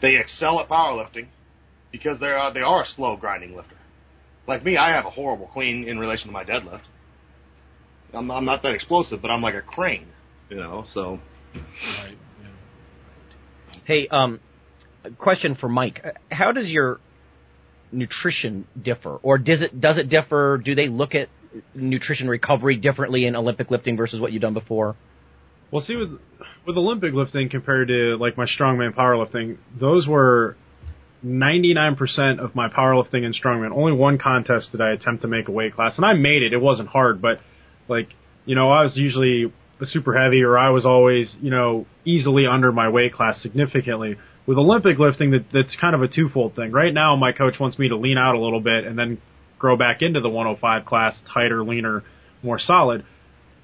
They 0.00 0.16
excel 0.16 0.60
at 0.60 0.68
powerlifting 0.68 1.26
because 1.90 2.20
they're 2.20 2.38
uh, 2.38 2.50
they 2.52 2.60
are 2.60 2.82
a 2.82 2.86
slow 2.94 3.16
grinding 3.16 3.56
lifter. 3.56 3.76
Like 4.46 4.64
me, 4.64 4.76
I 4.76 4.90
have 4.94 5.04
a 5.06 5.10
horrible 5.10 5.46
clean 5.52 5.88
in 5.88 5.98
relation 5.98 6.26
to 6.26 6.32
my 6.32 6.44
deadlift. 6.44 6.82
I'm, 8.14 8.30
I'm 8.30 8.44
not 8.44 8.62
that 8.62 8.74
explosive, 8.74 9.22
but 9.22 9.30
I'm 9.30 9.40
like 9.42 9.54
a 9.54 9.62
crane, 9.62 10.08
you 10.52 10.60
know. 10.60 10.84
So 10.92 11.18
Hey, 13.84 14.06
um, 14.08 14.40
question 15.18 15.56
for 15.58 15.68
Mike. 15.68 16.00
Uh, 16.04 16.10
How 16.30 16.52
does 16.52 16.68
your 16.68 17.00
nutrition 17.90 18.66
differ, 18.80 19.16
or 19.22 19.38
does 19.38 19.62
it 19.62 19.80
does 19.80 19.98
it 19.98 20.08
differ? 20.08 20.60
Do 20.62 20.74
they 20.74 20.88
look 20.88 21.14
at 21.14 21.28
nutrition 21.74 22.28
recovery 22.28 22.76
differently 22.76 23.24
in 23.26 23.34
Olympic 23.34 23.70
lifting 23.70 23.96
versus 23.96 24.20
what 24.20 24.32
you've 24.32 24.42
done 24.42 24.54
before? 24.54 24.94
Well, 25.70 25.82
see, 25.84 25.96
with 25.96 26.10
with 26.66 26.76
Olympic 26.76 27.14
lifting 27.14 27.48
compared 27.48 27.88
to 27.88 28.16
like 28.20 28.36
my 28.36 28.46
strongman 28.46 28.94
powerlifting, 28.94 29.56
those 29.78 30.06
were 30.06 30.56
99% 31.24 32.38
of 32.40 32.54
my 32.54 32.68
powerlifting 32.68 33.24
and 33.24 33.34
strongman. 33.34 33.72
Only 33.72 33.92
one 33.92 34.18
contest 34.18 34.72
did 34.72 34.80
I 34.80 34.90
attempt 34.90 35.22
to 35.22 35.28
make 35.28 35.48
a 35.48 35.52
weight 35.52 35.74
class, 35.74 35.94
and 35.96 36.04
I 36.04 36.12
made 36.12 36.42
it. 36.42 36.52
It 36.52 36.60
wasn't 36.60 36.88
hard, 36.88 37.22
but 37.22 37.40
like 37.88 38.08
you 38.44 38.54
know, 38.54 38.70
I 38.70 38.82
was 38.82 38.96
usually 38.96 39.52
a 39.82 39.86
super 39.86 40.16
heavy, 40.16 40.42
or 40.42 40.56
I 40.56 40.70
was 40.70 40.86
always 40.86 41.34
you 41.40 41.50
know 41.50 41.86
easily 42.04 42.46
under 42.46 42.72
my 42.72 42.88
weight 42.88 43.12
class 43.12 43.40
significantly. 43.42 44.16
With 44.46 44.58
Olympic 44.58 44.98
lifting, 44.98 45.32
that 45.32 45.46
that's 45.52 45.76
kind 45.80 45.94
of 45.94 46.02
a 46.02 46.08
twofold 46.08 46.56
thing. 46.56 46.72
Right 46.72 46.94
now, 46.94 47.16
my 47.16 47.32
coach 47.32 47.58
wants 47.60 47.78
me 47.78 47.88
to 47.88 47.96
lean 47.96 48.18
out 48.18 48.34
a 48.34 48.40
little 48.40 48.60
bit 48.60 48.84
and 48.84 48.98
then 48.98 49.20
grow 49.58 49.76
back 49.76 50.02
into 50.02 50.20
the 50.20 50.28
105 50.28 50.84
class, 50.84 51.14
tighter, 51.32 51.62
leaner, 51.62 52.02
more 52.42 52.58
solid. 52.58 53.04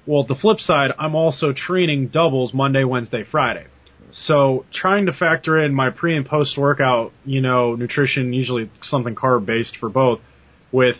Well, 0.05 0.23
the 0.23 0.35
flip 0.35 0.59
side, 0.59 0.91
I'm 0.97 1.13
also 1.13 1.53
training 1.53 2.07
doubles 2.07 2.53
Monday, 2.53 2.83
Wednesday, 2.83 3.25
Friday. 3.29 3.67
So 4.11 4.65
trying 4.73 5.05
to 5.05 5.13
factor 5.13 5.61
in 5.61 5.73
my 5.73 5.89
pre 5.89 6.15
and 6.15 6.25
post 6.25 6.57
workout, 6.57 7.11
you 7.25 7.41
know, 7.41 7.75
nutrition, 7.75 8.33
usually 8.33 8.71
something 8.81 9.13
carb 9.13 9.45
based 9.45 9.75
for 9.79 9.89
both, 9.89 10.19
with, 10.71 10.95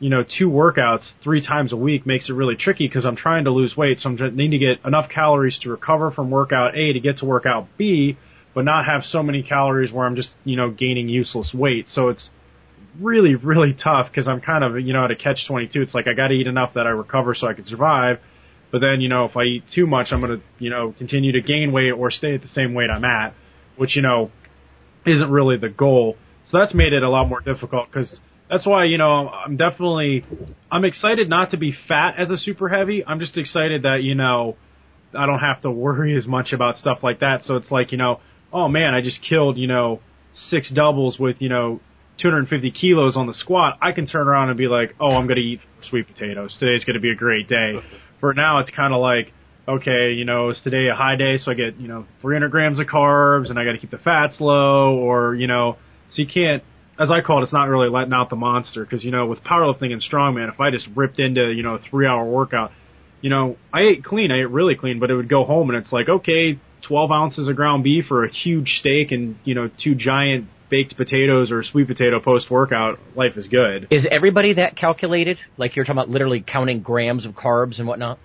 you 0.00 0.08
know, 0.08 0.24
two 0.24 0.48
workouts 0.48 1.02
three 1.22 1.46
times 1.46 1.72
a 1.72 1.76
week 1.76 2.06
makes 2.06 2.28
it 2.28 2.32
really 2.32 2.56
tricky 2.56 2.88
because 2.88 3.04
I'm 3.04 3.16
trying 3.16 3.44
to 3.44 3.50
lose 3.50 3.76
weight. 3.76 4.00
So 4.00 4.08
I'm 4.08 4.16
trying 4.16 4.34
need 4.34 4.50
to 4.50 4.58
get 4.58 4.84
enough 4.84 5.10
calories 5.10 5.58
to 5.58 5.68
recover 5.70 6.10
from 6.10 6.30
workout 6.30 6.76
A 6.76 6.94
to 6.94 7.00
get 7.00 7.18
to 7.18 7.26
workout 7.26 7.68
B, 7.76 8.16
but 8.54 8.64
not 8.64 8.86
have 8.86 9.04
so 9.04 9.22
many 9.22 9.42
calories 9.42 9.92
where 9.92 10.06
I'm 10.06 10.16
just, 10.16 10.30
you 10.44 10.56
know, 10.56 10.70
gaining 10.70 11.10
useless 11.10 11.52
weight. 11.52 11.86
So 11.92 12.08
it's 12.08 12.30
really, 12.98 13.34
really 13.34 13.74
tough 13.74 14.08
because 14.10 14.26
I'm 14.26 14.40
kind 14.40 14.64
of, 14.64 14.80
you 14.80 14.94
know, 14.94 15.04
at 15.04 15.10
a 15.10 15.16
catch 15.16 15.46
22. 15.46 15.82
It's 15.82 15.94
like 15.94 16.08
I 16.08 16.14
got 16.14 16.28
to 16.28 16.34
eat 16.34 16.46
enough 16.46 16.74
that 16.74 16.86
I 16.86 16.90
recover 16.90 17.34
so 17.34 17.46
I 17.46 17.52
can 17.52 17.66
survive. 17.66 18.20
But 18.72 18.80
then, 18.80 19.02
you 19.02 19.08
know, 19.08 19.26
if 19.26 19.36
I 19.36 19.42
eat 19.42 19.64
too 19.74 19.86
much, 19.86 20.08
I'm 20.12 20.20
going 20.20 20.38
to, 20.38 20.44
you 20.58 20.70
know, 20.70 20.94
continue 20.96 21.32
to 21.32 21.42
gain 21.42 21.72
weight 21.72 21.90
or 21.90 22.10
stay 22.10 22.34
at 22.34 22.42
the 22.42 22.48
same 22.48 22.72
weight 22.72 22.88
I'm 22.88 23.04
at, 23.04 23.34
which, 23.76 23.96
you 23.96 24.02
know, 24.02 24.30
isn't 25.04 25.30
really 25.30 25.58
the 25.58 25.68
goal. 25.68 26.16
So 26.50 26.58
that's 26.58 26.72
made 26.72 26.92
it 26.94 27.02
a 27.02 27.10
lot 27.10 27.28
more 27.28 27.40
difficult 27.40 27.90
because 27.90 28.18
that's 28.50 28.66
why, 28.66 28.84
you 28.84 28.98
know, 28.98 29.28
I'm 29.28 29.56
definitely, 29.56 30.24
I'm 30.70 30.84
excited 30.84 31.28
not 31.28 31.52
to 31.52 31.56
be 31.56 31.74
fat 31.86 32.14
as 32.18 32.30
a 32.30 32.36
super 32.36 32.68
heavy. 32.68 33.04
I'm 33.06 33.20
just 33.20 33.36
excited 33.36 33.84
that, 33.84 34.02
you 34.02 34.16
know, 34.16 34.56
I 35.16 35.26
don't 35.26 35.38
have 35.38 35.62
to 35.62 35.70
worry 35.70 36.16
as 36.16 36.26
much 36.26 36.52
about 36.52 36.76
stuff 36.76 36.98
like 37.02 37.20
that. 37.20 37.44
So 37.44 37.56
it's 37.56 37.70
like, 37.70 37.92
you 37.92 37.98
know, 37.98 38.20
oh 38.52 38.68
man, 38.68 38.92
I 38.92 39.02
just 39.02 39.20
killed, 39.26 39.56
you 39.56 39.68
know, 39.68 40.00
six 40.50 40.68
doubles 40.70 41.18
with, 41.18 41.36
you 41.38 41.48
know, 41.48 41.80
250 42.20 42.72
kilos 42.72 43.16
on 43.16 43.26
the 43.26 43.34
squat. 43.34 43.78
I 43.80 43.92
can 43.92 44.06
turn 44.06 44.26
around 44.26 44.48
and 44.48 44.58
be 44.58 44.66
like, 44.66 44.94
oh, 45.00 45.12
I'm 45.12 45.26
going 45.26 45.36
to 45.36 45.42
eat 45.42 45.60
sweet 45.88 46.06
potatoes. 46.06 46.56
Today's 46.58 46.84
going 46.84 46.94
to 46.94 47.00
be 47.00 47.10
a 47.10 47.16
great 47.16 47.48
day. 47.48 47.74
For 48.20 48.34
now, 48.34 48.58
it's 48.58 48.70
kind 48.70 48.92
of 48.92 49.00
like, 49.00 49.32
okay, 49.66 50.12
you 50.12 50.24
know, 50.24 50.50
is 50.50 50.60
today 50.62 50.88
a 50.88 50.94
high 50.94 51.16
day? 51.16 51.38
So 51.38 51.52
I 51.52 51.54
get, 51.54 51.76
you 51.76 51.88
know, 51.88 52.06
300 52.20 52.50
grams 52.50 52.80
of 52.80 52.86
carbs 52.86 53.48
and 53.48 53.58
I 53.58 53.64
got 53.64 53.72
to 53.72 53.78
keep 53.78 53.90
the 53.90 53.98
fats 53.98 54.34
low 54.40 54.96
or, 54.96 55.34
you 55.34 55.46
know, 55.46 55.78
so 56.08 56.22
you 56.22 56.26
can't, 56.26 56.62
as 57.00 57.10
I 57.10 57.22
call 57.22 57.40
it, 57.40 57.44
it's 57.44 57.52
not 57.52 57.68
really 57.68 57.88
letting 57.88 58.12
out 58.12 58.28
the 58.28 58.36
monster 58.36 58.84
because, 58.84 59.02
you 59.02 59.10
know, 59.10 59.24
with 59.24 59.42
powerlifting 59.42 59.90
and 59.90 60.02
strongman, 60.02 60.52
if 60.52 60.60
I 60.60 60.70
just 60.70 60.86
ripped 60.94 61.18
into, 61.18 61.50
you 61.50 61.62
know, 61.62 61.76
a 61.76 61.78
three 61.78 62.06
hour 62.06 62.24
workout, 62.26 62.72
you 63.22 63.30
know, 63.30 63.56
I 63.72 63.80
ate 63.80 64.04
clean, 64.04 64.30
I 64.30 64.40
ate 64.40 64.50
really 64.50 64.74
clean, 64.74 65.00
but 65.00 65.10
it 65.10 65.14
would 65.14 65.28
go 65.28 65.44
home 65.44 65.70
and 65.70 65.82
it's 65.82 65.90
like, 65.92 66.10
okay, 66.10 66.60
12 66.82 67.10
ounces 67.10 67.48
of 67.48 67.56
ground 67.56 67.84
beef 67.84 68.10
or 68.10 68.24
a 68.24 68.30
huge 68.30 68.76
steak 68.80 69.12
and, 69.12 69.36
you 69.44 69.54
know, 69.54 69.70
two 69.82 69.94
giant 69.94 70.48
baked 70.68 70.96
potatoes 70.96 71.50
or 71.50 71.64
sweet 71.64 71.88
potato 71.88 72.20
post 72.20 72.50
workout, 72.50 72.98
life 73.16 73.36
is 73.36 73.46
good. 73.48 73.88
Is 73.90 74.06
everybody 74.10 74.54
that 74.54 74.76
calculated? 74.76 75.38
Like 75.56 75.76
you're 75.76 75.86
talking 75.86 75.98
about 75.98 76.10
literally 76.10 76.44
counting 76.46 76.82
grams 76.82 77.24
of 77.24 77.32
carbs 77.32 77.78
and 77.78 77.88
whatnot? 77.88 78.18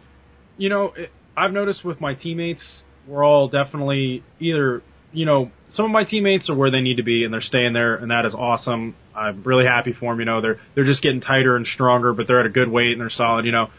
You 0.57 0.67
know, 0.67 0.93
I've 1.35 1.53
noticed 1.53 1.85
with 1.85 2.01
my 2.01 2.13
teammates, 2.13 2.61
we're 3.07 3.23
all 3.23 3.47
definitely 3.47 4.23
either, 4.39 4.83
you 5.15 5.25
know, 5.25 5.51
some 5.73 5.85
of 5.85 5.91
my 5.91 6.03
teammates 6.03 6.49
are 6.49 6.55
where 6.55 6.71
they 6.71 6.81
need 6.81 6.97
to 6.97 7.03
be 7.03 7.23
and 7.23 7.33
they're 7.33 7.41
staying 7.41 7.73
there 7.73 7.95
and 7.95 8.11
that 8.11 8.25
is 8.25 8.33
awesome. 8.33 8.95
I'm 9.15 9.43
really 9.43 9.65
happy 9.65 9.93
for 9.93 10.11
them. 10.11 10.19
You 10.19 10.25
know, 10.25 10.41
they're, 10.41 10.59
they're 10.75 10.85
just 10.85 11.01
getting 11.01 11.21
tighter 11.21 11.55
and 11.55 11.65
stronger, 11.65 12.13
but 12.13 12.27
they're 12.27 12.39
at 12.39 12.45
a 12.45 12.49
good 12.49 12.69
weight 12.69 12.91
and 12.91 13.01
they're 13.01 13.09
solid, 13.09 13.45
you 13.45 13.51
know. 13.51 13.69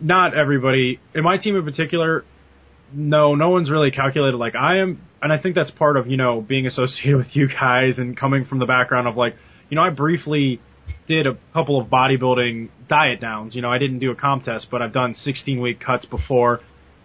Not 0.00 0.34
everybody, 0.34 0.98
in 1.14 1.22
my 1.22 1.36
team 1.36 1.56
in 1.56 1.64
particular, 1.64 2.24
no, 2.92 3.34
no 3.34 3.50
one's 3.50 3.70
really 3.70 3.90
calculated 3.90 4.36
like 4.36 4.56
I 4.56 4.78
am, 4.78 5.02
and 5.22 5.32
I 5.32 5.38
think 5.38 5.54
that's 5.54 5.70
part 5.70 5.96
of 5.96 6.08
you 6.08 6.16
know 6.16 6.40
being 6.40 6.66
associated 6.66 7.16
with 7.18 7.36
you 7.36 7.48
guys 7.48 7.98
and 7.98 8.16
coming 8.16 8.44
from 8.44 8.58
the 8.58 8.66
background 8.66 9.08
of 9.08 9.16
like, 9.16 9.36
you 9.68 9.76
know, 9.76 9.82
I 9.82 9.90
briefly 9.90 10.60
did 11.06 11.26
a 11.26 11.36
couple 11.52 11.80
of 11.80 11.88
bodybuilding 11.88 12.68
diet 12.88 13.20
downs. 13.20 13.54
You 13.54 13.62
know, 13.62 13.70
I 13.70 13.78
didn't 13.78 13.98
do 13.98 14.10
a 14.10 14.14
comp 14.14 14.44
test, 14.44 14.68
but 14.70 14.82
I've 14.82 14.92
done 14.92 15.14
16 15.22 15.60
week 15.60 15.80
cuts 15.80 16.04
before, 16.06 16.60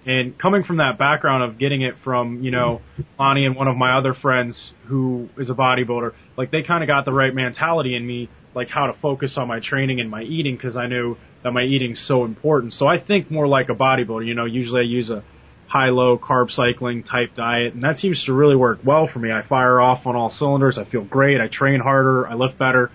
and 0.05 0.37
coming 0.37 0.63
from 0.63 0.77
that 0.77 0.97
background 0.97 1.43
of 1.43 1.57
getting 1.57 1.81
it 1.81 1.95
from 2.03 2.43
you 2.43 2.51
know 2.51 2.81
Lonnie 3.19 3.45
and 3.45 3.55
one 3.55 3.67
of 3.67 3.75
my 3.75 3.97
other 3.97 4.13
friends 4.13 4.55
who 4.85 5.29
is 5.37 5.49
a 5.49 5.53
bodybuilder, 5.53 6.13
like 6.37 6.51
they 6.51 6.63
kind 6.63 6.83
of 6.83 6.87
got 6.87 7.05
the 7.05 7.13
right 7.13 7.33
mentality 7.33 7.95
in 7.95 8.05
me, 8.05 8.29
like 8.53 8.69
how 8.69 8.87
to 8.87 8.93
focus 9.01 9.33
on 9.37 9.47
my 9.47 9.59
training 9.59 9.99
and 9.99 10.09
my 10.09 10.21
eating 10.23 10.55
because 10.55 10.75
I 10.75 10.87
knew 10.87 11.17
that 11.43 11.51
my 11.51 11.63
eating's 11.63 12.01
so 12.07 12.25
important. 12.25 12.73
So 12.73 12.87
I 12.87 12.99
think 12.99 13.29
more 13.29 13.47
like 13.47 13.69
a 13.69 13.75
bodybuilder. 13.75 14.25
You 14.25 14.35
know, 14.35 14.45
usually 14.45 14.81
I 14.81 14.83
use 14.83 15.09
a 15.09 15.23
high 15.67 15.89
low 15.89 16.17
carb 16.17 16.51
cycling 16.51 17.03
type 17.03 17.35
diet 17.35 17.73
and 17.73 17.83
that 17.83 17.97
seems 17.97 18.23
to 18.25 18.33
really 18.33 18.55
work 18.55 18.79
well 18.85 19.07
for 19.11 19.19
me. 19.19 19.31
I 19.31 19.41
fire 19.47 19.81
off 19.81 20.05
on 20.05 20.15
all 20.15 20.31
cylinders. 20.37 20.77
I 20.77 20.85
feel 20.85 21.03
great. 21.03 21.41
I 21.41 21.47
train 21.47 21.79
harder. 21.79 22.27
I 22.27 22.35
lift 22.35 22.57
better. 22.57 22.91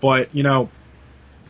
But, 0.00 0.34
you 0.34 0.42
know, 0.42 0.70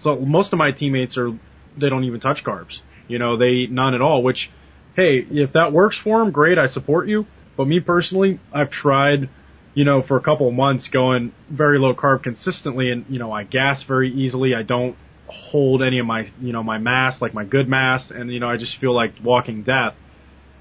So 0.02 0.16
most 0.16 0.52
of 0.52 0.58
my 0.58 0.70
teammates 0.72 1.16
are 1.16 1.30
they 1.78 1.88
don't 1.88 2.04
even 2.04 2.20
touch 2.20 2.44
carbs. 2.44 2.78
You 3.08 3.18
know, 3.18 3.36
they 3.36 3.50
eat 3.50 3.70
none 3.70 3.94
at 3.94 4.00
all. 4.00 4.22
Which, 4.22 4.50
hey, 4.94 5.26
if 5.30 5.52
that 5.52 5.72
works 5.72 5.96
for 6.02 6.18
them, 6.18 6.30
great. 6.30 6.58
I 6.58 6.68
support 6.68 7.08
you. 7.08 7.26
But 7.56 7.66
me 7.66 7.80
personally, 7.80 8.40
I've 8.52 8.70
tried, 8.70 9.28
you 9.74 9.84
know, 9.84 10.02
for 10.02 10.16
a 10.16 10.20
couple 10.20 10.48
of 10.48 10.54
months 10.54 10.88
going 10.88 11.32
very 11.50 11.78
low 11.78 11.94
carb 11.94 12.22
consistently, 12.22 12.90
and 12.90 13.04
you 13.08 13.18
know, 13.18 13.32
I 13.32 13.44
gas 13.44 13.82
very 13.86 14.12
easily. 14.12 14.54
I 14.54 14.62
don't 14.62 14.96
hold 15.26 15.82
any 15.82 15.98
of 15.98 16.06
my, 16.06 16.30
you 16.40 16.52
know, 16.52 16.62
my 16.62 16.78
mass 16.78 17.20
like 17.20 17.34
my 17.34 17.44
good 17.44 17.68
mass, 17.68 18.10
and 18.10 18.32
you 18.32 18.40
know, 18.40 18.48
I 18.48 18.56
just 18.56 18.76
feel 18.80 18.94
like 18.94 19.14
walking 19.22 19.62
death. 19.62 19.94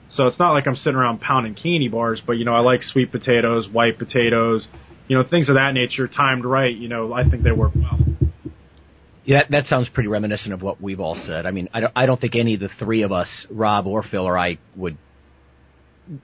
So 0.10 0.28
it's 0.28 0.38
not 0.38 0.52
like 0.52 0.68
I'm 0.68 0.76
sitting 0.76 0.96
around 0.96 1.22
pounding 1.22 1.56
candy 1.56 1.88
bars, 1.88 2.22
but 2.26 2.34
you 2.34 2.46
know, 2.46 2.54
I 2.54 2.60
like 2.60 2.84
sweet 2.84 3.12
potatoes, 3.12 3.68
white 3.68 3.98
potatoes, 3.98 4.68
you 5.08 5.18
know, 5.18 5.24
things 5.28 5.50
of 5.50 5.56
that 5.56 5.74
nature, 5.74 6.08
timed 6.08 6.46
right. 6.46 6.76
You 6.76 6.88
know, 6.88 7.14
I 7.14 7.28
think 7.28 7.44
they 7.44 7.52
work 7.52 7.74
well. 7.76 8.00
Yeah, 9.26 9.40
that, 9.40 9.52
that 9.52 9.66
sounds 9.68 9.88
pretty 9.90 10.10
reminiscent 10.10 10.54
of 10.54 10.62
what 10.62 10.82
we've 10.82 11.00
all 11.00 11.16
said. 11.26 11.46
I 11.46 11.52
mean, 11.52 11.70
I 11.74 11.80
don't, 11.82 11.94
I 11.96 12.06
don't 12.06 12.20
think 12.20 12.36
any 12.36 12.56
of 12.56 12.60
the 12.60 12.70
three 12.80 13.04
of 13.04 13.12
us, 13.12 13.28
Rob 13.50 13.88
or 13.88 14.04
Phil 14.04 14.24
or 14.24 14.38
I, 14.38 14.58
would 14.76 14.98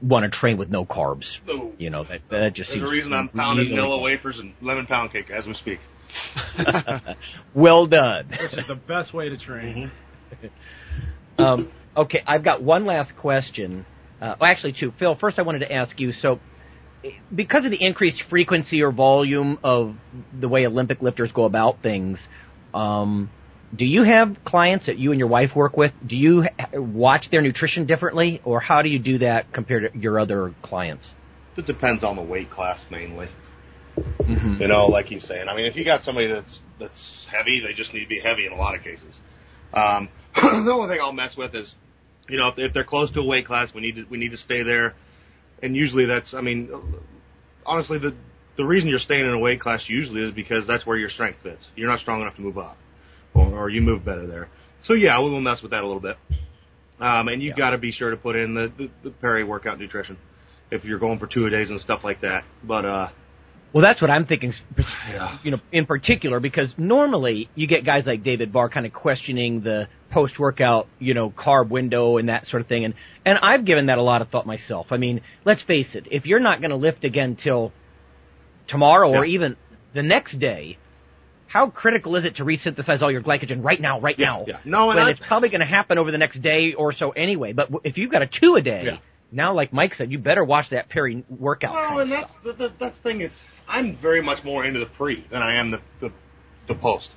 want 0.02 0.32
to 0.32 0.38
train 0.38 0.58
with 0.58 0.70
no 0.70 0.86
carbs. 0.86 1.26
No. 1.48 1.72
You 1.78 1.90
know, 1.90 2.04
that, 2.04 2.22
that 2.30 2.54
just 2.54 2.70
There's 2.70 2.82
seems 2.82 2.90
a 2.90 2.92
reason 2.92 3.14
I'm 3.14 3.30
pounding 3.30 3.70
really- 3.70 3.82
Nilla 3.82 4.02
wafers 4.02 4.38
and 4.38 4.54
lemon 4.62 4.86
pound 4.86 5.14
cake 5.14 5.30
as 5.30 5.46
we 5.46 5.54
speak. 5.54 5.80
well 7.54 7.88
done. 7.88 8.30
Which 8.42 8.54
is 8.54 8.68
the 8.68 8.76
best 8.76 9.14
way 9.14 9.30
to 9.30 9.38
train. 9.38 9.92
Um, 11.40 11.72
okay, 11.96 12.22
I've 12.28 12.44
got 12.44 12.62
one 12.62 12.86
last 12.86 13.16
question. 13.16 13.86
Uh, 14.22 14.36
well, 14.42 14.52
actually, 14.52 14.76
two. 14.78 14.92
Phil, 15.00 15.16
first 15.16 15.40
I 15.40 15.44
wanted 15.44 15.60
to 15.60 15.72
ask 15.72 15.98
you. 15.98 16.12
So, 16.12 16.42
because 17.34 17.64
of 17.64 17.72
the 17.72 17.82
increased 17.82 18.22
frequency 18.30 18.82
or 18.82 18.92
volume 18.92 19.58
of 19.64 19.96
the 20.38 20.50
way 20.50 20.68
Olympic 20.68 21.02
lifters 21.02 21.32
go 21.32 21.46
about 21.46 21.82
things, 21.82 22.20
um, 22.74 23.30
do 23.76 23.86
you 23.86 24.04
have 24.04 24.38
clients 24.46 24.88
that 24.88 24.98
you 24.98 25.12
and 25.12 25.20
your 25.20 25.30
wife 25.30 25.52
work 25.56 25.78
with? 25.78 25.94
Do 26.06 26.16
you 26.16 26.46
watch 26.74 27.26
their 27.32 27.42
nutrition 27.42 27.86
differently, 27.86 28.42
or 28.44 28.60
how 28.60 28.82
do 28.82 28.90
you 28.90 29.00
do 29.00 29.20
that 29.20 29.54
compared 29.54 29.94
to 29.94 30.00
your 30.00 30.20
other 30.20 30.54
clients? 30.64 31.14
It 31.56 31.66
depends 31.66 32.04
on 32.04 32.16
the 32.16 32.24
weight 32.24 32.50
class 32.50 32.80
mainly. 32.90 33.28
Mm-hmm. 33.98 34.62
You 34.62 34.68
know, 34.68 34.86
like 34.86 35.06
he's 35.06 35.28
saying. 35.28 35.48
I 35.50 35.56
mean, 35.56 35.66
if 35.66 35.76
you 35.76 35.84
got 35.84 36.04
somebody 36.04 36.28
that's 36.28 36.60
that's 36.80 37.28
heavy, 37.32 37.60
they 37.60 37.74
just 37.74 37.94
need 37.94 38.04
to 38.04 38.10
be 38.10 38.22
heavy 38.22 38.46
in 38.46 38.54
a 38.54 38.56
lot 38.56 38.76
of 38.76 38.84
cases. 38.84 39.20
Um, 39.74 40.10
the 40.36 40.72
only 40.72 40.94
thing 40.94 41.02
I'll 41.02 41.12
mess 41.12 41.36
with 41.38 41.54
is, 41.54 41.74
you 42.28 42.38
know, 42.38 42.48
if, 42.48 42.58
if 42.58 42.74
they're 42.74 42.84
close 42.84 43.12
to 43.14 43.20
a 43.20 43.26
weight 43.26 43.46
class, 43.46 43.70
we 43.74 43.82
need 43.82 43.96
to 43.96 44.06
we 44.10 44.18
need 44.18 44.32
to 44.32 44.38
stay 44.38 44.64
there. 44.64 44.96
And 45.62 45.76
usually 45.76 46.06
that's, 46.06 46.34
I 46.34 46.42
mean, 46.42 46.70
honestly, 47.66 48.00
the 48.00 48.16
the 48.60 48.66
reason 48.66 48.90
you're 48.90 49.00
staying 49.00 49.26
in 49.26 49.32
a 49.34 49.40
weight 49.40 49.62
class 49.62 49.82
usually 49.88 50.22
is 50.22 50.34
because 50.34 50.68
that's 50.68 50.86
where 50.86 50.98
your 50.98 51.10
strength 51.10 51.40
fits. 51.42 51.66
You're 51.78 51.88
not 51.88 52.02
strong 52.02 52.22
enough 52.22 52.36
to 52.36 52.42
move 52.42 52.58
up, 52.58 52.78
or, 53.34 53.46
or 53.58 53.70
you 53.70 53.80
move 53.80 54.04
better 54.04 54.28
there. 54.28 54.50
So 54.84 54.94
yeah, 54.94 55.18
we 55.24 55.30
will 55.30 55.40
mess 55.40 55.62
with 55.62 55.72
that 55.72 55.82
a 55.82 55.88
little 55.88 56.02
bit. 56.02 56.18
Um, 57.00 57.30
and 57.30 57.42
you've 57.42 57.56
got 57.56 57.70
to 57.70 57.78
be 57.78 57.94
sure 57.94 58.12
to 58.12 58.18
put 58.18 58.36
in 58.36 58.54
the, 58.56 58.70
the, 58.78 58.90
the 59.06 59.12
peri 59.12 59.46
workout 59.46 59.80
nutrition 59.80 60.18
if 60.72 60.84
you're 60.84 61.00
going 61.00 61.20
for 61.20 61.26
two 61.28 61.46
a 61.46 61.50
days 61.50 61.70
and 61.70 61.80
stuff 61.80 62.02
like 62.04 62.20
that. 62.20 62.44
But 62.62 62.84
uh, 62.84 63.08
Well, 63.72 63.82
that's 63.82 64.02
what 64.02 64.12
I'm 64.12 64.26
thinking, 64.26 64.54
Yeah. 65.10 65.38
you 65.42 65.52
know, 65.52 65.60
in 65.72 65.86
particular, 65.86 66.42
because 66.42 66.68
normally 66.78 67.50
you 67.56 67.66
get 67.66 67.86
guys 67.86 68.04
like 68.06 68.26
David 68.26 68.52
Barr 68.52 68.68
kind 68.68 68.86
of 68.86 68.92
questioning 68.92 69.62
the 69.62 69.88
post-workout, 70.12 70.88
you 71.00 71.14
know, 71.14 71.30
carb 71.30 71.70
window 71.70 72.18
and 72.18 72.28
that 72.28 72.46
sort 72.48 72.62
of 72.62 72.68
thing. 72.68 72.84
And, 72.84 72.94
and 73.24 73.40
I've 73.42 73.64
given 73.64 73.86
that 73.86 73.98
a 74.00 74.04
lot 74.04 74.22
of 74.22 74.28
thought 74.30 74.46
myself. 74.46 74.88
I 74.90 74.98
mean, 74.98 75.22
let's 75.46 75.64
face 75.64 75.88
it, 75.94 76.08
if 76.12 76.26
you're 76.26 76.42
not 76.42 76.60
going 76.60 76.72
to 76.72 76.76
lift 76.76 77.06
again 77.06 77.38
till 77.42 77.72
tomorrow 78.70 79.10
or 79.10 79.26
even 79.26 79.58
the 79.94 80.04
next 80.04 80.40
day, 80.40 80.78
how 81.48 81.70
critical 81.70 82.16
is 82.16 82.26
it 82.26 82.36
to 82.38 82.44
resynthesize 82.46 83.02
all 83.02 83.12
your 83.12 83.22
glycogen 83.24 83.64
right 83.64 83.82
now, 83.82 84.00
right 84.00 84.18
now? 84.20 84.46
yeah. 84.48 84.60
No, 84.66 84.92
and 84.92 85.10
it's 85.10 85.20
probably 85.28 85.50
going 85.50 85.62
to 85.62 85.66
happen 85.66 85.98
over 85.98 86.12
the 86.12 86.18
next 86.18 86.42
day 86.42 86.74
or 86.74 86.94
so 86.94 87.10
anyway. 87.12 87.54
But 87.54 87.72
w- 87.72 87.82
if 87.84 87.98
you've 87.98 88.12
got 88.12 88.22
a 88.22 88.28
two 88.28 88.56
a 88.56 88.62
day, 88.62 88.84
Yeah. 88.86 88.98
now, 89.32 89.54
like 89.56 89.74
Mike 89.74 89.96
said, 89.96 90.12
you 90.12 90.20
better 90.20 90.44
watch 90.44 90.70
that 90.70 90.90
peri 90.90 91.24
workout. 91.28 91.74
Well, 91.74 92.00
and 92.00 92.12
that's 92.12 92.32
the, 92.44 92.54
the 92.54 92.74
that's 92.80 92.98
the 92.98 93.04
thing 93.04 93.22
is 93.22 93.32
I'm 93.68 93.98
very 94.00 94.22
much 94.22 94.44
more 94.44 94.64
into 94.64 94.80
the 94.80 94.86
pre 94.86 95.26
than 95.32 95.42
I 95.42 95.56
am 95.56 95.72
the 95.72 95.82
the, 96.02 96.12
the 96.68 96.76
post, 96.76 97.10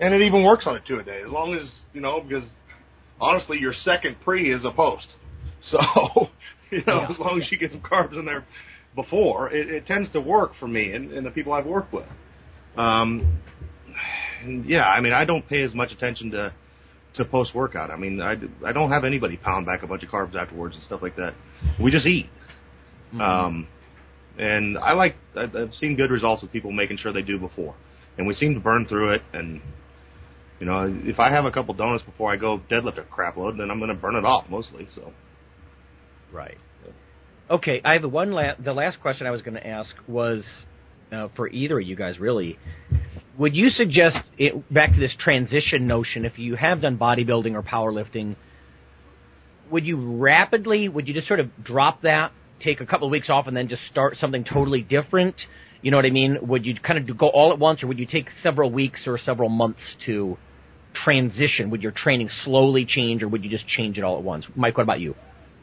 and 0.00 0.12
it 0.12 0.20
even 0.20 0.44
works 0.44 0.66
on 0.66 0.76
a 0.76 0.80
two 0.80 0.98
a 0.98 1.02
day 1.02 1.22
as 1.24 1.30
long 1.30 1.54
as 1.54 1.70
you 1.94 2.02
know 2.02 2.20
because 2.20 2.44
honestly 3.18 3.58
your 3.58 3.72
second 3.72 4.16
pre 4.22 4.52
is 4.52 4.66
a 4.66 4.70
post, 4.70 5.06
so 5.62 5.78
you 6.70 6.82
know 6.86 7.00
Yeah. 7.00 7.08
as 7.10 7.18
long 7.18 7.40
as 7.40 7.50
you 7.50 7.56
get 7.56 7.72
some 7.72 7.80
carbs 7.80 8.18
in 8.18 8.26
there 8.26 8.44
before 8.96 9.52
it, 9.52 9.68
it 9.70 9.86
tends 9.86 10.10
to 10.12 10.20
work 10.20 10.52
for 10.58 10.66
me 10.66 10.92
and, 10.92 11.12
and 11.12 11.24
the 11.24 11.30
people 11.30 11.52
I've 11.52 11.66
worked 11.66 11.92
with. 11.92 12.08
Um, 12.76 13.40
and 14.42 14.64
yeah, 14.66 14.88
I 14.88 15.00
mean 15.00 15.12
I 15.12 15.24
don't 15.24 15.48
pay 15.48 15.62
as 15.62 15.74
much 15.74 15.92
attention 15.92 16.32
to 16.32 16.52
to 17.14 17.24
post 17.24 17.54
workout. 17.54 17.90
I 17.90 17.96
mean 17.96 18.20
I 18.20 18.34
I 18.66 18.72
don't 18.72 18.90
have 18.90 19.04
anybody 19.04 19.36
pound 19.36 19.66
back 19.66 19.84
a 19.84 19.86
bunch 19.86 20.02
of 20.02 20.08
carbs 20.08 20.34
afterwards 20.34 20.74
and 20.74 20.82
stuff 20.82 21.02
like 21.02 21.16
that. 21.16 21.34
We 21.80 21.92
just 21.92 22.06
eat. 22.06 22.28
Um, 23.20 23.68
and 24.38 24.76
I 24.78 24.92
like, 24.92 25.16
I've 25.34 25.54
I've 25.54 25.74
seen 25.74 25.96
good 25.96 26.10
results 26.10 26.42
with 26.42 26.52
people 26.52 26.72
making 26.72 26.98
sure 26.98 27.12
they 27.12 27.22
do 27.22 27.38
before. 27.38 27.74
And 28.18 28.26
we 28.26 28.34
seem 28.34 28.54
to 28.54 28.60
burn 28.60 28.86
through 28.86 29.14
it. 29.14 29.22
And, 29.32 29.60
you 30.60 30.66
know, 30.66 30.94
if 31.04 31.18
I 31.18 31.30
have 31.30 31.44
a 31.44 31.50
couple 31.50 31.74
donuts 31.74 32.02
before 32.04 32.32
I 32.32 32.36
go 32.36 32.60
deadlift 32.70 32.98
a 32.98 33.02
crap 33.02 33.36
load, 33.36 33.58
then 33.58 33.70
I'm 33.70 33.78
going 33.78 33.94
to 33.94 34.00
burn 34.00 34.16
it 34.16 34.24
off 34.24 34.48
mostly. 34.48 34.88
So, 34.94 35.12
Right. 36.32 36.58
Okay, 37.48 37.80
I 37.84 37.92
have 37.92 38.10
one. 38.10 38.32
La- 38.32 38.56
the 38.58 38.72
last 38.72 39.00
question 39.00 39.26
I 39.26 39.30
was 39.30 39.40
going 39.42 39.54
to 39.54 39.64
ask 39.64 39.94
was 40.08 40.44
uh, 41.12 41.28
for 41.36 41.48
either 41.48 41.78
of 41.78 41.86
you 41.86 41.94
guys, 41.94 42.18
really. 42.18 42.58
Would 43.38 43.54
you 43.54 43.70
suggest 43.70 44.16
it, 44.36 44.72
back 44.72 44.92
to 44.92 44.98
this 44.98 45.14
transition 45.18 45.86
notion? 45.86 46.24
If 46.24 46.38
you 46.38 46.56
have 46.56 46.80
done 46.80 46.98
bodybuilding 46.98 47.54
or 47.54 47.62
powerlifting, 47.62 48.34
would 49.70 49.86
you 49.86 50.18
rapidly? 50.18 50.88
Would 50.88 51.06
you 51.06 51.14
just 51.14 51.28
sort 51.28 51.38
of 51.38 51.50
drop 51.62 52.02
that, 52.02 52.32
take 52.60 52.80
a 52.80 52.86
couple 52.86 53.06
of 53.06 53.12
weeks 53.12 53.30
off, 53.30 53.46
and 53.46 53.56
then 53.56 53.68
just 53.68 53.82
start 53.90 54.16
something 54.16 54.42
totally 54.42 54.82
different? 54.82 55.36
You 55.82 55.92
know 55.92 55.98
what 55.98 56.06
I 56.06 56.10
mean? 56.10 56.38
Would 56.42 56.66
you 56.66 56.74
kind 56.74 56.98
of 56.98 57.16
go 57.16 57.28
all 57.28 57.52
at 57.52 57.60
once, 57.60 57.82
or 57.84 57.86
would 57.86 58.00
you 58.00 58.06
take 58.06 58.26
several 58.42 58.72
weeks 58.72 59.02
or 59.06 59.18
several 59.18 59.50
months 59.50 59.94
to 60.06 60.36
transition? 61.04 61.70
Would 61.70 61.82
your 61.82 61.92
training 61.92 62.28
slowly 62.42 62.84
change, 62.84 63.22
or 63.22 63.28
would 63.28 63.44
you 63.44 63.50
just 63.50 63.68
change 63.68 63.98
it 63.98 64.02
all 64.02 64.16
at 64.16 64.24
once? 64.24 64.46
Mike, 64.56 64.76
what 64.76 64.82
about 64.82 64.98
you? 64.98 65.14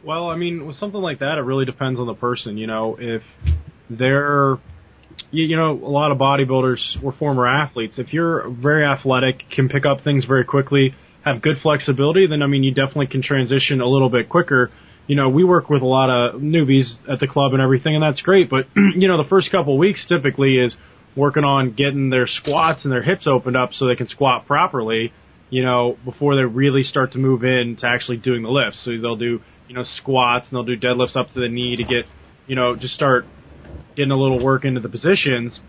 Well, 0.03 0.29
I 0.29 0.35
mean, 0.35 0.65
with 0.67 0.75
something 0.77 0.99
like 0.99 1.19
that, 1.19 1.37
it 1.37 1.41
really 1.41 1.63
depends 1.63 1.97
on 1.97 2.07
the 2.07 2.13
person. 2.13 2.57
You 2.57 2.67
know, 2.67 2.97
if 2.99 3.23
they're, 3.89 4.57
you, 5.31 5.45
you 5.45 5.55
know, 5.55 5.71
a 5.71 5.89
lot 5.89 6.11
of 6.11 6.17
bodybuilders 6.17 7.01
were 7.01 7.13
former 7.13 7.47
athletes. 7.47 7.97
If 7.97 8.11
you're 8.11 8.49
very 8.49 8.85
athletic, 8.85 9.49
can 9.49 9.69
pick 9.69 9.85
up 9.85 10.03
things 10.03 10.25
very 10.25 10.43
quickly, 10.43 10.93
have 11.23 11.41
good 11.41 11.59
flexibility, 11.61 12.27
then 12.27 12.41
I 12.41 12.47
mean, 12.47 12.63
you 12.63 12.73
definitely 12.73 13.07
can 13.07 13.21
transition 13.21 13.79
a 13.79 13.87
little 13.87 14.09
bit 14.09 14.27
quicker. 14.27 14.71
You 15.07 15.15
know, 15.15 15.29
we 15.29 15.45
work 15.45 15.69
with 15.69 15.81
a 15.81 15.87
lot 15.87 16.09
of 16.09 16.41
newbies 16.41 16.95
at 17.09 17.21
the 17.21 17.27
club 17.27 17.53
and 17.53 17.61
everything, 17.61 17.95
and 17.95 18.03
that's 18.03 18.21
great. 18.21 18.49
But 18.49 18.67
you 18.75 19.07
know, 19.07 19.21
the 19.21 19.29
first 19.29 19.51
couple 19.51 19.73
of 19.73 19.79
weeks 19.79 20.05
typically 20.05 20.57
is 20.57 20.75
working 21.15 21.45
on 21.45 21.75
getting 21.75 22.09
their 22.09 22.27
squats 22.27 22.83
and 22.83 22.91
their 22.91 23.03
hips 23.03 23.25
opened 23.25 23.55
up 23.55 23.73
so 23.73 23.87
they 23.87 23.95
can 23.95 24.07
squat 24.07 24.47
properly 24.47 25.13
you 25.53 25.63
know, 25.63 25.95
before 26.03 26.35
they 26.35 26.43
really 26.43 26.81
start 26.81 27.11
to 27.11 27.19
move 27.19 27.43
in 27.43 27.75
to 27.75 27.85
actually 27.85 28.17
doing 28.17 28.41
the 28.41 28.49
lifts. 28.49 28.79
So 28.83 28.97
they'll 28.99 29.15
do, 29.15 29.39
you 29.67 29.75
know, 29.75 29.83
squats 29.97 30.45
and 30.49 30.55
they'll 30.55 30.63
do 30.63 30.77
deadlifts 30.77 31.15
up 31.15 31.33
to 31.33 31.39
the 31.39 31.49
knee 31.49 31.75
to 31.75 31.83
get, 31.83 32.05
you 32.47 32.55
know, 32.55 32.75
just 32.75 32.93
start 32.93 33.25
getting 33.95 34.11
a 34.11 34.17
little 34.17 34.43
work 34.43 34.65
into 34.65 34.81
the 34.81 34.89
positions 34.89 35.59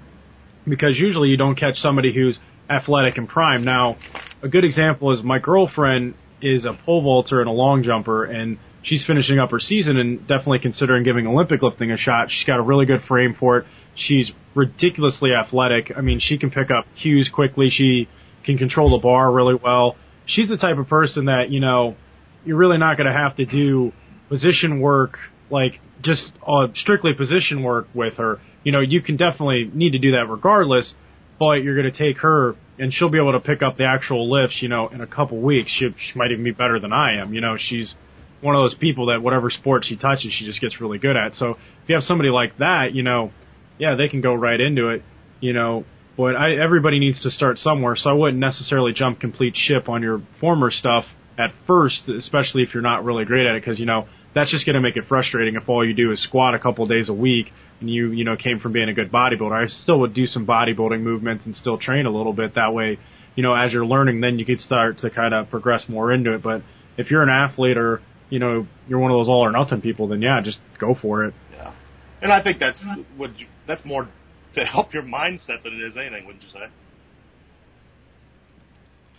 because 0.67 0.99
usually 0.99 1.29
you 1.29 1.37
don't 1.37 1.57
catch 1.57 1.79
somebody 1.79 2.13
who's 2.15 2.39
athletic 2.69 3.19
and 3.19 3.29
prime. 3.29 3.65
Now, 3.65 3.97
a 4.43 4.49
good 4.49 4.65
example 4.65 5.13
is 5.13 5.23
my 5.23 5.39
girlfriend 5.39 6.15
is 6.41 6.65
a 6.65 6.73
pole 6.85 7.03
vaulter 7.03 7.41
and 7.41 7.49
a 7.49 7.53
long 7.53 7.83
jumper 7.83 8.25
and 8.25 8.59
she's 8.83 9.05
finishing 9.05 9.39
up 9.39 9.51
her 9.51 9.61
season 9.61 9.97
and 9.97 10.21
definitely 10.27 10.59
considering 10.59 11.05
giving 11.05 11.27
Olympic 11.27 11.63
lifting 11.63 11.91
a 11.91 11.97
shot. 11.97 12.31
She's 12.31 12.45
got 12.45 12.59
a 12.59 12.63
really 12.63 12.87
good 12.87 13.03
frame 13.05 13.35
for 13.39 13.59
it. 13.59 13.67
She's 13.95 14.31
ridiculously 14.55 15.33
athletic. 15.33 15.93
I 15.97 16.01
mean, 16.01 16.21
she 16.21 16.39
can 16.39 16.51
pick 16.51 16.71
up 16.71 16.87
cues 17.01 17.29
quickly. 17.29 17.71
She 17.71 18.09
can 18.45 18.59
control 18.59 18.91
the 18.91 18.99
bar 18.99 19.33
really 19.33 19.55
well. 19.55 19.97
She's 20.27 20.49
the 20.49 20.57
type 20.57 20.79
of 20.79 20.89
person 20.89 21.27
that, 21.27 21.51
you 21.51 21.61
know, 21.61 21.97
you're 22.45 22.57
really 22.57 22.79
not 22.79 22.97
going 22.97 23.07
to 23.07 23.13
have 23.13 23.37
to 23.37 23.47
do 23.47 23.93
position 24.29 24.81
work, 24.81 25.19
like 25.51 25.81
just 26.03 26.33
uh, 26.47 26.69
strictly 26.75 27.15
position 27.15 27.63
work 27.63 27.89
with 27.95 28.17
her. 28.19 28.41
You 28.63 28.73
know, 28.73 28.81
you 28.81 29.03
can 29.03 29.17
definitely 29.17 29.71
need 29.73 29.91
to 29.91 29.99
do 29.99 30.13
that 30.13 30.29
regardless, 30.29 30.95
but 31.39 31.63
you're 31.63 31.75
going 31.75 31.91
to 31.91 31.99
take 31.99 32.19
her 32.19 32.57
and 32.79 32.93
she'll 32.93 33.09
be 33.09 33.19
able 33.19 33.33
to 33.33 33.41
pick 33.41 33.63
up 33.63 33.77
the 33.77 33.85
actual 33.85 34.31
lifts, 34.31 34.61
you 34.61 34.69
know, 34.69 34.89
in 34.89 35.01
a 35.01 35.07
couple 35.07 35.39
weeks. 35.39 35.71
She, 35.71 35.89
she 35.91 36.19
might 36.19 36.33
even 36.33 36.45
be 36.45 36.51
better 36.51 36.81
than 36.81 36.93
I 36.93 37.21
am. 37.21 37.33
You 37.33 37.41
know, 37.41 37.57
she's 37.57 37.95
one 38.41 38.55
of 38.55 38.63
those 38.63 38.75
people 38.75 39.07
that 39.07 39.23
whatever 39.23 39.51
sport 39.51 39.85
she 39.85 39.97
touches, 39.97 40.33
she 40.33 40.45
just 40.45 40.61
gets 40.61 40.81
really 40.81 40.99
good 40.99 41.17
at. 41.17 41.35
So 41.35 41.53
if 41.53 41.89
you 41.89 41.95
have 41.95 42.05
somebody 42.05 42.31
like 42.31 42.59
that, 42.59 42.95
you 42.95 43.03
know, 43.03 43.33
yeah, 43.79 43.95
they 43.95 44.09
can 44.09 44.21
go 44.21 44.35
right 44.35 44.61
into 44.61 44.89
it, 44.89 45.03
you 45.41 45.53
know, 45.53 45.85
but 46.17 46.37
I, 46.37 46.57
everybody 46.57 46.99
needs 46.99 47.21
to 47.23 47.31
start 47.31 47.59
somewhere. 47.59 47.97
So 47.97 48.11
I 48.11 48.13
wouldn't 48.13 48.39
necessarily 48.39 48.93
jump 48.93 49.21
complete 49.21 49.57
ship 49.57 49.89
on 49.89 50.03
your 50.03 50.23
former 50.41 50.71
stuff 50.71 51.07
at 51.39 51.53
first, 51.67 52.09
especially 52.09 52.63
if 52.63 52.75
you're 52.75 52.83
not 52.83 53.05
really 53.05 53.25
great 53.25 53.47
at 53.47 53.57
it, 53.57 53.63
because 53.63 53.79
you 53.79 53.87
know 53.87 54.07
that's 54.35 54.51
just 54.51 54.67
going 54.67 54.75
to 54.75 54.81
make 54.81 54.97
it 54.97 55.05
frustrating 55.09 55.55
if 55.55 55.69
all 55.69 55.87
you 55.87 55.95
do 55.95 56.13
is 56.13 56.23
squat 56.23 56.55
a 56.55 56.59
couple 56.59 56.87
days 56.87 57.09
a 57.09 57.13
week 57.13 57.53
and 57.81 57.91
you 57.91 58.11
you 58.13 58.25
know 58.25 58.37
came 58.37 58.61
from 58.61 58.73
being 58.73 58.89
a 58.89 58.95
good 58.95 59.11
bodybuilder. 59.11 59.53
I 59.53 59.69
still 59.83 60.01
would 60.01 60.15
do 60.15 60.27
some 60.27 60.47
bodybuilding 60.47 61.01
movements 61.01 61.45
and 61.47 61.55
still 61.55 61.79
train 61.79 62.07
a 62.07 62.11
little 62.11 62.33
bit. 62.33 62.55
That 62.55 62.73
way, 62.73 62.99
you 63.35 63.43
know, 63.43 63.55
as 63.55 63.73
you're 63.73 63.87
learning, 63.87 64.21
then 64.21 64.39
you 64.39 64.45
could 64.45 64.61
start 64.61 64.99
to 65.01 65.11
kind 65.11 65.35
of 65.35 65.51
progress 65.51 65.85
more 65.89 66.13
into 66.13 66.35
it. 66.35 66.43
But 66.43 66.63
if 66.97 67.11
you're 67.11 67.23
an 67.23 67.29
athlete 67.29 67.77
or, 67.77 68.01
you 68.31 68.39
know, 68.39 68.67
you're 68.89 68.99
one 68.99 69.11
of 69.11 69.17
those 69.17 69.29
all 69.29 69.45
or 69.45 69.53
nothing 69.53 69.81
people, 69.81 70.09
then 70.09 70.23
yeah, 70.23 70.41
just 70.43 70.59
go 70.79 70.97
for 71.01 71.25
it. 71.25 71.35
Yeah. 71.53 71.75
And 72.23 72.33
I 72.33 72.43
think 72.43 72.59
that's 72.59 72.83
what 73.17 73.39
you, 73.39 73.47
that's 73.67 73.85
more 73.85 74.09
to 74.55 74.65
help 74.65 74.95
your 74.95 75.03
mindset 75.03 75.63
than 75.65 75.75
it 75.75 75.85
is 75.85 75.97
anything, 75.97 76.27
wouldn't 76.27 76.45
you 76.45 76.51
say? 76.51 76.67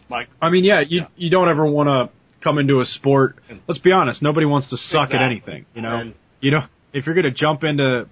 Mike? 0.09 0.27
I 0.41 0.49
mean, 0.49 0.63
yeah, 0.63 0.81
you, 0.87 1.03
you 1.15 1.29
don't 1.29 1.49
ever 1.49 1.65
want 1.65 1.87
to 1.87 2.13
come 2.43 2.57
into 2.59 2.79
a 2.81 2.85
sport. 2.85 3.37
Let's 3.67 3.79
be 3.81 3.91
honest, 3.91 4.21
nobody 4.21 4.45
wants 4.45 4.69
to 4.69 4.77
suck 4.77 5.09
Exactly. 5.09 5.17
at 5.17 5.21
anything, 5.23 5.65
you 5.73 5.81
know? 5.81 5.95
And- 5.97 6.13
you 6.41 6.51
know, 6.51 6.65
if 6.93 7.05
you're 7.05 7.15
going 7.15 7.25
to 7.25 7.31
jump 7.31 7.63
into, 7.63 8.07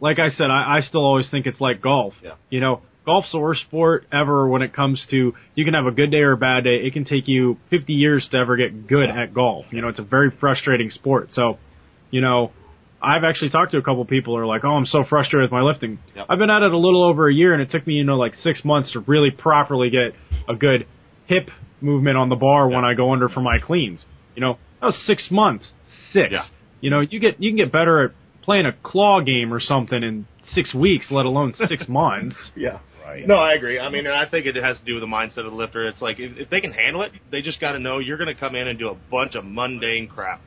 like 0.00 0.18
I 0.18 0.30
said, 0.30 0.50
I, 0.50 0.78
I 0.78 0.80
still 0.80 1.04
always 1.04 1.30
think 1.30 1.46
it's 1.46 1.60
like 1.60 1.80
golf. 1.80 2.14
Yeah. 2.22 2.34
You 2.50 2.58
know, 2.60 2.82
golf's 3.06 3.30
the 3.30 3.38
worst 3.38 3.60
sport 3.62 4.06
ever 4.10 4.48
when 4.48 4.62
it 4.62 4.72
comes 4.72 5.04
to, 5.10 5.34
you 5.54 5.64
can 5.64 5.74
have 5.74 5.86
a 5.86 5.92
good 5.92 6.10
day 6.10 6.22
or 6.22 6.32
a 6.32 6.36
bad 6.36 6.64
day. 6.64 6.76
It 6.76 6.92
can 6.92 7.04
take 7.04 7.28
you 7.28 7.58
50 7.70 7.92
years 7.92 8.26
to 8.32 8.36
ever 8.38 8.56
get 8.56 8.88
good 8.88 9.08
at 9.10 9.32
golf. 9.32 9.66
You 9.70 9.80
know, 9.80 9.88
it's 9.88 10.00
a 10.00 10.04
very 10.04 10.30
frustrating 10.40 10.90
sport. 10.90 11.28
So, 11.34 11.58
you 12.10 12.20
know, 12.20 12.50
I've 13.00 13.22
actually 13.22 13.50
talked 13.50 13.72
to 13.72 13.78
a 13.78 13.82
couple 13.82 14.04
people 14.06 14.34
who 14.34 14.40
are 14.42 14.46
like, 14.46 14.64
oh, 14.64 14.72
I'm 14.74 14.86
so 14.86 15.04
frustrated 15.08 15.50
with 15.50 15.52
my 15.52 15.62
lifting. 15.62 15.98
Yep. 16.16 16.26
I've 16.28 16.38
been 16.38 16.50
at 16.50 16.62
it 16.62 16.72
a 16.72 16.76
little 16.78 17.04
over 17.04 17.28
a 17.28 17.34
year 17.34 17.52
and 17.52 17.62
it 17.62 17.70
took 17.70 17.86
me, 17.86 17.94
you 17.94 18.04
know, 18.04 18.16
like 18.16 18.34
six 18.42 18.64
months 18.64 18.92
to 18.92 19.00
really 19.00 19.30
properly 19.30 19.90
get 19.90 20.14
a 20.48 20.54
good 20.56 20.86
hip 21.26 21.50
movement 21.80 22.16
on 22.16 22.28
the 22.28 22.36
bar 22.36 22.68
when 22.68 22.84
I 22.84 22.94
go 22.94 23.12
under 23.12 23.28
for 23.28 23.40
my 23.40 23.58
cleans. 23.58 24.04
You 24.34 24.40
know, 24.40 24.58
that 24.80 24.86
was 24.86 25.02
six 25.06 25.28
months. 25.30 25.72
Six. 26.12 26.32
Yeah. 26.32 26.46
You 26.80 26.90
know, 26.90 27.00
you 27.00 27.20
get, 27.20 27.40
you 27.40 27.50
can 27.50 27.56
get 27.56 27.72
better 27.72 28.04
at 28.04 28.10
playing 28.42 28.66
a 28.66 28.72
claw 28.72 29.20
game 29.20 29.52
or 29.52 29.60
something 29.60 30.02
in 30.02 30.26
six 30.54 30.74
weeks, 30.74 31.06
let 31.10 31.26
alone 31.26 31.54
six 31.68 31.88
months. 31.88 32.36
Yeah. 32.56 32.80
Right. 33.04 33.26
No, 33.26 33.34
I 33.34 33.54
agree. 33.54 33.80
I 33.80 33.90
mean, 33.90 34.06
and 34.06 34.14
I 34.14 34.28
think 34.28 34.46
it 34.46 34.56
has 34.56 34.78
to 34.78 34.84
do 34.84 34.94
with 34.94 35.02
the 35.02 35.08
mindset 35.08 35.38
of 35.38 35.50
the 35.50 35.56
lifter. 35.56 35.86
It's 35.88 36.00
like 36.00 36.18
if, 36.18 36.36
if 36.38 36.50
they 36.50 36.60
can 36.60 36.72
handle 36.72 37.02
it, 37.02 37.12
they 37.30 37.42
just 37.42 37.60
got 37.60 37.72
to 37.72 37.78
know 37.78 37.98
you're 37.98 38.16
going 38.16 38.32
to 38.32 38.38
come 38.38 38.54
in 38.54 38.68
and 38.68 38.78
do 38.78 38.88
a 38.88 38.96
bunch 39.10 39.34
of 39.34 39.44
mundane 39.44 40.08
crap. 40.08 40.40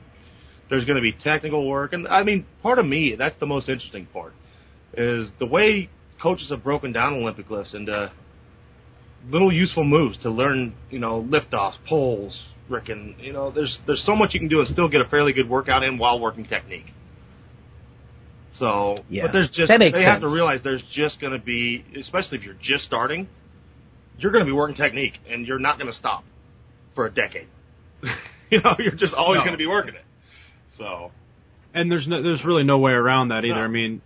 There's 0.69 0.85
going 0.85 0.95
to 0.95 1.01
be 1.01 1.11
technical 1.11 1.67
work, 1.67 1.93
and 1.93 2.07
I 2.07 2.23
mean, 2.23 2.45
part 2.63 2.79
of 2.79 2.87
me 2.87 3.15
that's 3.15 3.39
the 3.39 3.45
most 3.45 3.69
interesting 3.69 4.07
part 4.07 4.33
is 4.97 5.29
the 5.37 5.45
way 5.45 5.89
coaches 6.21 6.49
have 6.49 6.63
broken 6.63 6.91
down 6.91 7.13
Olympic 7.13 7.51
lifts 7.51 7.75
into 7.75 8.11
little 9.29 9.51
useful 9.51 9.83
moves 9.83 10.17
to 10.19 10.29
learn, 10.29 10.75
you 10.89 10.99
know, 10.99 11.21
liftoffs, 11.23 11.75
pulls, 11.87 12.39
frickin', 12.69 13.21
you 13.23 13.33
know, 13.33 13.51
there's 13.51 13.77
there's 13.87 14.03
so 14.05 14.15
much 14.15 14.33
you 14.33 14.39
can 14.39 14.49
do 14.49 14.59
and 14.59 14.67
still 14.67 14.87
get 14.87 15.01
a 15.01 15.05
fairly 15.05 15.33
good 15.33 15.49
workout 15.49 15.83
in 15.83 15.97
while 15.97 16.19
working 16.19 16.45
technique. 16.45 16.85
So, 18.57 19.03
Yeah. 19.09 19.23
but 19.23 19.33
there's 19.33 19.49
just 19.49 19.67
That 19.67 19.79
they 19.79 19.91
makes 19.91 20.05
have 20.05 20.21
to 20.21 20.29
realize 20.29 20.61
there's 20.63 20.83
just 20.93 21.19
going 21.19 21.33
to 21.33 21.39
be, 21.43 21.83
especially 21.99 22.37
if 22.37 22.43
you're 22.43 22.55
just 22.61 22.85
starting, 22.85 23.27
you're 24.17 24.31
going 24.31 24.43
to 24.45 24.49
be 24.49 24.53
working 24.53 24.77
technique 24.77 25.19
and 25.29 25.45
you're 25.45 25.59
not 25.59 25.77
going 25.77 25.91
to 25.91 25.97
stop 25.97 26.23
for 26.93 27.05
a 27.05 27.11
decade. 27.11 27.47
you 28.49 28.61
know, 28.61 28.75
you're 28.79 28.95
just 28.95 29.13
always 29.13 29.39
No. 29.39 29.43
going 29.43 29.53
to 29.53 29.57
be 29.57 29.67
working 29.67 29.95
it. 29.95 30.05
So, 30.77 31.11
and 31.73 31.91
there's 31.91 32.07
no, 32.07 32.21
there's 32.21 32.43
really 32.45 32.63
no 32.63 32.77
way 32.77 32.93
around 32.93 33.29
that 33.29 33.43
either. 33.43 33.55
No. 33.55 33.61
I 33.63 33.67
mean, 33.67 34.01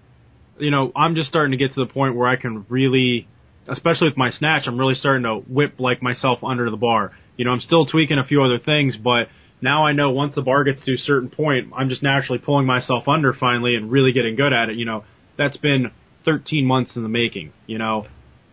you 0.59 0.71
know, 0.71 0.91
I'm 0.95 1.13
just 1.15 1.29
starting 1.29 1.51
to 1.51 1.57
get 1.57 1.73
to 1.75 1.85
the 1.85 1.91
point 1.91 2.15
where 2.15 2.27
I 2.27 2.35
can 2.35 2.65
really, 2.69 3.27
especially 3.69 4.09
with 4.09 4.17
my 4.17 4.31
snatch, 4.31 4.63
I'm 4.67 4.77
really 4.77 4.95
starting 4.95 5.23
to 5.23 5.35
whip 5.35 5.79
like 5.79 6.01
myself 6.01 6.39
under 6.43 6.69
the 6.69 6.77
bar. 6.77 7.11
You 7.37 7.45
know, 7.45 7.51
I'm 7.51 7.61
still 7.61 7.85
tweaking 7.85 8.17
a 8.17 8.25
few 8.25 8.43
other 8.43 8.59
things, 8.59 8.95
but 8.97 9.29
now 9.61 9.85
I 9.85 9.93
know 9.93 10.11
once 10.11 10.35
the 10.35 10.41
bar 10.41 10.63
gets 10.63 10.81
to 10.85 10.93
a 10.93 10.97
certain 10.97 11.29
point, 11.29 11.71
I'm 11.75 11.89
just 11.89 12.03
naturally 12.03 12.39
pulling 12.39 12.65
myself 12.65 13.07
under 13.07 13.33
finally 13.33 13.75
and 13.75 13.91
really 13.91 14.11
getting 14.11 14.35
good 14.35 14.53
at 14.53 14.69
it. 14.69 14.77
You 14.77 14.85
know, 14.85 15.03
that's 15.37 15.57
been 15.57 15.91
13 16.25 16.65
months 16.65 16.95
in 16.95 17.03
the 17.03 17.09
making. 17.09 17.53
You 17.67 17.77
know, 17.77 18.07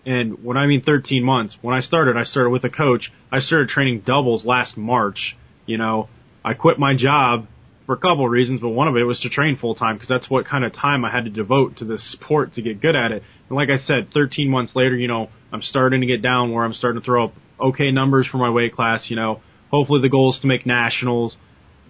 and 0.05 0.45
when 0.45 0.57
I 0.57 0.67
mean 0.67 0.83
13 0.83 1.25
months, 1.25 1.57
when 1.63 1.75
I 1.75 1.81
started, 1.81 2.17
I 2.17 2.25
started 2.25 2.51
with 2.51 2.65
a 2.65 2.71
coach. 2.71 3.11
I 3.31 3.41
started 3.41 3.69
training 3.69 4.03
doubles 4.07 4.45
last 4.45 4.77
March. 4.77 5.37
You 5.67 5.79
know, 5.79 6.09
I 6.45 6.55
quit 6.55 6.79
my 6.79 6.95
job 6.97 7.49
for 7.87 7.95
a 7.95 7.97
couple 7.97 8.25
of 8.25 8.31
reasons, 8.31 8.61
but 8.61 8.71
one 8.71 8.89
of 8.89 8.97
it 8.97 9.05
was 9.05 9.19
to 9.21 9.29
train 9.29 9.57
full 9.57 9.77
time 9.77 9.95
because 9.95 10.09
that's 10.09 10.29
what 10.29 10.47
kind 10.47 10.65
of 10.65 10.75
time 10.75 11.05
I 11.05 11.11
had 11.11 11.25
to 11.25 11.31
devote 11.31 11.79
to 11.79 11.85
this 11.85 12.03
sport 12.13 12.55
to 12.55 12.63
get 12.63 12.81
good 12.81 12.97
at 12.97 13.13
it. 13.13 13.23
And 13.49 13.57
like 13.57 13.69
I 13.71 13.79
said, 13.79 14.09
13 14.13 14.51
months 14.51 14.73
later, 14.75 14.97
you 14.97 15.07
know, 15.07 15.31
I'm 15.53 15.63
starting 15.63 16.01
to 16.01 16.07
get 16.07 16.21
down 16.21 16.53
where 16.53 16.65
I'm 16.65 16.75
starting 16.75 17.01
to 17.01 17.05
throw 17.05 17.27
up 17.27 17.35
okay 17.61 17.93
numbers 17.93 18.27
for 18.31 18.39
my 18.39 18.51
weight 18.51 18.75
class. 18.75 19.05
You 19.09 19.17
know, 19.17 19.41
hopefully 19.71 20.03
the 20.03 20.09
goal 20.09 20.35
is 20.35 20.41
to 20.41 20.49
make 20.49 20.67
nationals. 20.67 21.37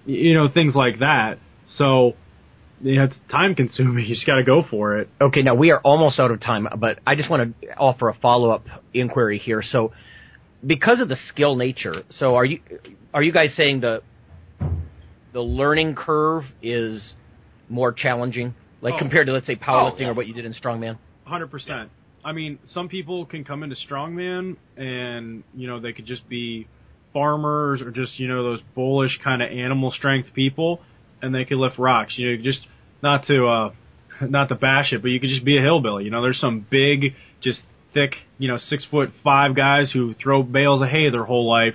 You 0.05 0.35
know, 0.35 0.49
things 0.49 0.75
like 0.75 1.01
that. 1.01 1.39
So, 1.79 2.13
you 2.83 2.97
know, 2.97 3.05
it's 3.05 3.17
time 3.31 3.55
consuming. 3.55 4.05
You 4.07 4.15
just 4.15 4.27
got 4.27 4.37
to 4.37 4.45
go 4.45 4.63
for 4.69 4.99
it. 4.99 5.09
Okay, 5.21 5.43
now 5.43 5.55
we 5.55 5.71
are 5.71 5.81
almost 5.81 6.21
out 6.21 6.31
of 6.31 6.41
time, 6.41 6.69
but 6.79 7.01
I 7.07 7.17
just 7.17 7.31
want 7.31 7.61
to 7.61 7.77
offer 7.77 8.09
a 8.09 8.15
follow-up 8.15 8.67
inquiry 8.93 9.39
here. 9.39 9.63
So, 9.63 9.93
because 10.65 11.01
of 11.01 11.09
the 11.09 11.17
skill 11.29 11.57
nature, 11.57 12.05
so 12.11 12.37
are 12.37 12.45
you 12.45 12.61
are 13.15 13.23
you 13.23 13.33
guys 13.33 13.51
saying 13.57 13.81
the 13.81 14.03
the 15.37 15.43
learning 15.43 15.95
curve 15.95 16.45
is 16.63 17.13
more 17.69 17.93
challenging, 17.93 18.55
like 18.81 18.95
Oh. 18.95 18.99
compared 18.99 19.27
to 19.27 19.35
let's 19.35 19.47
say 19.47 19.55
powerlifting 19.55 19.97
Oh, 19.97 20.05
yeah. 20.05 20.09
or 20.09 20.15
what 20.15 20.27
you 20.27 20.33
did 20.33 20.47
in 20.47 20.55
strongman? 20.55 20.97
Hundred 21.27 21.51
percent. 21.51 21.91
I 22.25 22.33
mean, 22.33 22.59
some 22.73 22.89
people 22.89 23.27
can 23.27 23.45
come 23.45 23.63
into 23.63 23.77
strongman 23.77 24.57
and 24.79 25.45
you 25.55 25.67
know 25.69 25.79
they 25.79 25.93
could 25.93 26.07
just 26.07 26.27
be 26.27 26.67
farmers 27.13 27.83
or 27.83 27.91
just 27.91 28.19
you 28.19 28.29
know 28.29 28.43
those 28.45 28.63
bullish 28.75 29.19
kind 29.23 29.43
of 29.43 29.51
animal 29.51 29.91
strength 29.91 30.33
people, 30.33 30.81
and 31.21 31.35
they 31.35 31.45
could 31.45 31.59
lift 31.59 31.79
rocks. 31.79 32.17
You 32.17 32.35
know, 32.35 32.43
just 32.43 32.61
not 33.03 33.27
to 33.27 33.47
uh, 33.47 33.71
not 34.23 34.49
to 34.49 34.55
bash 34.55 34.95
it, 34.95 35.03
but 35.03 35.09
you 35.11 35.21
could 35.21 35.29
just 35.29 35.45
be 35.45 35.59
a 35.59 35.61
hillbilly. 35.61 36.05
You 36.05 36.11
know, 36.11 36.23
there's 36.23 36.41
some 36.41 36.61
big, 36.71 37.15
just 37.43 37.61
thick, 37.93 38.15
you 38.39 38.49
know, 38.49 38.57
six 38.57 38.87
foot 38.87 39.13
five 39.23 39.55
guys 39.55 39.91
who 39.93 40.15
throw 40.15 40.43
bales 40.43 40.81
of 40.81 40.89
hay 40.89 41.11
their 41.11 41.25
whole 41.25 41.47
life. 41.47 41.75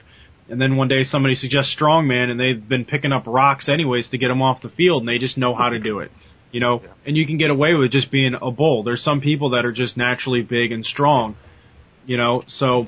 And 0.52 0.62
then 0.62 0.76
one 0.76 0.90
day 0.90 1.06
somebody 1.06 1.36
suggests 1.36 1.74
strongman 1.80 2.30
and 2.30 2.38
they've 2.38 2.68
been 2.68 2.84
picking 2.84 3.14
up 3.14 3.24
rocks 3.26 3.70
anyways 3.70 4.10
to 4.10 4.18
get 4.18 4.28
them 4.28 4.42
off 4.42 4.62
the 4.62 4.70
field 4.70 5.02
and 5.02 5.08
they 5.08 5.18
just 5.18 5.38
know 5.38 5.56
how 5.56 5.70
to 5.70 5.80
do 5.80 6.00
it. 6.00 6.12
You 6.52 6.60
know, 6.60 6.84
and 7.06 7.16
you 7.16 7.26
can 7.26 7.38
get 7.38 7.50
away 7.50 7.74
with 7.74 7.92
just 7.92 8.12
being 8.12 8.36
a 8.40 8.52
bull. 8.52 8.84
There's 8.84 9.02
some 9.02 9.22
people 9.22 9.52
that 9.52 9.66
are 9.66 9.72
just 9.72 9.96
naturally 9.96 10.42
big 10.42 10.74
and 10.74 10.86
strong, 10.86 11.38
you 12.06 12.18
know, 12.18 12.44
so, 12.60 12.88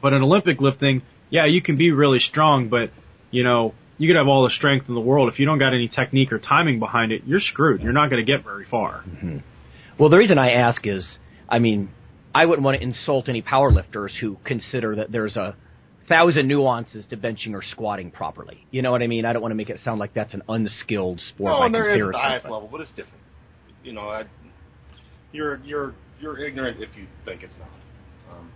but 0.00 0.14
in 0.14 0.22
Olympic 0.22 0.62
lifting, 0.62 1.02
yeah, 1.28 1.44
you 1.44 1.60
can 1.60 1.76
be 1.76 1.90
really 1.90 2.20
strong, 2.20 2.70
but, 2.70 2.90
you 3.30 3.44
know, 3.44 3.74
you 3.98 4.08
could 4.08 4.16
have 4.16 4.28
all 4.28 4.44
the 4.44 4.50
strength 4.50 4.88
in 4.88 4.94
the 4.94 5.00
world. 5.00 5.30
If 5.30 5.38
you 5.38 5.44
don't 5.44 5.58
got 5.58 5.74
any 5.74 5.88
technique 5.88 6.32
or 6.32 6.38
timing 6.38 6.78
behind 6.78 7.12
it, 7.12 7.24
you're 7.26 7.40
screwed. 7.40 7.82
You're 7.82 7.92
not 7.92 8.08
going 8.08 8.24
to 8.24 8.32
get 8.32 8.42
very 8.42 8.64
far. 8.64 9.04
Mm-hmm. 9.06 9.38
Well, 9.98 10.08
the 10.08 10.16
reason 10.16 10.38
I 10.38 10.52
ask 10.52 10.86
is, 10.86 11.18
I 11.48 11.58
mean, 11.58 11.90
I 12.34 12.46
wouldn't 12.46 12.64
want 12.64 12.78
to 12.78 12.82
insult 12.82 13.28
any 13.28 13.42
powerlifters 13.42 14.12
who 14.18 14.38
consider 14.44 14.96
that 14.96 15.12
there's 15.12 15.36
a 15.36 15.56
thousand 16.08 16.48
nuances 16.48 17.04
to 17.10 17.16
benching 17.16 17.52
or 17.52 17.62
squatting 17.62 18.10
properly. 18.10 18.66
You 18.70 18.82
know 18.82 18.90
what 18.92 19.02
I 19.02 19.06
mean? 19.06 19.24
I 19.24 19.32
don't 19.32 19.42
want 19.42 19.52
to 19.52 19.56
make 19.56 19.70
it 19.70 19.78
sound 19.84 19.98
like 20.00 20.14
that's 20.14 20.34
an 20.34 20.42
unskilled 20.48 21.20
sport 21.20 21.52
no, 21.52 21.58
by 21.60 21.66
and 21.66 21.74
there 21.74 21.90
is 21.90 22.00
at 22.00 22.12
the 22.12 22.18
highest 22.18 22.42
but- 22.44 22.52
level, 22.52 22.68
but 22.70 22.80
it's 22.80 22.90
different. 22.90 23.20
You 23.84 23.92
know, 23.92 24.08
I, 24.08 24.24
you're 25.32 25.56
you're 25.64 25.94
you're 26.20 26.38
ignorant 26.38 26.82
if 26.82 26.88
you 26.96 27.06
think 27.24 27.42
it's 27.42 27.54
not. 27.58 28.36
Um, 28.36 28.50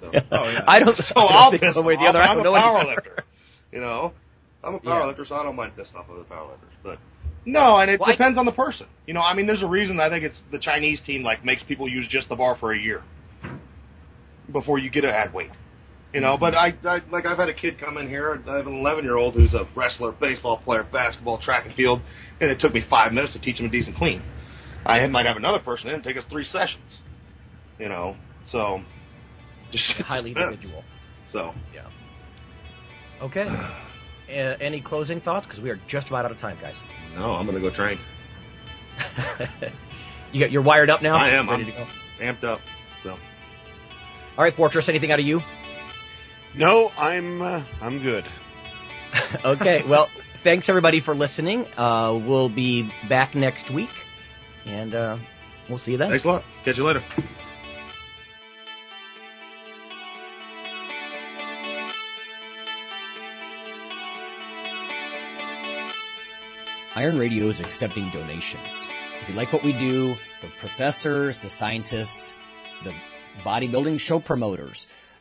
so. 0.00 0.10
Oh, 0.32 0.48
yeah. 0.50 0.64
I 0.66 0.78
don't. 0.78 0.96
So 0.96 1.02
I 1.16 1.20
don't 1.22 1.32
I'll 1.32 1.50
think 1.50 1.62
piss 1.62 1.76
way 1.76 1.96
the 1.96 2.02
other. 2.06 2.20
off. 2.22 2.28
I 2.28 2.32
I'm 2.32 2.38
a 2.38 2.42
know 2.44 2.54
any 2.54 2.62
power 2.62 2.84
lifter. 2.84 3.24
You 3.72 3.80
know, 3.80 4.12
I'm 4.62 4.74
a 4.74 4.80
Yeah. 4.82 4.90
power 4.90 5.06
lifter, 5.08 5.24
so 5.26 5.34
I 5.34 5.42
don't 5.42 5.56
mind 5.56 5.72
pissing 5.76 5.96
off 5.96 6.06
other 6.10 6.24
power 6.24 6.50
lifters. 6.52 6.70
But 6.82 6.98
no, 7.44 7.76
and 7.78 7.90
it 7.90 8.00
Well, 8.00 8.08
I- 8.08 8.12
depends 8.12 8.38
on 8.38 8.46
the 8.46 8.52
person. 8.52 8.86
You 9.06 9.12
know, 9.14 9.20
I 9.20 9.34
mean, 9.34 9.46
there's 9.46 9.62
a 9.62 9.66
reason 9.66 10.00
I 10.00 10.08
think 10.08 10.24
it's 10.24 10.40
the 10.50 10.58
Chinese 10.58 11.00
team 11.04 11.22
like 11.22 11.44
makes 11.44 11.62
people 11.64 11.88
use 11.88 12.06
just 12.08 12.28
the 12.30 12.36
bar 12.36 12.56
for 12.58 12.72
a 12.72 12.78
year 12.78 13.02
before 14.52 14.78
you 14.78 14.90
get 14.90 15.02
to 15.02 15.12
add 15.14 15.32
weight. 15.34 15.50
You 16.14 16.20
know, 16.20 16.36
but 16.38 16.54
I, 16.54 16.68
I 16.84 17.00
like 17.10 17.26
I've 17.26 17.38
had 17.38 17.48
a 17.48 17.54
kid 17.54 17.80
come 17.80 17.96
in 17.96 18.08
here. 18.08 18.40
I 18.48 18.56
have 18.58 18.68
an 18.68 18.74
11 18.78 19.02
year 19.02 19.16
old 19.16 19.34
who's 19.34 19.52
a 19.52 19.66
wrestler, 19.74 20.12
baseball 20.12 20.58
player, 20.58 20.86
basketball, 20.92 21.38
track 21.40 21.66
and 21.66 21.74
field, 21.74 22.00
and 22.40 22.50
it 22.50 22.60
took 22.60 22.72
me 22.72 22.84
five 22.88 23.12
minutes 23.12 23.32
to 23.32 23.40
teach 23.40 23.58
him 23.58 23.66
a 23.66 23.68
decent 23.68 23.96
clean. 23.96 24.22
I 24.86 25.04
might 25.08 25.26
have 25.26 25.36
another 25.36 25.58
person 25.58 25.88
in 25.88 25.94
and 25.96 26.04
take 26.04 26.16
us 26.16 26.22
three 26.30 26.44
sessions. 26.44 26.98
You 27.80 27.88
know, 27.88 28.14
so 28.52 28.80
just 29.72 29.84
Highly 30.02 30.30
individual. 30.36 30.84
So 31.32 31.52
yeah. 31.74 31.90
Okay. 33.20 33.48
Uh, 34.26 34.56
any 34.58 34.80
closing 34.80 35.20
thoughts? 35.20 35.46
Because 35.46 35.62
we 35.62 35.68
are 35.68 35.78
just 35.86 36.08
about 36.08 36.24
out 36.24 36.32
of 36.32 36.38
time, 36.38 36.56
guys. 36.58 36.74
no, 37.14 37.32
I'm 37.32 37.44
gonna 37.44 37.60
go 37.60 37.70
train. 37.70 37.98
you 40.32 40.40
got 40.40 40.50
you're 40.50 40.62
wired 40.62 40.88
up 40.88 41.02
now. 41.02 41.14
I 41.14 41.28
am. 41.28 41.46
Ready 41.46 41.64
I'm 41.64 41.70
to 41.70 41.72
go? 41.76 41.86
amped 42.22 42.42
up. 42.42 42.60
So 43.02 43.10
All 43.10 43.18
right, 44.44 44.56
Fortress. 44.56 44.86
Anything 44.88 45.12
out 45.12 45.20
of 45.20 45.26
you? 45.26 45.42
No, 46.56 46.88
I'm 46.90 47.42
uh, 47.42 47.64
I'm 47.80 48.00
good. 48.00 48.24
okay. 49.44 49.82
Well, 49.88 50.08
thanks 50.44 50.68
everybody 50.68 51.00
for 51.00 51.14
listening. 51.14 51.66
Uh, 51.76 52.20
we'll 52.26 52.48
be 52.48 52.90
back 53.08 53.34
next 53.34 53.72
week, 53.72 53.90
and 54.64 54.94
uh, 54.94 55.16
we'll 55.68 55.78
see 55.78 55.92
you 55.92 55.98
then. 55.98 56.10
thanks 56.10 56.24
a 56.24 56.28
lot. 56.28 56.44
Catch 56.64 56.76
you 56.76 56.84
later. 56.84 57.02
Iron 66.96 67.18
Radio 67.18 67.48
is 67.48 67.58
accepting 67.58 68.08
donations. 68.10 68.86
If 69.20 69.28
you 69.28 69.34
like 69.34 69.52
what 69.52 69.64
we 69.64 69.72
do, 69.72 70.14
the 70.42 70.48
professors, 70.58 71.38
the 71.38 71.48
scientists, 71.48 72.32
the 72.84 72.94
bodybuilding 73.44 73.98
show 73.98 74.20
promoters, 74.20 74.86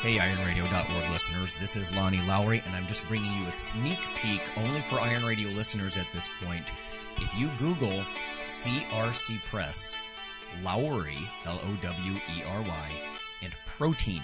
Hey, 0.00 0.16
IronRadio.org 0.16 1.10
listeners, 1.10 1.54
this 1.60 1.76
is 1.76 1.92
Lonnie 1.92 2.22
Lowery, 2.22 2.62
and 2.64 2.74
I'm 2.74 2.86
just 2.86 3.06
bringing 3.06 3.34
you 3.34 3.46
a 3.46 3.52
sneak 3.52 3.98
peek 4.16 4.40
only 4.56 4.80
for 4.80 4.98
Iron 4.98 5.26
Radio 5.26 5.50
listeners 5.50 5.98
at 5.98 6.06
this 6.14 6.30
point. 6.42 6.72
If 7.18 7.34
you 7.34 7.50
Google 7.58 8.02
CRC 8.40 9.44
Press, 9.44 9.98
Lowery, 10.62 11.18
L-O-W-E-R-Y, 11.44 13.02
and 13.42 13.54
protein, 13.66 14.22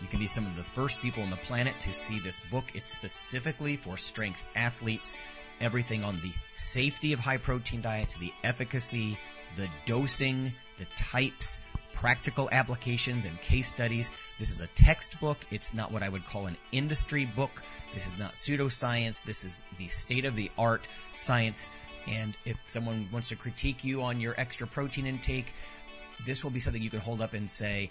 you 0.00 0.08
can 0.08 0.18
be 0.18 0.26
some 0.26 0.46
of 0.46 0.56
the 0.56 0.64
first 0.64 1.00
people 1.00 1.22
on 1.22 1.30
the 1.30 1.36
planet 1.36 1.78
to 1.78 1.92
see 1.92 2.18
this 2.18 2.40
book. 2.50 2.64
It's 2.74 2.90
specifically 2.90 3.76
for 3.76 3.96
strength 3.96 4.42
athletes, 4.56 5.16
everything 5.60 6.02
on 6.02 6.20
the 6.22 6.32
safety 6.54 7.12
of 7.12 7.20
high 7.20 7.36
protein 7.36 7.80
diets, 7.80 8.16
the 8.16 8.32
efficacy, 8.42 9.16
the 9.54 9.68
dosing, 9.86 10.52
the 10.76 10.86
types, 10.96 11.62
practical 11.98 12.48
applications 12.52 13.26
and 13.26 13.40
case 13.40 13.66
studies. 13.66 14.12
This 14.38 14.50
is 14.50 14.60
a 14.60 14.68
textbook. 14.68 15.38
It's 15.50 15.74
not 15.74 15.90
what 15.90 16.04
I 16.04 16.08
would 16.08 16.24
call 16.24 16.46
an 16.46 16.56
industry 16.70 17.24
book. 17.24 17.60
This 17.92 18.06
is 18.06 18.16
not 18.16 18.34
pseudoscience. 18.34 19.24
This 19.24 19.44
is 19.44 19.60
the 19.78 19.88
state 19.88 20.24
of 20.24 20.36
the 20.36 20.48
art 20.56 20.86
science. 21.16 21.70
And 22.06 22.36
if 22.44 22.56
someone 22.66 23.08
wants 23.12 23.30
to 23.30 23.36
critique 23.36 23.82
you 23.82 24.00
on 24.02 24.20
your 24.20 24.34
extra 24.38 24.64
protein 24.64 25.06
intake, 25.06 25.52
this 26.24 26.44
will 26.44 26.52
be 26.52 26.60
something 26.60 26.80
you 26.80 26.88
can 26.88 27.00
hold 27.00 27.20
up 27.20 27.32
and 27.32 27.50
say, 27.50 27.90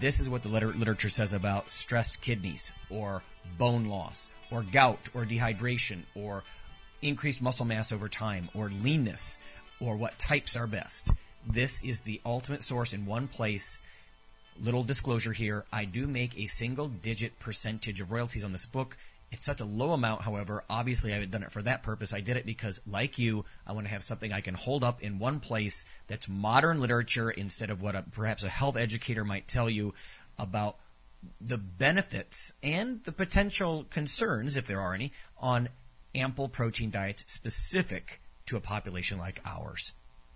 this 0.00 0.18
is 0.18 0.30
what 0.30 0.42
the 0.42 0.48
liter- 0.48 0.72
literature 0.72 1.10
says 1.10 1.34
about 1.34 1.70
stressed 1.70 2.22
kidneys 2.22 2.72
or 2.88 3.22
bone 3.58 3.84
loss 3.84 4.32
or 4.50 4.62
gout 4.62 5.10
or 5.12 5.26
dehydration 5.26 6.04
or 6.14 6.42
increased 7.02 7.42
muscle 7.42 7.66
mass 7.66 7.92
over 7.92 8.08
time 8.08 8.48
or 8.54 8.70
leanness 8.70 9.40
or 9.78 9.94
what 9.94 10.18
types 10.18 10.56
are 10.56 10.66
best. 10.66 11.10
This 11.46 11.82
is 11.82 12.02
the 12.02 12.20
ultimate 12.24 12.62
source 12.62 12.92
in 12.92 13.06
one 13.06 13.28
place. 13.28 13.80
Little 14.60 14.84
disclosure 14.84 15.32
here. 15.32 15.64
I 15.72 15.84
do 15.84 16.06
make 16.06 16.38
a 16.38 16.46
single 16.46 16.88
digit 16.88 17.38
percentage 17.38 18.00
of 18.00 18.12
royalties 18.12 18.44
on 18.44 18.52
this 18.52 18.66
book. 18.66 18.96
It's 19.32 19.46
such 19.46 19.62
a 19.62 19.64
low 19.64 19.92
amount, 19.92 20.22
however. 20.22 20.62
Obviously, 20.68 21.10
I 21.10 21.14
haven't 21.14 21.30
done 21.30 21.42
it 21.42 21.50
for 21.50 21.62
that 21.62 21.82
purpose. 21.82 22.12
I 22.12 22.20
did 22.20 22.36
it 22.36 22.44
because, 22.44 22.82
like 22.86 23.18
you, 23.18 23.46
I 23.66 23.72
want 23.72 23.86
to 23.86 23.92
have 23.92 24.04
something 24.04 24.30
I 24.30 24.42
can 24.42 24.54
hold 24.54 24.84
up 24.84 25.02
in 25.02 25.18
one 25.18 25.40
place 25.40 25.86
that's 26.06 26.28
modern 26.28 26.80
literature 26.80 27.30
instead 27.30 27.70
of 27.70 27.80
what 27.80 27.96
a, 27.96 28.02
perhaps 28.02 28.44
a 28.44 28.50
health 28.50 28.76
educator 28.76 29.24
might 29.24 29.48
tell 29.48 29.70
you 29.70 29.94
about 30.38 30.76
the 31.40 31.58
benefits 31.58 32.54
and 32.62 33.02
the 33.04 33.12
potential 33.12 33.86
concerns, 33.88 34.56
if 34.56 34.66
there 34.66 34.80
are 34.80 34.92
any, 34.92 35.12
on 35.38 35.70
ample 36.14 36.48
protein 36.48 36.90
diets 36.90 37.24
specific 37.26 38.20
to 38.44 38.56
a 38.56 38.60
population 38.60 39.18
like 39.18 39.40
ours. 39.46 39.92